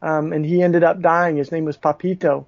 Um, 0.00 0.32
and 0.32 0.46
he 0.46 0.62
ended 0.62 0.84
up 0.84 1.00
dying. 1.00 1.36
His 1.36 1.50
name 1.50 1.64
was 1.64 1.76
Papito. 1.76 2.46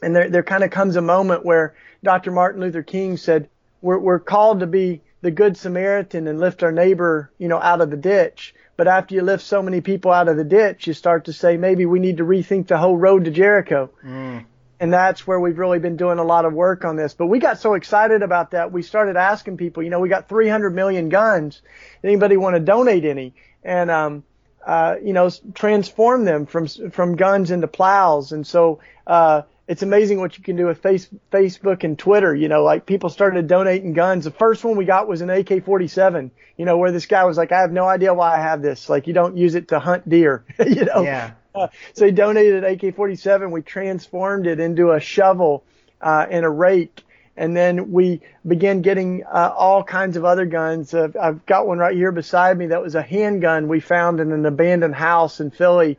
And 0.00 0.16
there, 0.16 0.30
there 0.30 0.42
kind 0.42 0.64
of 0.64 0.70
comes 0.70 0.96
a 0.96 1.02
moment 1.02 1.44
where 1.44 1.74
Dr. 2.02 2.30
Martin 2.30 2.60
Luther 2.60 2.82
King 2.82 3.16
said, 3.16 3.48
we're, 3.80 3.98
we're 3.98 4.18
called 4.18 4.60
to 4.60 4.66
be 4.66 5.02
the 5.20 5.30
good 5.30 5.56
Samaritan 5.56 6.26
and 6.26 6.40
lift 6.40 6.62
our 6.62 6.72
neighbor, 6.72 7.30
you 7.38 7.48
know, 7.48 7.60
out 7.60 7.80
of 7.80 7.90
the 7.90 7.96
ditch. 7.96 8.54
But 8.76 8.88
after 8.88 9.14
you 9.14 9.22
lift 9.22 9.44
so 9.44 9.62
many 9.62 9.80
people 9.80 10.10
out 10.10 10.28
of 10.28 10.36
the 10.36 10.44
ditch, 10.44 10.86
you 10.86 10.94
start 10.94 11.26
to 11.26 11.32
say, 11.32 11.56
maybe 11.56 11.86
we 11.86 12.00
need 12.00 12.16
to 12.16 12.24
rethink 12.24 12.66
the 12.66 12.78
whole 12.78 12.96
road 12.96 13.24
to 13.26 13.30
Jericho. 13.30 13.90
Mm. 14.04 14.44
And 14.80 14.92
that's 14.92 15.26
where 15.26 15.38
we've 15.38 15.58
really 15.58 15.78
been 15.78 15.96
doing 15.96 16.18
a 16.18 16.24
lot 16.24 16.44
of 16.44 16.52
work 16.52 16.84
on 16.84 16.96
this. 16.96 17.14
But 17.14 17.26
we 17.26 17.38
got 17.38 17.60
so 17.60 17.74
excited 17.74 18.22
about 18.22 18.50
that, 18.50 18.72
we 18.72 18.82
started 18.82 19.16
asking 19.16 19.56
people, 19.56 19.84
you 19.84 19.90
know, 19.90 20.00
we 20.00 20.08
got 20.08 20.28
300 20.28 20.74
million 20.74 21.08
guns. 21.08 21.62
Anybody 22.02 22.36
want 22.36 22.56
to 22.56 22.60
donate 22.60 23.04
any? 23.04 23.34
And, 23.62 23.90
um, 23.92 24.24
uh, 24.66 24.96
you 25.02 25.12
know, 25.12 25.30
transform 25.54 26.24
them 26.24 26.46
from, 26.46 26.66
from 26.66 27.14
guns 27.14 27.52
into 27.52 27.68
plows. 27.68 28.32
And 28.32 28.44
so, 28.44 28.80
uh, 29.06 29.42
it's 29.68 29.82
amazing 29.82 30.18
what 30.18 30.36
you 30.36 30.42
can 30.44 30.56
do 30.56 30.66
with 30.66 30.82
face, 30.82 31.08
Facebook 31.30 31.84
and 31.84 31.98
Twitter. 31.98 32.34
You 32.34 32.48
know, 32.48 32.64
like 32.64 32.86
people 32.86 33.10
started 33.10 33.46
donating 33.46 33.92
guns. 33.92 34.24
The 34.24 34.30
first 34.30 34.64
one 34.64 34.76
we 34.76 34.84
got 34.84 35.08
was 35.08 35.20
an 35.20 35.30
AK-47. 35.30 36.30
You 36.56 36.64
know, 36.64 36.76
where 36.76 36.92
this 36.92 37.06
guy 37.06 37.24
was 37.24 37.36
like, 37.36 37.52
"I 37.52 37.60
have 37.60 37.72
no 37.72 37.86
idea 37.86 38.12
why 38.12 38.36
I 38.36 38.40
have 38.40 38.62
this. 38.62 38.88
Like, 38.88 39.06
you 39.06 39.12
don't 39.12 39.36
use 39.36 39.54
it 39.54 39.68
to 39.68 39.78
hunt 39.78 40.08
deer." 40.08 40.44
you 40.66 40.84
know. 40.84 41.02
Yeah. 41.02 41.32
Uh, 41.54 41.68
so 41.92 42.06
he 42.06 42.12
donated 42.12 42.64
an 42.64 42.72
AK-47. 42.72 43.50
We 43.50 43.62
transformed 43.62 44.46
it 44.46 44.58
into 44.58 44.92
a 44.92 45.00
shovel 45.00 45.64
uh, 46.00 46.26
and 46.28 46.44
a 46.44 46.48
rake, 46.48 47.02
and 47.36 47.56
then 47.56 47.92
we 47.92 48.22
began 48.46 48.80
getting 48.80 49.22
uh, 49.24 49.52
all 49.56 49.84
kinds 49.84 50.16
of 50.16 50.24
other 50.24 50.46
guns. 50.46 50.92
Uh, 50.94 51.08
I've 51.20 51.44
got 51.46 51.66
one 51.66 51.78
right 51.78 51.94
here 51.94 52.10
beside 52.10 52.58
me 52.58 52.68
that 52.68 52.82
was 52.82 52.94
a 52.94 53.02
handgun 53.02 53.68
we 53.68 53.80
found 53.80 54.18
in 54.18 54.32
an 54.32 54.46
abandoned 54.46 54.94
house 54.94 55.40
in 55.40 55.50
Philly 55.50 55.98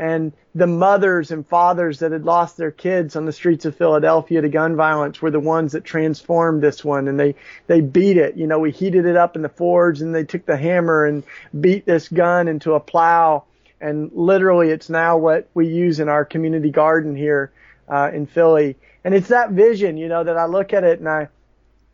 and 0.00 0.32
the 0.54 0.66
mothers 0.66 1.30
and 1.30 1.46
fathers 1.46 1.98
that 1.98 2.10
had 2.10 2.24
lost 2.24 2.56
their 2.56 2.70
kids 2.70 3.16
on 3.16 3.26
the 3.26 3.32
streets 3.32 3.66
of 3.66 3.76
Philadelphia 3.76 4.40
to 4.40 4.48
gun 4.48 4.74
violence 4.74 5.20
were 5.20 5.30
the 5.30 5.38
ones 5.38 5.72
that 5.72 5.84
transformed 5.84 6.62
this 6.62 6.82
one 6.82 7.06
and 7.06 7.20
they 7.20 7.34
they 7.66 7.82
beat 7.82 8.16
it. 8.16 8.34
You 8.34 8.46
know 8.46 8.58
we 8.58 8.70
heated 8.70 9.04
it 9.04 9.16
up 9.16 9.36
in 9.36 9.42
the 9.42 9.50
forge 9.50 10.00
and 10.00 10.14
they 10.14 10.24
took 10.24 10.46
the 10.46 10.56
hammer 10.56 11.04
and 11.04 11.22
beat 11.60 11.84
this 11.84 12.08
gun 12.08 12.48
into 12.48 12.72
a 12.72 12.80
plow 12.80 13.44
and 13.78 14.10
literally 14.14 14.70
it's 14.70 14.88
now 14.88 15.18
what 15.18 15.50
we 15.52 15.68
use 15.68 16.00
in 16.00 16.08
our 16.08 16.24
community 16.24 16.70
garden 16.70 17.14
here 17.14 17.52
uh, 17.86 18.10
in 18.10 18.24
Philly. 18.24 18.76
And 19.04 19.14
it's 19.14 19.28
that 19.28 19.50
vision 19.50 19.98
you 19.98 20.08
know 20.08 20.24
that 20.24 20.38
I 20.38 20.46
look 20.46 20.72
at 20.72 20.82
it 20.82 20.98
and 20.98 21.10
I 21.10 21.28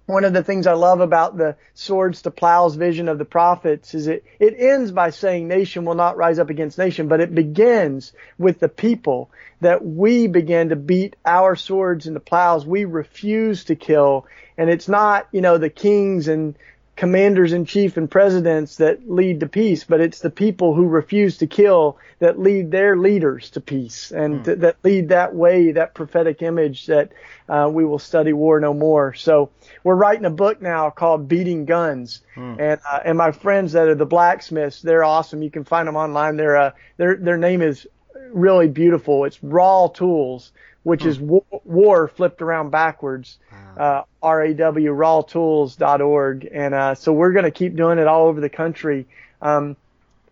one 0.06 0.24
of 0.24 0.32
the 0.32 0.42
things 0.42 0.66
I 0.66 0.74
love 0.74 1.00
about 1.00 1.36
the 1.36 1.56
swords 1.74 2.22
to 2.22 2.30
plows 2.30 2.76
vision 2.76 3.08
of 3.08 3.18
the 3.18 3.24
prophets 3.24 3.92
is 3.92 4.06
it, 4.06 4.24
it 4.38 4.54
ends 4.56 4.92
by 4.92 5.10
saying 5.10 5.48
nation 5.48 5.84
will 5.84 5.94
not 5.94 6.16
rise 6.16 6.38
up 6.38 6.48
against 6.48 6.78
nation, 6.78 7.08
but 7.08 7.20
it 7.20 7.34
begins 7.34 8.12
with 8.38 8.60
the 8.60 8.68
people 8.68 9.30
that 9.60 9.84
we 9.84 10.28
begin 10.28 10.68
to 10.68 10.76
beat 10.76 11.16
our 11.24 11.56
swords 11.56 12.06
into 12.06 12.20
plows. 12.20 12.64
We 12.64 12.84
refuse 12.84 13.64
to 13.64 13.74
kill. 13.74 14.26
And 14.56 14.70
it's 14.70 14.88
not, 14.88 15.26
you 15.32 15.40
know, 15.40 15.58
the 15.58 15.70
kings 15.70 16.28
and 16.28 16.56
commanders 16.96 17.52
in 17.52 17.66
chief 17.66 17.98
and 17.98 18.10
presidents 18.10 18.76
that 18.76 19.08
lead 19.08 19.40
to 19.40 19.46
peace, 19.46 19.84
but 19.84 20.00
it's 20.00 20.20
the 20.20 20.30
people 20.30 20.74
who 20.74 20.86
refuse 20.86 21.36
to 21.38 21.46
kill 21.46 21.98
that 22.20 22.38
lead 22.38 22.70
their 22.70 22.96
leaders 22.96 23.50
to 23.50 23.60
peace 23.60 24.10
and 24.10 24.40
mm. 24.40 24.44
th- 24.44 24.58
that 24.58 24.76
lead 24.82 25.10
that 25.10 25.34
way, 25.34 25.72
that 25.72 25.94
prophetic 25.94 26.40
image 26.40 26.86
that 26.86 27.12
uh, 27.50 27.68
we 27.70 27.84
will 27.84 27.98
study 27.98 28.32
war 28.32 28.58
no 28.58 28.72
more. 28.72 29.12
So 29.12 29.50
we're 29.84 29.94
writing 29.94 30.24
a 30.24 30.30
book 30.30 30.62
now 30.62 30.88
called 30.88 31.28
Beating 31.28 31.66
Guns, 31.66 32.22
mm. 32.34 32.58
and 32.58 32.80
uh, 32.90 33.00
and 33.04 33.18
my 33.18 33.30
friends 33.30 33.72
that 33.72 33.88
are 33.88 33.94
the 33.94 34.06
blacksmiths, 34.06 34.80
they're 34.80 35.04
awesome. 35.04 35.42
You 35.42 35.50
can 35.50 35.64
find 35.64 35.86
them 35.86 35.96
online. 35.96 36.36
Their 36.36 36.56
uh, 36.56 36.70
their 36.96 37.16
their 37.16 37.38
name 37.38 37.60
is 37.60 37.86
really 38.32 38.68
beautiful. 38.68 39.24
It's 39.24 39.42
Raw 39.42 39.88
Tools 39.88 40.52
which 40.86 41.02
hmm. 41.02 41.08
is 41.08 41.18
war, 41.18 41.42
war, 41.64 42.06
flipped 42.06 42.40
around 42.40 42.70
backwards. 42.70 43.38
Wow. 43.50 43.74
Uh, 43.76 44.02
R-A-W, 44.22 44.94
rawtools.org. 44.94 46.48
And, 46.52 46.74
uh, 46.74 46.94
so 46.94 47.12
we're 47.12 47.32
going 47.32 47.44
to 47.44 47.50
keep 47.50 47.74
doing 47.74 47.98
it 47.98 48.06
all 48.06 48.28
over 48.28 48.40
the 48.40 48.48
country. 48.48 49.08
Um, 49.42 49.76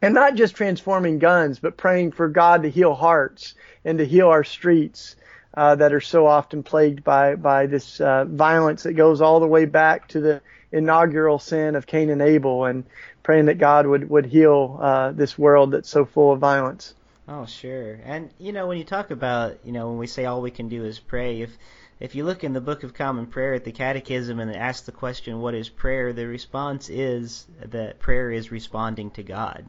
and 0.01 0.15
not 0.15 0.37
just 0.37 0.55
transforming 0.55 1.19
guns, 1.19 1.59
but 1.59 1.77
praying 1.77 2.13
for 2.13 2.29
God 2.29 2.63
to 2.63 2.71
heal 2.71 2.95
hearts 2.95 3.55
and 3.85 3.99
to 3.99 4.07
heal 4.07 4.29
our 4.29 4.45
streets. 4.45 5.17
Uh, 5.57 5.77
that 5.77 5.93
are 5.93 6.01
so 6.01 6.27
often 6.27 6.65
plagued 6.65 7.05
by 7.05 7.37
by 7.37 7.67
this 7.67 8.01
uh, 8.01 8.25
violence 8.25 8.83
that 8.83 8.95
goes 8.95 9.21
all 9.21 9.39
the 9.39 9.47
way 9.47 9.67
back 9.67 10.09
to 10.09 10.19
the 10.19 10.41
inaugural 10.73 11.39
sin 11.39 11.77
of 11.77 11.87
Cain 11.87 12.11
and 12.11 12.21
Abel, 12.21 12.65
and 12.65 12.83
praying 13.23 13.45
that 13.45 13.59
God 13.59 13.87
would 13.87 14.11
would 14.11 14.27
heal 14.27 14.77
uh, 14.83 15.13
this 15.13 15.39
world 15.39 15.71
that's 15.71 15.89
so 15.89 16.05
full 16.07 16.33
of 16.33 16.41
violence. 16.41 16.93
Oh, 17.27 17.47
sure. 17.47 17.99
And 18.05 18.31
you 18.39 18.53
know, 18.53 18.67
when 18.67 18.79
you 18.79 18.85
talk 18.85 19.11
about, 19.11 19.65
you 19.65 19.73
know, 19.73 19.89
when 19.89 19.99
we 19.99 20.07
say 20.07 20.27
all 20.27 20.43
we 20.43 20.51
can 20.51 20.69
do 20.69 20.85
is 20.85 20.99
pray, 20.99 21.41
if 21.41 21.57
if 22.01 22.15
you 22.15 22.25
look 22.25 22.45
in 22.45 22.53
the 22.53 22.61
Book 22.61 22.83
of 22.83 22.93
Common 22.93 23.27
Prayer 23.27 23.55
at 23.55 23.65
the 23.65 23.73
Catechism 23.73 24.41
and 24.41 24.55
ask 24.55 24.85
the 24.85 24.93
question, 24.93 25.41
"What 25.41 25.55
is 25.55 25.69
prayer?" 25.69 26.13
the 26.13 26.27
response 26.27 26.91
is 26.91 27.47
that 27.65 27.99
prayer 27.99 28.31
is 28.31 28.51
responding 28.51 29.11
to 29.13 29.23
God. 29.23 29.65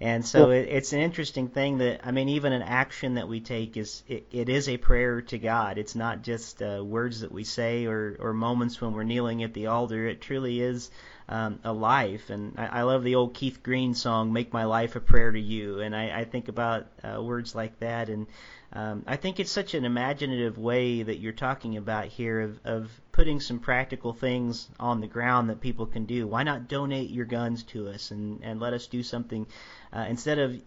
And 0.00 0.24
so 0.24 0.50
it, 0.50 0.68
it's 0.68 0.92
an 0.92 1.00
interesting 1.00 1.48
thing 1.48 1.78
that 1.78 2.00
I 2.04 2.10
mean, 2.10 2.28
even 2.30 2.52
an 2.52 2.62
action 2.62 3.14
that 3.14 3.28
we 3.28 3.40
take 3.40 3.76
is 3.76 4.02
it, 4.08 4.26
it 4.32 4.48
is 4.48 4.68
a 4.68 4.76
prayer 4.76 5.22
to 5.22 5.38
God. 5.38 5.78
It's 5.78 5.94
not 5.94 6.22
just 6.22 6.62
uh, 6.62 6.82
words 6.84 7.20
that 7.20 7.30
we 7.30 7.44
say 7.44 7.86
or 7.86 8.16
or 8.18 8.32
moments 8.32 8.80
when 8.80 8.92
we're 8.92 9.04
kneeling 9.04 9.44
at 9.44 9.54
the 9.54 9.66
altar. 9.66 10.06
It 10.06 10.20
truly 10.20 10.60
is 10.60 10.90
um, 11.28 11.60
a 11.64 11.72
life. 11.72 12.30
And 12.30 12.54
I, 12.58 12.66
I 12.66 12.82
love 12.82 13.04
the 13.04 13.14
old 13.14 13.34
Keith 13.34 13.62
Green 13.62 13.94
song, 13.94 14.32
"Make 14.32 14.52
My 14.52 14.64
Life 14.64 14.96
a 14.96 15.00
Prayer 15.00 15.32
to 15.32 15.40
You," 15.40 15.80
and 15.80 15.94
I, 15.94 16.20
I 16.20 16.24
think 16.24 16.48
about 16.48 16.86
uh, 17.02 17.22
words 17.22 17.54
like 17.54 17.78
that 17.80 18.08
and 18.08 18.26
um, 18.72 19.04
I 19.06 19.16
think 19.16 19.40
it's 19.40 19.50
such 19.50 19.72
an 19.72 19.86
imaginative 19.86 20.58
way 20.58 21.02
that 21.02 21.18
you're 21.18 21.32
talking 21.32 21.78
about 21.78 22.06
here 22.06 22.40
of, 22.40 22.60
of 22.64 23.00
putting 23.12 23.40
some 23.40 23.60
practical 23.60 24.12
things 24.12 24.68
on 24.78 25.00
the 25.00 25.06
ground 25.06 25.48
that 25.48 25.60
people 25.60 25.86
can 25.86 26.04
do. 26.04 26.26
Why 26.26 26.42
not 26.42 26.68
donate 26.68 27.08
your 27.08 27.24
guns 27.24 27.62
to 27.64 27.88
us 27.88 28.10
and, 28.10 28.40
and 28.42 28.60
let 28.60 28.74
us 28.74 28.86
do 28.86 29.02
something 29.02 29.46
uh, 29.90 30.04
instead 30.08 30.38
of 30.38 30.60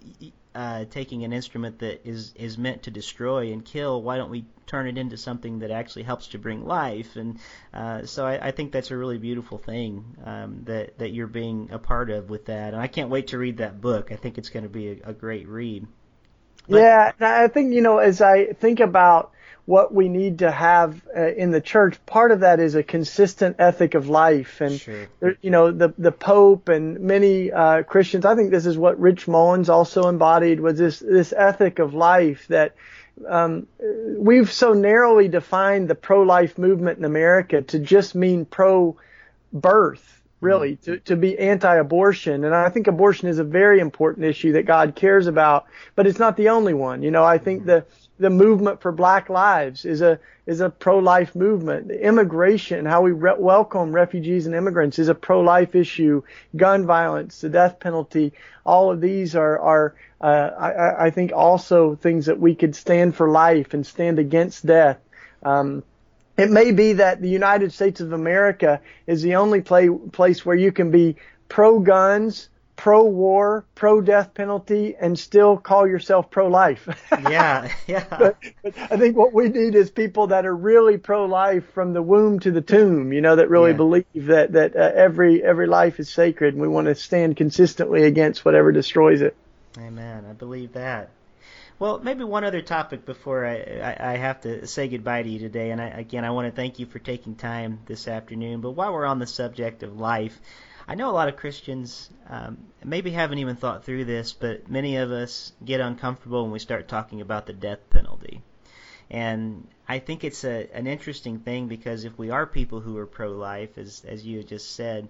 uh, 0.53 0.85
taking 0.85 1.23
an 1.23 1.33
instrument 1.33 1.79
that 1.79 2.07
is, 2.07 2.33
is 2.35 2.57
meant 2.57 2.83
to 2.83 2.91
destroy 2.91 3.51
and 3.51 3.63
kill? 3.63 4.01
Why 4.01 4.17
don't 4.17 4.29
we 4.29 4.45
turn 4.67 4.87
it 4.87 4.97
into 4.97 5.17
something 5.17 5.59
that 5.59 5.71
actually 5.71 6.03
helps 6.03 6.27
to 6.27 6.37
bring 6.37 6.65
life? 6.65 7.15
And 7.15 7.39
uh, 7.73 8.05
so 8.05 8.25
I, 8.25 8.47
I 8.47 8.51
think 8.51 8.71
that's 8.71 8.91
a 8.91 8.97
really 8.97 9.17
beautiful 9.17 9.57
thing 9.57 10.17
um, 10.25 10.61
that 10.65 10.97
that 10.97 11.11
you're 11.11 11.27
being 11.27 11.69
a 11.71 11.79
part 11.79 12.09
of 12.09 12.29
with 12.29 12.45
that. 12.45 12.73
And 12.73 12.81
I 12.81 12.87
can't 12.87 13.09
wait 13.09 13.27
to 13.27 13.37
read 13.37 13.57
that 13.57 13.79
book. 13.79 14.11
I 14.11 14.15
think 14.15 14.37
it's 14.37 14.49
going 14.49 14.63
to 14.63 14.69
be 14.69 14.89
a, 14.89 15.09
a 15.09 15.13
great 15.13 15.47
read. 15.47 15.87
But, 16.67 16.77
yeah, 16.77 17.11
I 17.19 17.47
think 17.47 17.73
you 17.73 17.81
know 17.81 17.97
as 17.97 18.21
I 18.21 18.53
think 18.53 18.79
about 18.79 19.31
what 19.65 19.93
we 19.93 20.09
need 20.09 20.39
to 20.39 20.51
have 20.51 21.01
uh, 21.15 21.27
in 21.27 21.51
the 21.51 21.61
church, 21.61 22.03
part 22.05 22.31
of 22.31 22.39
that 22.41 22.59
is 22.59 22.75
a 22.75 22.83
consistent 22.83 23.57
ethic 23.59 23.93
of 23.93 24.09
life, 24.09 24.61
and 24.61 24.79
sure. 24.79 25.07
there, 25.19 25.37
you 25.41 25.51
know 25.51 25.71
the 25.71 25.93
the 25.97 26.11
Pope 26.11 26.69
and 26.69 26.99
many 26.99 27.51
uh, 27.51 27.83
Christians. 27.83 28.25
I 28.25 28.35
think 28.35 28.51
this 28.51 28.65
is 28.65 28.77
what 28.77 28.99
Rich 28.99 29.27
Mullins 29.27 29.69
also 29.69 30.09
embodied 30.09 30.59
was 30.59 30.77
this 30.77 30.99
this 30.99 31.33
ethic 31.33 31.79
of 31.79 31.93
life 31.93 32.47
that. 32.47 32.75
Um, 33.27 33.67
we've 34.17 34.51
so 34.51 34.73
narrowly 34.73 35.27
defined 35.27 35.87
the 35.87 35.95
pro-life 35.95 36.57
movement 36.57 36.97
in 36.97 37.05
America 37.05 37.61
to 37.61 37.77
just 37.77 38.15
mean 38.15 38.45
pro-birth, 38.45 40.21
really, 40.39 40.77
mm-hmm. 40.77 40.93
to, 40.93 40.99
to 41.01 41.15
be 41.17 41.37
anti-abortion. 41.37 42.45
And 42.45 42.55
I 42.55 42.69
think 42.69 42.87
abortion 42.87 43.27
is 43.27 43.37
a 43.37 43.43
very 43.43 43.79
important 43.79 44.25
issue 44.25 44.53
that 44.53 44.65
God 44.65 44.95
cares 44.95 45.27
about, 45.27 45.65
but 45.95 46.07
it's 46.07 46.17
not 46.17 46.35
the 46.35 46.49
only 46.49 46.73
one. 46.73 47.03
You 47.03 47.11
know, 47.11 47.23
I 47.23 47.37
think 47.37 47.59
mm-hmm. 47.59 47.67
the, 47.67 47.85
the 48.21 48.29
movement 48.29 48.81
for 48.81 48.91
black 48.91 49.29
lives 49.29 49.83
is 49.83 50.01
a, 50.01 50.19
is 50.45 50.61
a 50.61 50.69
pro-life 50.69 51.35
movement. 51.35 51.87
The 51.87 51.99
immigration, 52.07 52.85
how 52.85 53.01
we 53.01 53.11
re- 53.11 53.35
welcome 53.37 53.91
refugees 53.91 54.45
and 54.45 54.55
immigrants 54.55 54.99
is 54.99 55.09
a 55.09 55.15
pro-life 55.15 55.75
issue. 55.75 56.21
Gun 56.55 56.85
violence, 56.85 57.41
the 57.41 57.49
death 57.49 57.79
penalty, 57.79 58.33
all 58.63 58.91
of 58.91 59.01
these 59.01 59.35
are, 59.35 59.59
are, 59.59 59.95
uh, 60.21 60.49
I, 60.57 61.07
I 61.07 61.09
think 61.09 61.31
also 61.33 61.95
things 61.95 62.27
that 62.27 62.39
we 62.39 62.53
could 62.55 62.75
stand 62.75 63.15
for 63.15 63.29
life 63.29 63.73
and 63.73 63.85
stand 63.85 64.19
against 64.19 64.65
death. 64.65 64.99
Um, 65.43 65.83
it 66.37 66.51
may 66.51 66.71
be 66.71 66.93
that 66.93 67.21
the 67.21 67.29
United 67.29 67.73
States 67.73 67.99
of 68.01 68.13
America 68.13 68.81
is 69.07 69.21
the 69.21 69.35
only 69.35 69.61
play, 69.61 69.89
place 69.89 70.45
where 70.45 70.55
you 70.55 70.71
can 70.71 70.91
be 70.91 71.15
pro 71.49 71.79
guns, 71.79 72.49
pro 72.81 73.03
war, 73.03 73.63
pro 73.75 74.01
death 74.01 74.33
penalty, 74.33 74.95
and 74.99 75.19
still 75.19 75.55
call 75.55 75.87
yourself 75.87 76.31
pro 76.31 76.47
life. 76.47 76.89
yeah, 77.29 77.71
yeah. 77.85 78.05
But, 78.09 78.37
but, 78.63 78.73
I 78.75 78.97
think 78.97 79.15
what 79.15 79.33
we 79.33 79.49
need 79.49 79.75
is 79.75 79.91
people 79.91 80.27
that 80.27 80.47
are 80.47 80.55
really 80.55 80.97
pro 80.97 81.25
life 81.25 81.63
from 81.73 81.93
the 81.93 82.01
womb 82.01 82.39
to 82.39 82.49
the 82.49 82.61
tomb. 82.61 83.13
You 83.13 83.21
know, 83.21 83.35
that 83.35 83.51
really 83.51 83.69
yeah. 83.69 83.77
believe 83.77 84.05
that 84.25 84.53
that 84.53 84.75
uh, 84.75 84.91
every 84.95 85.43
every 85.43 85.67
life 85.67 85.99
is 85.99 86.09
sacred, 86.09 86.55
and 86.55 86.61
we 86.61 86.67
want 86.67 86.87
to 86.87 86.95
stand 86.95 87.37
consistently 87.37 88.05
against 88.05 88.43
whatever 88.43 88.71
destroys 88.71 89.21
it. 89.21 89.35
Amen. 89.77 90.25
I 90.27 90.33
believe 90.33 90.73
that. 90.73 91.11
Well, 91.77 91.99
maybe 91.99 92.23
one 92.23 92.43
other 92.43 92.61
topic 92.63 93.05
before 93.05 93.45
I, 93.45 93.57
I, 93.57 94.13
I 94.13 94.17
have 94.17 94.41
to 94.41 94.65
say 94.65 94.87
goodbye 94.87 95.21
to 95.21 95.29
you 95.29 95.37
today. 95.37 95.69
And 95.69 95.79
I, 95.79 95.87
again, 95.87 96.25
I 96.25 96.31
want 96.31 96.47
to 96.47 96.55
thank 96.55 96.79
you 96.79 96.87
for 96.87 96.97
taking 96.97 97.35
time 97.35 97.79
this 97.85 98.07
afternoon. 98.07 98.61
But 98.61 98.71
while 98.71 98.91
we're 98.93 99.05
on 99.05 99.19
the 99.19 99.27
subject 99.27 99.83
of 99.83 99.99
life, 99.99 100.39
I 100.87 100.95
know 100.95 101.09
a 101.09 101.13
lot 101.13 101.29
of 101.29 101.37
Christians 101.37 102.09
um, 102.29 102.57
maybe 102.83 103.11
haven't 103.11 103.39
even 103.39 103.55
thought 103.55 103.85
through 103.85 104.05
this, 104.05 104.33
but 104.33 104.69
many 104.69 104.97
of 104.97 105.11
us 105.11 105.53
get 105.63 105.79
uncomfortable 105.79 106.43
when 106.43 106.51
we 106.51 106.59
start 106.59 106.87
talking 106.87 107.21
about 107.21 107.45
the 107.45 107.53
death 107.53 107.89
penalty. 107.89 108.41
And 109.09 109.67
I 109.87 109.99
think 109.99 110.23
it's 110.23 110.43
a, 110.43 110.69
an 110.73 110.87
interesting 110.87 111.39
thing 111.39 111.67
because 111.67 112.05
if 112.05 112.17
we 112.17 112.29
are 112.29 112.45
people 112.45 112.79
who 112.79 112.97
are 112.97 113.05
pro-life, 113.05 113.77
as 113.77 114.03
as 114.07 114.25
you 114.25 114.43
just 114.43 114.71
said, 114.71 115.09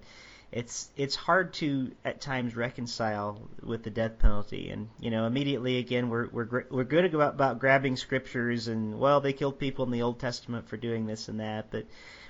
it's 0.52 0.90
it's 0.98 1.16
hard 1.16 1.54
to 1.54 1.92
at 2.04 2.20
times 2.20 2.56
reconcile 2.56 3.40
with 3.64 3.84
the 3.84 3.90
death 3.90 4.20
penalty 4.20 4.70
and 4.70 4.90
you 5.00 5.10
know 5.10 5.26
immediately 5.26 5.78
again 5.78 6.10
we're 6.10 6.28
we're 6.28 6.66
we're 6.70 6.84
good 6.84 7.14
about, 7.14 7.36
about 7.36 7.60
grabbing 7.60 7.96
scriptures 7.96 8.68
and 8.68 9.00
well 9.00 9.22
they 9.22 9.32
killed 9.32 9.58
people 9.58 9.86
in 9.86 9.92
the 9.92 10.02
Old 10.02 10.20
Testament 10.20 10.68
for 10.68 10.76
doing 10.76 11.06
this 11.06 11.30
and 11.30 11.40
that 11.40 11.72
but 11.72 11.86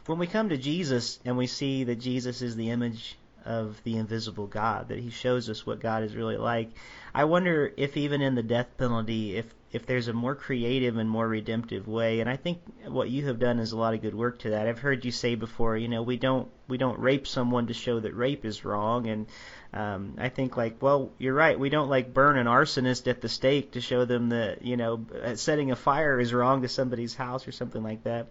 when 0.05 0.19
we 0.19 0.27
come 0.27 0.49
to 0.49 0.57
Jesus 0.57 1.19
and 1.25 1.35
we 1.35 1.47
see 1.47 1.85
that 1.85 1.99
Jesus 1.99 2.43
is 2.43 2.55
the 2.55 2.69
image 2.69 3.17
of 3.45 3.81
the 3.83 3.97
invisible 3.97 4.47
God 4.47 4.89
that 4.89 4.99
he 4.99 5.09
shows 5.09 5.49
us 5.49 5.65
what 5.65 5.79
God 5.79 6.03
is 6.03 6.15
really 6.15 6.37
like 6.37 6.69
I 7.13 7.25
wonder 7.25 7.71
if 7.75 7.97
even 7.97 8.21
in 8.21 8.35
the 8.35 8.43
death 8.43 8.77
penalty 8.77 9.35
if 9.35 9.53
if 9.71 9.85
there's 9.85 10.09
a 10.09 10.13
more 10.13 10.35
creative 10.35 10.97
and 10.97 11.09
more 11.09 11.27
redemptive 11.27 11.87
way. 11.87 12.19
And 12.19 12.29
I 12.29 12.35
think 12.35 12.59
what 12.87 13.09
you 13.09 13.27
have 13.27 13.39
done 13.39 13.59
is 13.59 13.71
a 13.71 13.77
lot 13.77 13.93
of 13.93 14.01
good 14.01 14.13
work 14.13 14.39
to 14.39 14.49
that. 14.51 14.67
I've 14.67 14.79
heard 14.79 15.05
you 15.05 15.11
say 15.11 15.35
before, 15.35 15.77
you 15.77 15.87
know, 15.87 16.01
we 16.01 16.17
don't 16.17 16.49
we 16.67 16.77
don't 16.77 16.99
rape 16.99 17.25
someone 17.25 17.67
to 17.67 17.73
show 17.73 17.99
that 17.99 18.15
rape 18.15 18.45
is 18.45 18.65
wrong, 18.65 19.07
and 19.07 19.27
um, 19.73 20.15
I 20.17 20.29
think 20.29 20.57
like, 20.57 20.81
well, 20.81 21.11
you're 21.17 21.33
right. 21.33 21.57
We 21.57 21.69
don't 21.69 21.89
like 21.89 22.13
burn 22.13 22.37
an 22.37 22.47
arsonist 22.47 23.07
at 23.07 23.21
the 23.21 23.29
stake 23.29 23.73
to 23.73 23.81
show 23.81 24.05
them 24.05 24.29
that 24.29 24.63
you 24.63 24.77
know 24.77 25.05
setting 25.35 25.71
a 25.71 25.75
fire 25.75 26.19
is 26.19 26.33
wrong 26.33 26.61
to 26.61 26.69
somebody's 26.69 27.15
house 27.15 27.47
or 27.47 27.51
something 27.51 27.83
like 27.83 28.03
that. 28.03 28.27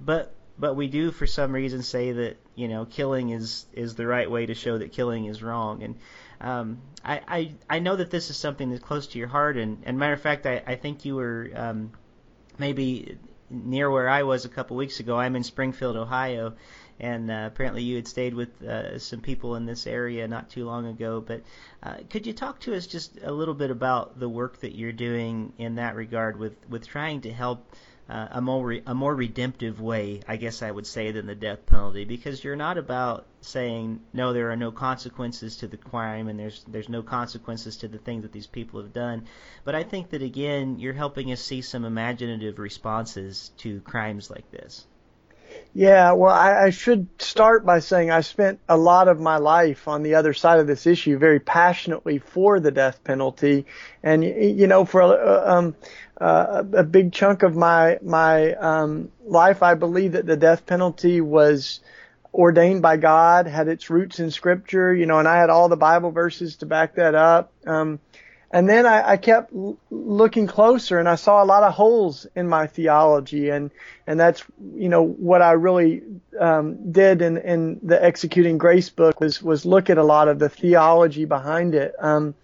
But 0.00 0.34
but 0.62 0.76
we 0.76 0.86
do 0.86 1.10
for 1.10 1.26
some 1.26 1.52
reason 1.52 1.82
say 1.82 2.12
that 2.12 2.36
you 2.54 2.68
know 2.68 2.86
killing 2.86 3.30
is 3.30 3.66
is 3.74 3.96
the 3.96 4.06
right 4.06 4.30
way 4.30 4.46
to 4.46 4.54
show 4.54 4.78
that 4.78 4.92
killing 4.92 5.26
is 5.26 5.42
wrong 5.42 5.82
and 5.82 5.96
um, 6.42 6.78
I, 7.04 7.20
I 7.28 7.52
I 7.70 7.78
know 7.78 7.94
that 7.96 8.10
this 8.10 8.28
is 8.28 8.36
something 8.36 8.70
that's 8.70 8.82
close 8.82 9.06
to 9.08 9.18
your 9.18 9.28
heart, 9.28 9.56
and, 9.56 9.82
and 9.84 9.96
matter 9.96 10.12
of 10.12 10.20
fact, 10.20 10.44
I, 10.44 10.62
I 10.66 10.74
think 10.74 11.04
you 11.04 11.14
were 11.14 11.50
um, 11.54 11.92
maybe 12.58 13.16
near 13.48 13.88
where 13.90 14.08
I 14.08 14.24
was 14.24 14.44
a 14.44 14.48
couple 14.48 14.76
weeks 14.76 14.98
ago. 14.98 15.16
I'm 15.16 15.36
in 15.36 15.44
Springfield, 15.44 15.96
Ohio, 15.96 16.54
and 16.98 17.30
uh, 17.30 17.44
apparently 17.46 17.82
you 17.84 17.94
had 17.94 18.08
stayed 18.08 18.34
with 18.34 18.60
uh, 18.62 18.98
some 18.98 19.20
people 19.20 19.54
in 19.54 19.66
this 19.66 19.86
area 19.86 20.26
not 20.26 20.50
too 20.50 20.64
long 20.64 20.86
ago. 20.86 21.20
But 21.20 21.42
uh, 21.80 21.98
could 22.10 22.26
you 22.26 22.32
talk 22.32 22.58
to 22.60 22.74
us 22.74 22.88
just 22.88 23.18
a 23.22 23.30
little 23.30 23.54
bit 23.54 23.70
about 23.70 24.18
the 24.18 24.28
work 24.28 24.58
that 24.60 24.74
you're 24.74 24.92
doing 24.92 25.52
in 25.58 25.76
that 25.76 25.94
regard 25.94 26.36
with 26.38 26.56
with 26.68 26.88
trying 26.88 27.20
to 27.20 27.32
help? 27.32 27.64
Uh, 28.08 28.28
a 28.32 28.40
more 28.40 28.66
re- 28.66 28.82
a 28.86 28.94
more 28.94 29.14
redemptive 29.14 29.80
way, 29.80 30.20
I 30.26 30.36
guess 30.36 30.62
I 30.62 30.70
would 30.70 30.86
say, 30.86 31.12
than 31.12 31.26
the 31.26 31.34
death 31.34 31.64
penalty, 31.66 32.04
because 32.04 32.42
you're 32.42 32.56
not 32.56 32.78
about 32.78 33.26
saying 33.40 34.00
no, 34.12 34.32
there 34.32 34.50
are 34.50 34.56
no 34.56 34.72
consequences 34.72 35.56
to 35.58 35.66
the 35.66 35.76
crime 35.76 36.28
and 36.28 36.38
there's 36.38 36.64
there's 36.68 36.88
no 36.88 37.02
consequences 37.02 37.76
to 37.78 37.88
the 37.88 37.98
things 37.98 38.22
that 38.22 38.32
these 38.32 38.46
people 38.46 38.80
have 38.80 38.92
done, 38.92 39.26
but 39.64 39.74
I 39.74 39.82
think 39.82 40.10
that 40.10 40.22
again 40.22 40.78
you're 40.78 40.92
helping 40.92 41.32
us 41.32 41.40
see 41.40 41.62
some 41.62 41.84
imaginative 41.84 42.58
responses 42.58 43.52
to 43.58 43.80
crimes 43.80 44.30
like 44.30 44.50
this. 44.50 44.86
Yeah, 45.74 46.12
well, 46.12 46.32
I, 46.32 46.64
I 46.64 46.70
should 46.70 47.08
start 47.18 47.64
by 47.64 47.78
saying 47.78 48.10
I 48.10 48.20
spent 48.20 48.60
a 48.68 48.76
lot 48.76 49.08
of 49.08 49.20
my 49.20 49.38
life 49.38 49.88
on 49.88 50.02
the 50.02 50.14
other 50.16 50.34
side 50.34 50.60
of 50.60 50.66
this 50.66 50.86
issue, 50.86 51.18
very 51.18 51.40
passionately 51.40 52.18
for 52.18 52.60
the 52.60 52.70
death 52.70 53.02
penalty, 53.04 53.66
and 54.02 54.22
you 54.22 54.66
know, 54.66 54.84
for 54.84 55.02
uh, 55.02 55.58
um, 55.58 55.74
uh, 56.22 56.62
a 56.74 56.84
big 56.84 57.12
chunk 57.12 57.42
of 57.42 57.56
my 57.56 57.98
my 58.00 58.54
um, 58.54 59.10
life, 59.24 59.62
I 59.62 59.74
believe 59.74 60.12
that 60.12 60.24
the 60.24 60.36
death 60.36 60.66
penalty 60.66 61.20
was 61.20 61.80
ordained 62.32 62.80
by 62.80 62.96
God, 62.96 63.48
had 63.48 63.66
its 63.66 63.90
roots 63.90 64.20
in 64.20 64.30
Scripture, 64.30 64.94
you 64.94 65.04
know, 65.04 65.18
and 65.18 65.26
I 65.26 65.36
had 65.36 65.50
all 65.50 65.68
the 65.68 65.76
Bible 65.76 66.12
verses 66.12 66.56
to 66.58 66.66
back 66.66 66.94
that 66.94 67.16
up. 67.16 67.52
Um, 67.66 67.98
and 68.52 68.68
then 68.68 68.86
I, 68.86 69.10
I 69.10 69.16
kept 69.16 69.52
l- 69.52 69.76
looking 69.90 70.46
closer, 70.46 71.00
and 71.00 71.08
I 71.08 71.16
saw 71.16 71.42
a 71.42 71.46
lot 71.46 71.64
of 71.64 71.72
holes 71.72 72.26
in 72.36 72.46
my 72.46 72.68
theology, 72.68 73.48
and 73.48 73.72
and 74.06 74.20
that's 74.20 74.44
you 74.76 74.88
know 74.88 75.02
what 75.02 75.42
I 75.42 75.52
really 75.52 76.02
um, 76.38 76.92
did 76.92 77.20
in 77.20 77.36
in 77.38 77.80
the 77.82 78.02
Executing 78.02 78.58
Grace 78.58 78.90
book 78.90 79.18
was 79.18 79.42
was 79.42 79.66
look 79.66 79.90
at 79.90 79.98
a 79.98 80.04
lot 80.04 80.28
of 80.28 80.38
the 80.38 80.48
theology 80.48 81.24
behind 81.24 81.74
it. 81.74 81.94
Um, 81.98 82.36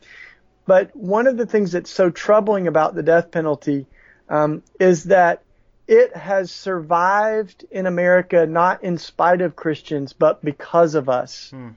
but 0.69 0.95
one 0.95 1.27
of 1.27 1.39
the 1.39 1.47
things 1.47 1.73
that's 1.73 1.91
so 1.91 2.11
troubling 2.11 2.67
about 2.67 2.95
the 2.95 3.03
death 3.03 3.31
penalty 3.31 3.87
um, 4.29 4.63
is 4.79 5.05
that 5.05 5.43
it 5.87 6.15
has 6.15 6.51
survived 6.51 7.65
in 7.71 7.87
America 7.87 8.45
not 8.45 8.85
in 8.85 8.99
spite 8.99 9.41
of 9.41 9.57
Christians, 9.57 10.13
but 10.13 10.45
because 10.45 10.95
of 10.95 11.09
us. 11.09 11.49
Hmm. 11.53 11.71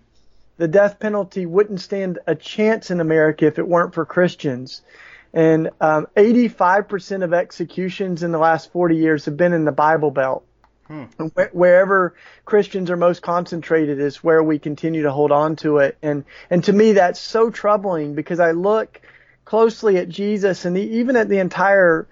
The 0.58 0.68
death 0.68 1.00
penalty 1.00 1.46
wouldn't 1.46 1.80
stand 1.80 2.20
a 2.28 2.36
chance 2.36 2.92
in 2.92 3.00
America 3.00 3.46
if 3.46 3.60
it 3.60 3.66
weren't 3.66 3.94
for 3.94 4.06
Christians. 4.06 4.82
And 5.34 5.70
um, 5.80 6.08
85% 6.18 7.24
of 7.24 7.34
executions 7.34 8.24
in 8.24 8.34
the 8.34 8.40
last 8.40 8.74
40 8.74 8.98
years 8.98 9.24
have 9.24 9.38
been 9.38 9.54
in 9.54 9.64
the 9.64 9.72
Bible 9.72 10.12
Belt. 10.12 10.44
Hmm. 10.92 11.28
Wherever 11.54 12.16
Christians 12.44 12.92
are 12.92 12.98
most 12.98 13.22
concentrated 13.22 14.02
is 14.02 14.22
where 14.22 14.44
we 14.44 14.60
continue 14.60 15.04
to 15.04 15.12
hold 15.12 15.32
on 15.32 15.56
to 15.58 15.78
it. 15.78 15.98
And, 16.02 16.26
and 16.50 16.62
to 16.66 16.74
me, 16.74 16.92
that's 16.94 17.20
so 17.20 17.50
troubling 17.50 18.14
because 18.14 18.42
I 18.42 18.52
look 18.52 19.00
closely 19.46 19.96
at 19.98 20.10
Jesus 20.10 20.66
and 20.66 20.76
the, 20.76 20.82
even 20.82 21.16
at 21.16 21.30
the 21.30 21.40
entire 21.40 22.08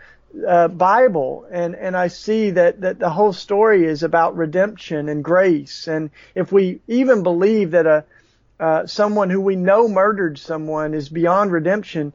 uh, 0.47 0.67
Bible, 0.67 1.47
and 1.51 1.75
and 1.75 1.97
I 1.97 2.07
see 2.07 2.51
that 2.51 2.82
that 2.82 2.99
the 2.99 3.09
whole 3.09 3.34
story 3.34 3.86
is 3.86 4.03
about 4.03 4.38
redemption 4.38 5.09
and 5.09 5.23
grace. 5.23 5.88
And 5.88 6.11
if 6.36 6.51
we 6.51 6.82
even 6.88 7.23
believe 7.23 7.71
that 7.71 7.88
a 7.88 8.05
uh, 8.59 8.86
someone 8.86 9.30
who 9.30 9.41
we 9.41 9.55
know 9.55 9.88
murdered 9.88 10.38
someone 10.38 10.93
is 10.93 11.09
beyond 11.09 11.51
redemption, 11.51 12.13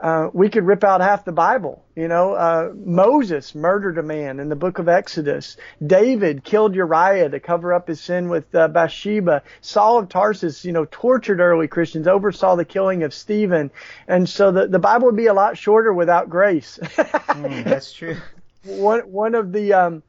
uh, 0.00 0.28
we 0.32 0.48
could 0.48 0.64
rip 0.64 0.82
out 0.82 1.00
half 1.00 1.24
the 1.24 1.32
Bible. 1.32 1.84
You 1.94 2.08
know, 2.08 2.34
uh, 2.34 2.72
Moses 2.74 3.54
murdered 3.54 3.96
a 3.96 4.02
man 4.02 4.40
in 4.40 4.48
the 4.48 4.56
book 4.56 4.78
of 4.80 4.88
Exodus. 4.88 5.56
David 5.84 6.42
killed 6.42 6.74
Uriah 6.74 7.28
to 7.28 7.38
cover 7.38 7.72
up 7.72 7.86
his 7.86 8.00
sin 8.00 8.28
with 8.28 8.52
uh, 8.54 8.66
Bathsheba. 8.68 9.42
Saul 9.60 10.00
of 10.00 10.08
Tarsus, 10.08 10.64
you 10.64 10.72
know, 10.72 10.86
tortured 10.90 11.40
early 11.40 11.68
Christians, 11.68 12.08
oversaw 12.08 12.56
the 12.56 12.64
killing 12.64 13.04
of 13.04 13.14
Stephen. 13.14 13.70
And 14.08 14.28
so 14.28 14.50
the, 14.50 14.66
the 14.66 14.80
Bible 14.80 15.06
would 15.06 15.16
be 15.16 15.26
a 15.26 15.34
lot 15.34 15.56
shorter 15.56 15.92
without 15.92 16.28
grace. 16.28 16.78
mm, 16.82 17.64
that's 17.64 17.92
true. 17.92 18.16
One, 18.64 19.00
one 19.00 19.36
of 19.36 19.52
the, 19.52 19.74
um, 19.74 20.02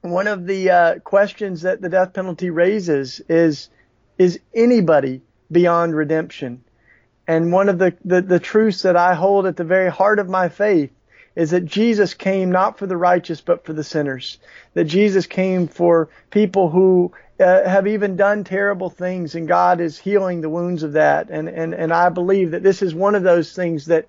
one 0.00 0.28
of 0.28 0.46
the, 0.46 0.70
uh, 0.70 0.98
questions 1.00 1.62
that 1.62 1.82
the 1.82 1.90
death 1.90 2.14
penalty 2.14 2.48
raises 2.48 3.20
is, 3.28 3.68
is 4.16 4.40
anybody 4.54 5.20
beyond 5.52 5.94
redemption? 5.94 6.64
And 7.30 7.52
one 7.52 7.68
of 7.68 7.78
the, 7.78 7.94
the, 8.04 8.22
the 8.22 8.40
truths 8.40 8.82
that 8.82 8.96
I 8.96 9.14
hold 9.14 9.46
at 9.46 9.56
the 9.56 9.62
very 9.62 9.88
heart 9.88 10.18
of 10.18 10.28
my 10.28 10.48
faith 10.48 10.90
is 11.36 11.52
that 11.52 11.64
Jesus 11.64 12.12
came 12.12 12.50
not 12.50 12.76
for 12.76 12.88
the 12.88 12.96
righteous, 12.96 13.40
but 13.40 13.64
for 13.64 13.72
the 13.72 13.84
sinners. 13.84 14.38
That 14.74 14.86
Jesus 14.86 15.28
came 15.28 15.68
for 15.68 16.08
people 16.30 16.70
who 16.70 17.12
uh, 17.38 17.68
have 17.68 17.86
even 17.86 18.16
done 18.16 18.42
terrible 18.42 18.90
things 18.90 19.36
and 19.36 19.46
God 19.46 19.80
is 19.80 19.96
healing 19.96 20.40
the 20.40 20.48
wounds 20.48 20.82
of 20.82 20.94
that. 20.94 21.30
And, 21.30 21.48
and, 21.48 21.72
and 21.72 21.92
I 21.92 22.08
believe 22.08 22.50
that 22.50 22.64
this 22.64 22.82
is 22.82 22.96
one 22.96 23.14
of 23.14 23.22
those 23.22 23.54
things 23.54 23.86
that 23.86 24.08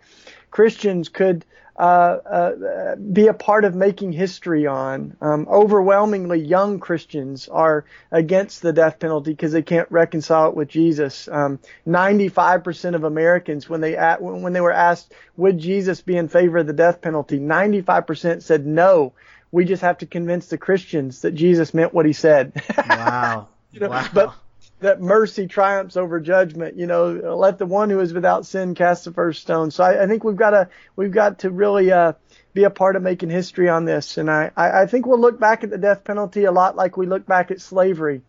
Christians 0.49 1.07
could 1.07 1.45
uh, 1.81 1.83
uh, 1.83 2.95
be 2.95 3.25
a 3.25 3.33
part 3.33 3.65
of 3.65 3.73
making 3.73 4.11
history 4.11 4.67
on. 4.67 5.17
Um, 5.19 5.47
overwhelmingly, 5.49 6.39
young 6.39 6.79
Christians 6.79 7.49
are 7.49 7.85
against 8.11 8.61
the 8.61 8.71
death 8.71 8.99
penalty 8.99 9.31
because 9.31 9.51
they 9.51 9.63
can't 9.63 9.91
reconcile 9.91 10.49
it 10.49 10.55
with 10.55 10.67
Jesus. 10.67 11.27
Um, 11.27 11.57
95% 11.87 12.93
of 12.93 13.03
Americans, 13.03 13.67
when 13.67 13.81
they 13.81 13.95
when 14.19 14.53
they 14.53 14.61
were 14.61 14.71
asked, 14.71 15.11
would 15.37 15.57
Jesus 15.57 16.01
be 16.01 16.15
in 16.15 16.27
favor 16.27 16.59
of 16.59 16.67
the 16.67 16.73
death 16.73 17.01
penalty, 17.01 17.39
95% 17.39 18.43
said 18.43 18.67
no. 18.67 19.13
We 19.51 19.65
just 19.65 19.81
have 19.81 19.97
to 19.97 20.05
convince 20.05 20.49
the 20.49 20.59
Christians 20.59 21.21
that 21.21 21.33
Jesus 21.33 21.73
meant 21.73 21.95
what 21.95 22.05
he 22.05 22.13
said. 22.13 22.61
Wow. 22.87 23.47
you 23.71 23.79
know, 23.79 23.89
wow. 23.89 24.07
But 24.13 24.35
that 24.81 24.99
mercy 24.99 25.47
triumphs 25.47 25.95
over 25.95 26.19
judgment. 26.19 26.77
You 26.77 26.87
know, 26.87 27.35
let 27.37 27.57
the 27.57 27.65
one 27.65 27.89
who 27.89 27.99
is 27.99 28.13
without 28.13 28.45
sin 28.45 28.75
cast 28.75 29.05
the 29.05 29.13
first 29.13 29.41
stone. 29.41 29.71
So 29.71 29.83
I, 29.83 30.03
I 30.03 30.07
think 30.07 30.23
we've 30.23 30.35
got 30.35 30.51
to 30.51 30.69
we've 30.95 31.11
got 31.11 31.39
to 31.39 31.49
really 31.49 31.91
uh, 31.91 32.13
be 32.53 32.63
a 32.65 32.69
part 32.69 32.95
of 32.95 33.03
making 33.03 33.29
history 33.29 33.69
on 33.69 33.85
this. 33.85 34.17
And 34.17 34.29
I, 34.29 34.51
I, 34.57 34.81
I 34.81 34.85
think 34.87 35.05
we'll 35.05 35.19
look 35.19 35.39
back 35.39 35.63
at 35.63 35.69
the 35.69 35.77
death 35.77 36.03
penalty 36.03 36.43
a 36.43 36.51
lot 36.51 36.75
like 36.75 36.97
we 36.97 37.05
look 37.05 37.25
back 37.25 37.51
at 37.51 37.61
slavery, 37.61 38.21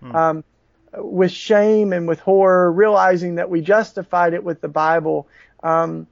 hmm. 0.00 0.16
um, 0.16 0.44
with 0.94 1.30
shame 1.30 1.92
and 1.92 2.08
with 2.08 2.20
horror, 2.20 2.72
realizing 2.72 3.36
that 3.36 3.50
we 3.50 3.60
justified 3.60 4.32
it 4.32 4.42
with 4.42 4.60
the 4.60 4.68
Bible, 4.68 5.28
um, 5.62 6.06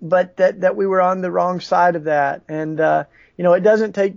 but 0.00 0.38
that 0.38 0.62
that 0.62 0.76
we 0.76 0.86
were 0.86 1.02
on 1.02 1.20
the 1.20 1.30
wrong 1.30 1.60
side 1.60 1.94
of 1.94 2.04
that. 2.04 2.42
And 2.48 2.80
uh, 2.80 3.04
you 3.36 3.44
know, 3.44 3.52
it 3.52 3.60
doesn't 3.60 3.92
take 3.92 4.14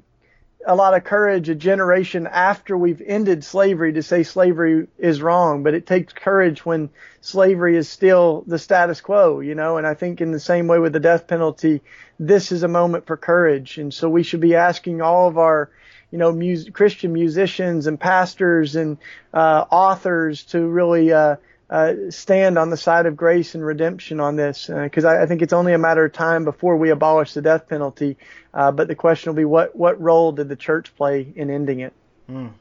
a 0.66 0.76
lot 0.76 0.94
of 0.94 1.04
courage 1.04 1.50
a 1.50 1.56
generation 1.56 2.28
after 2.28 2.78
we've 2.78 3.02
ended 3.06 3.44
slavery 3.44 3.94
to 3.94 4.04
say 4.04 4.24
slavery 4.24 4.88
is 4.98 5.22
wrong, 5.22 5.64
but 5.64 5.74
it 5.74 5.86
takes 5.86 6.14
courage 6.14 6.66
when 6.66 6.90
slavery 7.22 7.76
is 7.76 7.90
still 7.90 8.44
the 8.48 8.60
status 8.60 9.02
quo, 9.02 9.40
you 9.40 9.56
know, 9.56 9.78
and 9.78 9.86
I 9.88 9.94
think 9.94 10.22
in 10.22 10.32
the 10.32 10.40
same 10.40 10.68
way 10.68 10.80
with 10.80 10.94
the 10.94 11.00
death 11.00 11.28
penalty, 11.28 11.82
this 12.20 12.52
is 12.52 12.64
a 12.64 12.68
moment 12.68 13.06
for 13.06 13.18
courage. 13.18 13.78
And 13.78 13.94
so 13.94 14.10
we 14.10 14.24
should 14.24 14.42
be 14.42 14.56
asking 14.56 15.02
all 15.02 15.28
of 15.28 15.38
our, 15.38 15.70
you 16.12 16.18
know, 16.18 16.34
Christian 16.72 17.14
musicians 17.14 17.88
and 17.88 18.00
pastors 18.00 18.76
and 18.76 18.98
uh, 19.34 19.66
authors 19.70 20.44
to 20.46 20.66
really 20.66 21.12
uh, 21.12 21.38
uh, 21.74 22.12
stand 22.12 22.60
on 22.60 22.70
the 22.70 22.78
side 22.78 23.08
of 23.08 23.18
grace 23.18 23.56
and 23.56 23.66
redemption 23.66 24.20
on 24.20 24.36
this, 24.36 24.68
because 24.68 25.06
uh, 25.06 25.08
I, 25.08 25.24
I, 25.24 25.26
think 25.26 25.42
it's 25.42 25.54
only 25.54 25.74
a 25.74 25.80
matter 25.80 26.06
of 26.06 26.14
time 26.14 26.46
before 26.46 26.78
we 26.78 26.92
abolish 26.92 27.34
the 27.34 27.42
death 27.42 27.68
penalty. 27.68 28.16
Uh, 28.54 28.72
but 28.72 28.88
the 28.88 28.94
question 28.94 29.32
will 29.32 29.38
be, 29.38 29.46
what 29.46 29.76
what 29.76 30.00
role 30.00 30.32
did 30.32 30.50
the 30.50 30.56
church 30.56 30.96
play 30.96 31.34
in 31.36 31.50
ending 31.50 31.80
it? 31.80 31.94
Mm. 32.30 32.52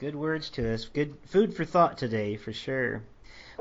Good 0.00 0.14
words 0.14 0.50
to 0.50 0.74
us. 0.74 0.84
Good 0.84 1.14
food 1.28 1.54
for 1.54 1.64
thought 1.64 1.96
today, 1.96 2.36
for 2.36 2.52
sure. 2.52 3.00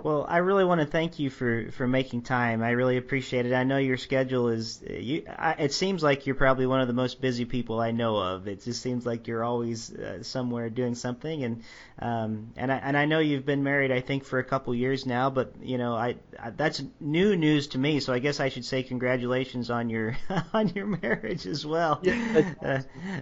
Well, 0.02 0.26
I 0.30 0.38
really 0.38 0.64
want 0.64 0.80
to 0.80 0.88
thank 0.88 1.20
you 1.20 1.30
for, 1.30 1.72
for 1.72 1.86
making 1.86 2.22
time. 2.22 2.64
I 2.64 2.70
really 2.72 2.96
appreciate 2.96 3.46
it. 3.46 3.54
I 3.54 3.66
know 3.66 3.78
your 3.78 3.98
schedule 3.98 4.48
is. 4.48 4.82
You, 4.88 5.24
I, 5.28 5.52
it 5.60 5.74
seems 5.74 6.02
like 6.02 6.26
you're 6.26 6.36
probably 6.36 6.66
one 6.68 6.80
of 6.80 6.88
the 6.88 6.94
most 6.94 7.20
busy 7.20 7.44
people 7.44 7.82
I 7.82 7.92
know 7.92 8.16
of. 8.16 8.48
It 8.48 8.64
just 8.64 8.82
seems 8.82 9.06
like 9.06 9.28
you're 9.28 9.44
always 9.44 9.94
uh, 9.94 10.24
somewhere 10.24 10.70
doing 10.70 10.96
something, 10.96 11.44
and 11.44 11.64
um, 12.00 12.54
and 12.56 12.72
I 12.72 12.78
and 12.78 12.96
I 12.96 13.06
know 13.06 13.20
you've 13.20 13.46
been 13.46 13.62
married. 13.64 13.92
I 13.92 14.00
think 14.00 14.24
for 14.24 14.40
a 14.40 14.44
couple 14.44 14.74
years 14.74 15.06
now, 15.06 15.30
but 15.30 15.54
you 15.62 15.78
know, 15.78 15.96
I, 15.96 16.16
I 16.40 16.52
that's 16.52 16.82
new 17.02 17.36
news 17.36 17.68
to 17.70 17.78
me. 17.78 18.00
So 18.00 18.14
I 18.14 18.20
guess 18.20 18.40
I 18.40 18.48
should 18.48 18.66
say 18.66 18.84
congratulations 18.84 19.70
on 19.70 19.90
your 19.90 20.16
on 20.54 20.70
your 20.70 20.86
marriage 20.86 21.46
as 21.46 21.66
well. 21.66 22.00
Yeah. 22.04 22.16
Uh, 22.64 22.80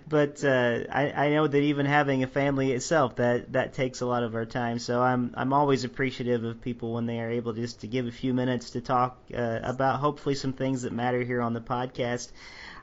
but 0.08 0.44
uh, 0.44 0.84
I 0.92 1.12
I 1.28 1.30
know 1.30 1.48
that 1.48 1.58
even 1.60 1.86
having 1.86 2.24
a 2.24 2.28
family 2.28 2.72
itself 2.72 3.16
that 3.18 3.54
that 3.54 3.74
takes 3.74 4.02
a 4.02 4.06
lot 4.06 4.24
of 4.24 4.36
our 4.36 4.46
time. 4.46 4.80
So 4.80 5.02
I'm 5.02 5.34
I'm 5.36 5.54
always 5.54 5.84
appreciative 5.84 6.44
of 6.44 6.62
people 6.68 6.92
when 6.92 7.06
they 7.06 7.22
are 7.22 7.32
able 7.32 7.54
just 7.54 7.80
to 7.80 7.88
give 7.88 8.08
a 8.08 8.12
few 8.12 8.34
minutes 8.34 8.72
to 8.72 8.82
talk 8.82 9.18
uh, 9.34 9.60
about 9.64 10.02
hopefully 10.02 10.36
some 10.36 10.52
things 10.52 10.82
that 10.82 10.92
matter 10.92 11.24
here 11.24 11.40
on 11.42 11.54
the 11.54 11.62
podcast. 11.62 12.30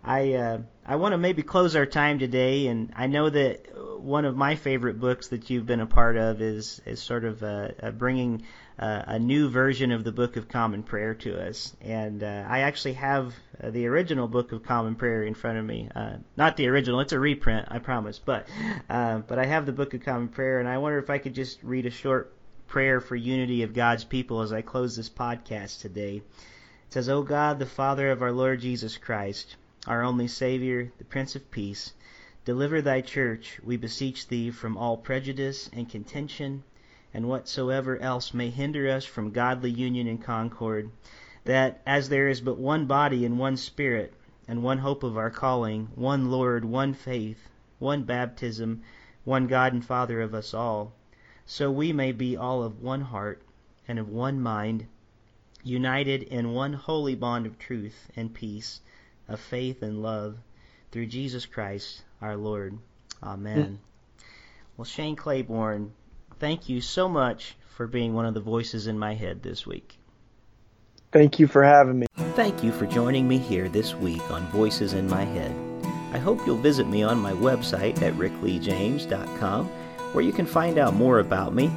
I 0.03 0.33
uh, 0.35 0.59
I 0.87 0.97
want 0.97 1.13
to 1.13 1.19
maybe 1.19 1.43
close 1.43 1.77
our 1.77 1.85
time 1.85 2.19
today, 2.19 2.67
and 2.69 2.93
I 2.97 3.07
know 3.07 3.29
that 3.29 3.67
one 4.01 4.25
of 4.25 4.37
my 4.37 4.55
favorite 4.55 4.99
books 4.99 5.29
that 5.29 5.51
you've 5.51 5.67
been 5.67 5.81
a 5.81 5.87
part 5.87 6.17
of 6.17 6.41
is 6.41 6.81
is 6.87 7.03
sort 7.03 7.27
of 7.27 7.43
uh, 7.43 7.69
uh, 7.83 7.91
bringing 7.91 8.43
uh, 8.79 9.03
a 9.07 9.19
new 9.19 9.51
version 9.51 9.93
of 9.93 10.03
the 10.03 10.13
Book 10.13 10.37
of 10.37 10.49
Common 10.49 10.83
Prayer 10.83 11.15
to 11.15 11.47
us. 11.47 11.77
And 11.83 12.23
uh, 12.23 12.45
I 12.49 12.61
actually 12.61 12.95
have 12.95 13.35
the 13.63 13.87
original 13.87 14.29
Book 14.29 14.53
of 14.53 14.63
Common 14.63 14.95
Prayer 14.95 15.25
in 15.25 15.35
front 15.35 15.59
of 15.59 15.65
me. 15.65 15.91
Not 16.37 16.57
the 16.57 16.69
original; 16.69 17.01
it's 17.01 17.13
a 17.13 17.21
reprint, 17.21 17.69
I 17.71 17.81
promise. 17.81 18.19
But 18.19 18.47
but 18.89 19.39
I 19.39 19.45
have 19.45 19.67
the 19.67 19.73
Book 19.73 19.93
of 19.93 20.03
Common 20.03 20.29
Prayer, 20.29 20.59
and 20.59 20.69
I 20.69 20.79
wonder 20.79 20.99
if 20.99 21.11
I 21.11 21.19
could 21.19 21.35
just 21.35 21.63
read 21.63 21.85
a 21.85 21.91
short 21.91 22.34
prayer 22.75 23.01
for 23.01 23.15
unity 23.15 23.63
of 23.63 23.73
God's 23.73 24.03
people 24.03 24.41
as 24.41 24.53
I 24.53 24.61
close 24.61 24.97
this 24.97 25.09
podcast 25.09 25.81
today. 25.81 26.17
It 26.17 26.93
says, 26.93 27.09
O 27.09 27.23
God, 27.23 27.61
the 27.61 27.67
Father 27.67 28.11
of 28.11 28.21
our 28.21 28.33
Lord 28.33 28.59
Jesus 28.59 28.97
Christ, 28.97 29.55
our 29.87 30.03
only 30.03 30.27
Savior, 30.27 30.91
the 30.99 31.05
Prince 31.05 31.37
of 31.37 31.53
Peace, 31.53 31.93
deliver 32.45 32.83
thy 32.83 33.01
church, 33.01 33.61
we 33.63 33.77
beseech 33.77 34.27
thee, 34.27 34.51
from 34.51 34.77
all 34.77 34.97
prejudice 34.97 35.71
and 35.73 35.89
contention, 35.89 36.65
and 37.15 37.29
whatsoever 37.29 37.97
else 37.99 38.35
may 38.35 38.51
hinder 38.51 38.91
us 38.91 39.05
from 39.05 39.31
godly 39.31 39.71
union 39.71 40.09
and 40.09 40.21
concord, 40.21 40.91
that 41.45 41.81
as 41.87 42.09
there 42.09 42.27
is 42.27 42.41
but 42.41 42.59
one 42.59 42.87
body 42.87 43.25
and 43.25 43.39
one 43.39 43.57
Spirit, 43.57 44.13
and 44.49 44.65
one 44.65 44.79
hope 44.79 45.05
of 45.05 45.17
our 45.17 45.31
calling, 45.31 45.91
one 45.95 46.29
Lord, 46.29 46.65
one 46.65 46.93
faith, 46.93 47.49
one 47.79 48.03
baptism, 48.03 48.83
one 49.23 49.47
God 49.47 49.73
and 49.73 49.85
Father 49.85 50.21
of 50.21 50.35
us 50.35 50.53
all, 50.53 50.93
so 51.47 51.71
we 51.71 51.93
may 51.93 52.13
be 52.13 52.37
all 52.37 52.63
of 52.63 52.83
one 52.83 53.03
heart 53.03 53.43
and 53.87 53.99
of 53.99 54.09
one 54.09 54.41
mind, 54.41 54.87
united 55.63 56.23
in 56.23 56.53
one 56.53 56.73
holy 56.73 57.15
bond 57.15 57.47
of 57.47 57.59
truth 57.59 58.11
and 58.17 58.35
peace, 58.35 58.81
of 59.29 59.41
faith 59.41 59.83
and 59.83 60.03
love, 60.03 60.37
through 60.91 61.07
Jesus 61.07 61.47
Christ 61.47 62.03
our 62.21 62.37
Lord. 62.37 62.79
Amen. 63.23 63.79
Mm. 63.79 64.25
Well, 64.77 64.85
Shane 64.85 65.17
Claiborne, 65.17 65.93
thank 66.39 66.69
you 66.69 66.81
so 66.81 67.09
much 67.09 67.57
for 67.69 67.87
being 67.87 68.15
one 68.15 68.27
of 68.27 68.35
the 68.35 68.41
voices 68.41 68.87
in 68.87 68.99
my 68.99 69.15
head 69.15 69.43
this 69.43 69.67
week. 69.67 69.99
Thank 71.13 71.39
you 71.39 71.47
for 71.47 71.63
having 71.63 71.99
me. 71.99 72.07
Thank 72.35 72.65
you 72.65 72.73
for 72.73 72.87
joining 72.87 73.29
me 73.29 73.39
here 73.39 73.69
this 73.69 73.95
week 73.95 74.29
on 74.31 74.47
Voices 74.49 74.95
in 74.95 75.09
My 75.09 75.25
Head. 75.25 75.55
I 76.13 76.19
hope 76.19 76.45
you'll 76.47 76.57
visit 76.57 76.89
me 76.89 77.03
on 77.03 77.19
my 77.19 77.33
website 77.33 78.03
at 78.03 78.15
rickleejames.com 78.15 79.71
where 80.15 80.25
you 80.25 80.33
can 80.33 80.47
find 80.47 80.79
out 80.79 80.95
more 80.95 81.19
about 81.19 81.55
me, 81.55 81.71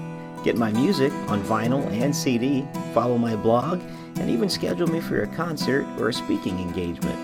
get 0.44 0.56
my 0.56 0.72
music 0.72 1.12
on 1.28 1.42
vinyl 1.44 1.86
and 1.92 2.16
CD, 2.16 2.66
follow 2.94 3.18
my 3.18 3.36
blog, 3.36 3.82
and 4.20 4.30
even 4.30 4.48
schedule 4.48 4.88
me 4.88 5.02
for 5.02 5.24
a 5.24 5.28
concert 5.36 5.86
or 6.00 6.10
a 6.10 6.14
speaking 6.14 6.60
engagement. 6.60 7.18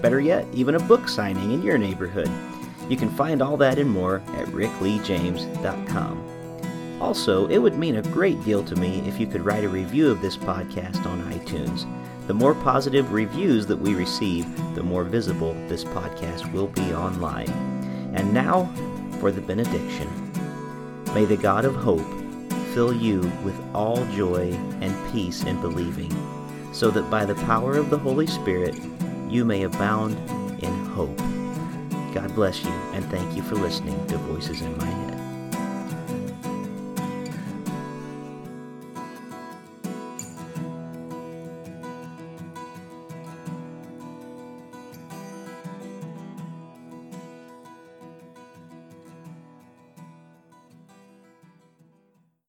Better 0.00 0.20
yet, 0.20 0.46
even 0.54 0.76
a 0.76 0.80
book 0.80 1.08
signing 1.08 1.50
in 1.50 1.62
your 1.62 1.76
neighborhood. 1.76 2.30
You 2.88 2.96
can 2.96 3.10
find 3.10 3.42
all 3.42 3.56
that 3.58 3.78
and 3.78 3.90
more 3.90 4.22
at 4.36 4.46
rickleejames.com. 4.48 6.26
Also, 7.00 7.48
it 7.48 7.58
would 7.58 7.76
mean 7.76 7.96
a 7.96 8.02
great 8.02 8.42
deal 8.44 8.62
to 8.64 8.76
me 8.76 9.00
if 9.06 9.18
you 9.18 9.26
could 9.26 9.44
write 9.44 9.64
a 9.64 9.68
review 9.68 10.10
of 10.10 10.20
this 10.20 10.36
podcast 10.36 11.04
on 11.06 11.32
iTunes. 11.32 11.86
The 12.26 12.34
more 12.34 12.54
positive 12.54 13.12
reviews 13.12 13.66
that 13.66 13.78
we 13.78 13.94
receive, 13.94 14.46
the 14.74 14.82
more 14.82 15.02
visible 15.04 15.54
this 15.66 15.82
podcast 15.84 16.52
will 16.52 16.68
be 16.68 16.92
online. 16.92 17.50
And 18.14 18.32
now 18.32 18.70
for 19.18 19.30
the 19.30 19.40
benediction. 19.40 20.19
May 21.14 21.24
the 21.24 21.36
God 21.36 21.64
of 21.64 21.74
hope 21.74 22.06
fill 22.72 22.94
you 22.94 23.20
with 23.44 23.60
all 23.74 24.04
joy 24.14 24.52
and 24.80 25.12
peace 25.12 25.42
in 25.42 25.60
believing, 25.60 26.12
so 26.72 26.90
that 26.92 27.10
by 27.10 27.24
the 27.24 27.34
power 27.46 27.76
of 27.76 27.90
the 27.90 27.98
Holy 27.98 28.28
Spirit 28.28 28.76
you 29.28 29.44
may 29.44 29.64
abound 29.64 30.16
in 30.62 30.84
hope. 30.86 31.16
God 32.14 32.32
bless 32.34 32.62
you, 32.62 32.70
and 32.92 33.04
thank 33.06 33.36
you 33.36 33.42
for 33.42 33.56
listening 33.56 34.06
to 34.06 34.18
Voices 34.18 34.62
in 34.62 34.76
My 34.78 34.86
Head. 34.86 35.09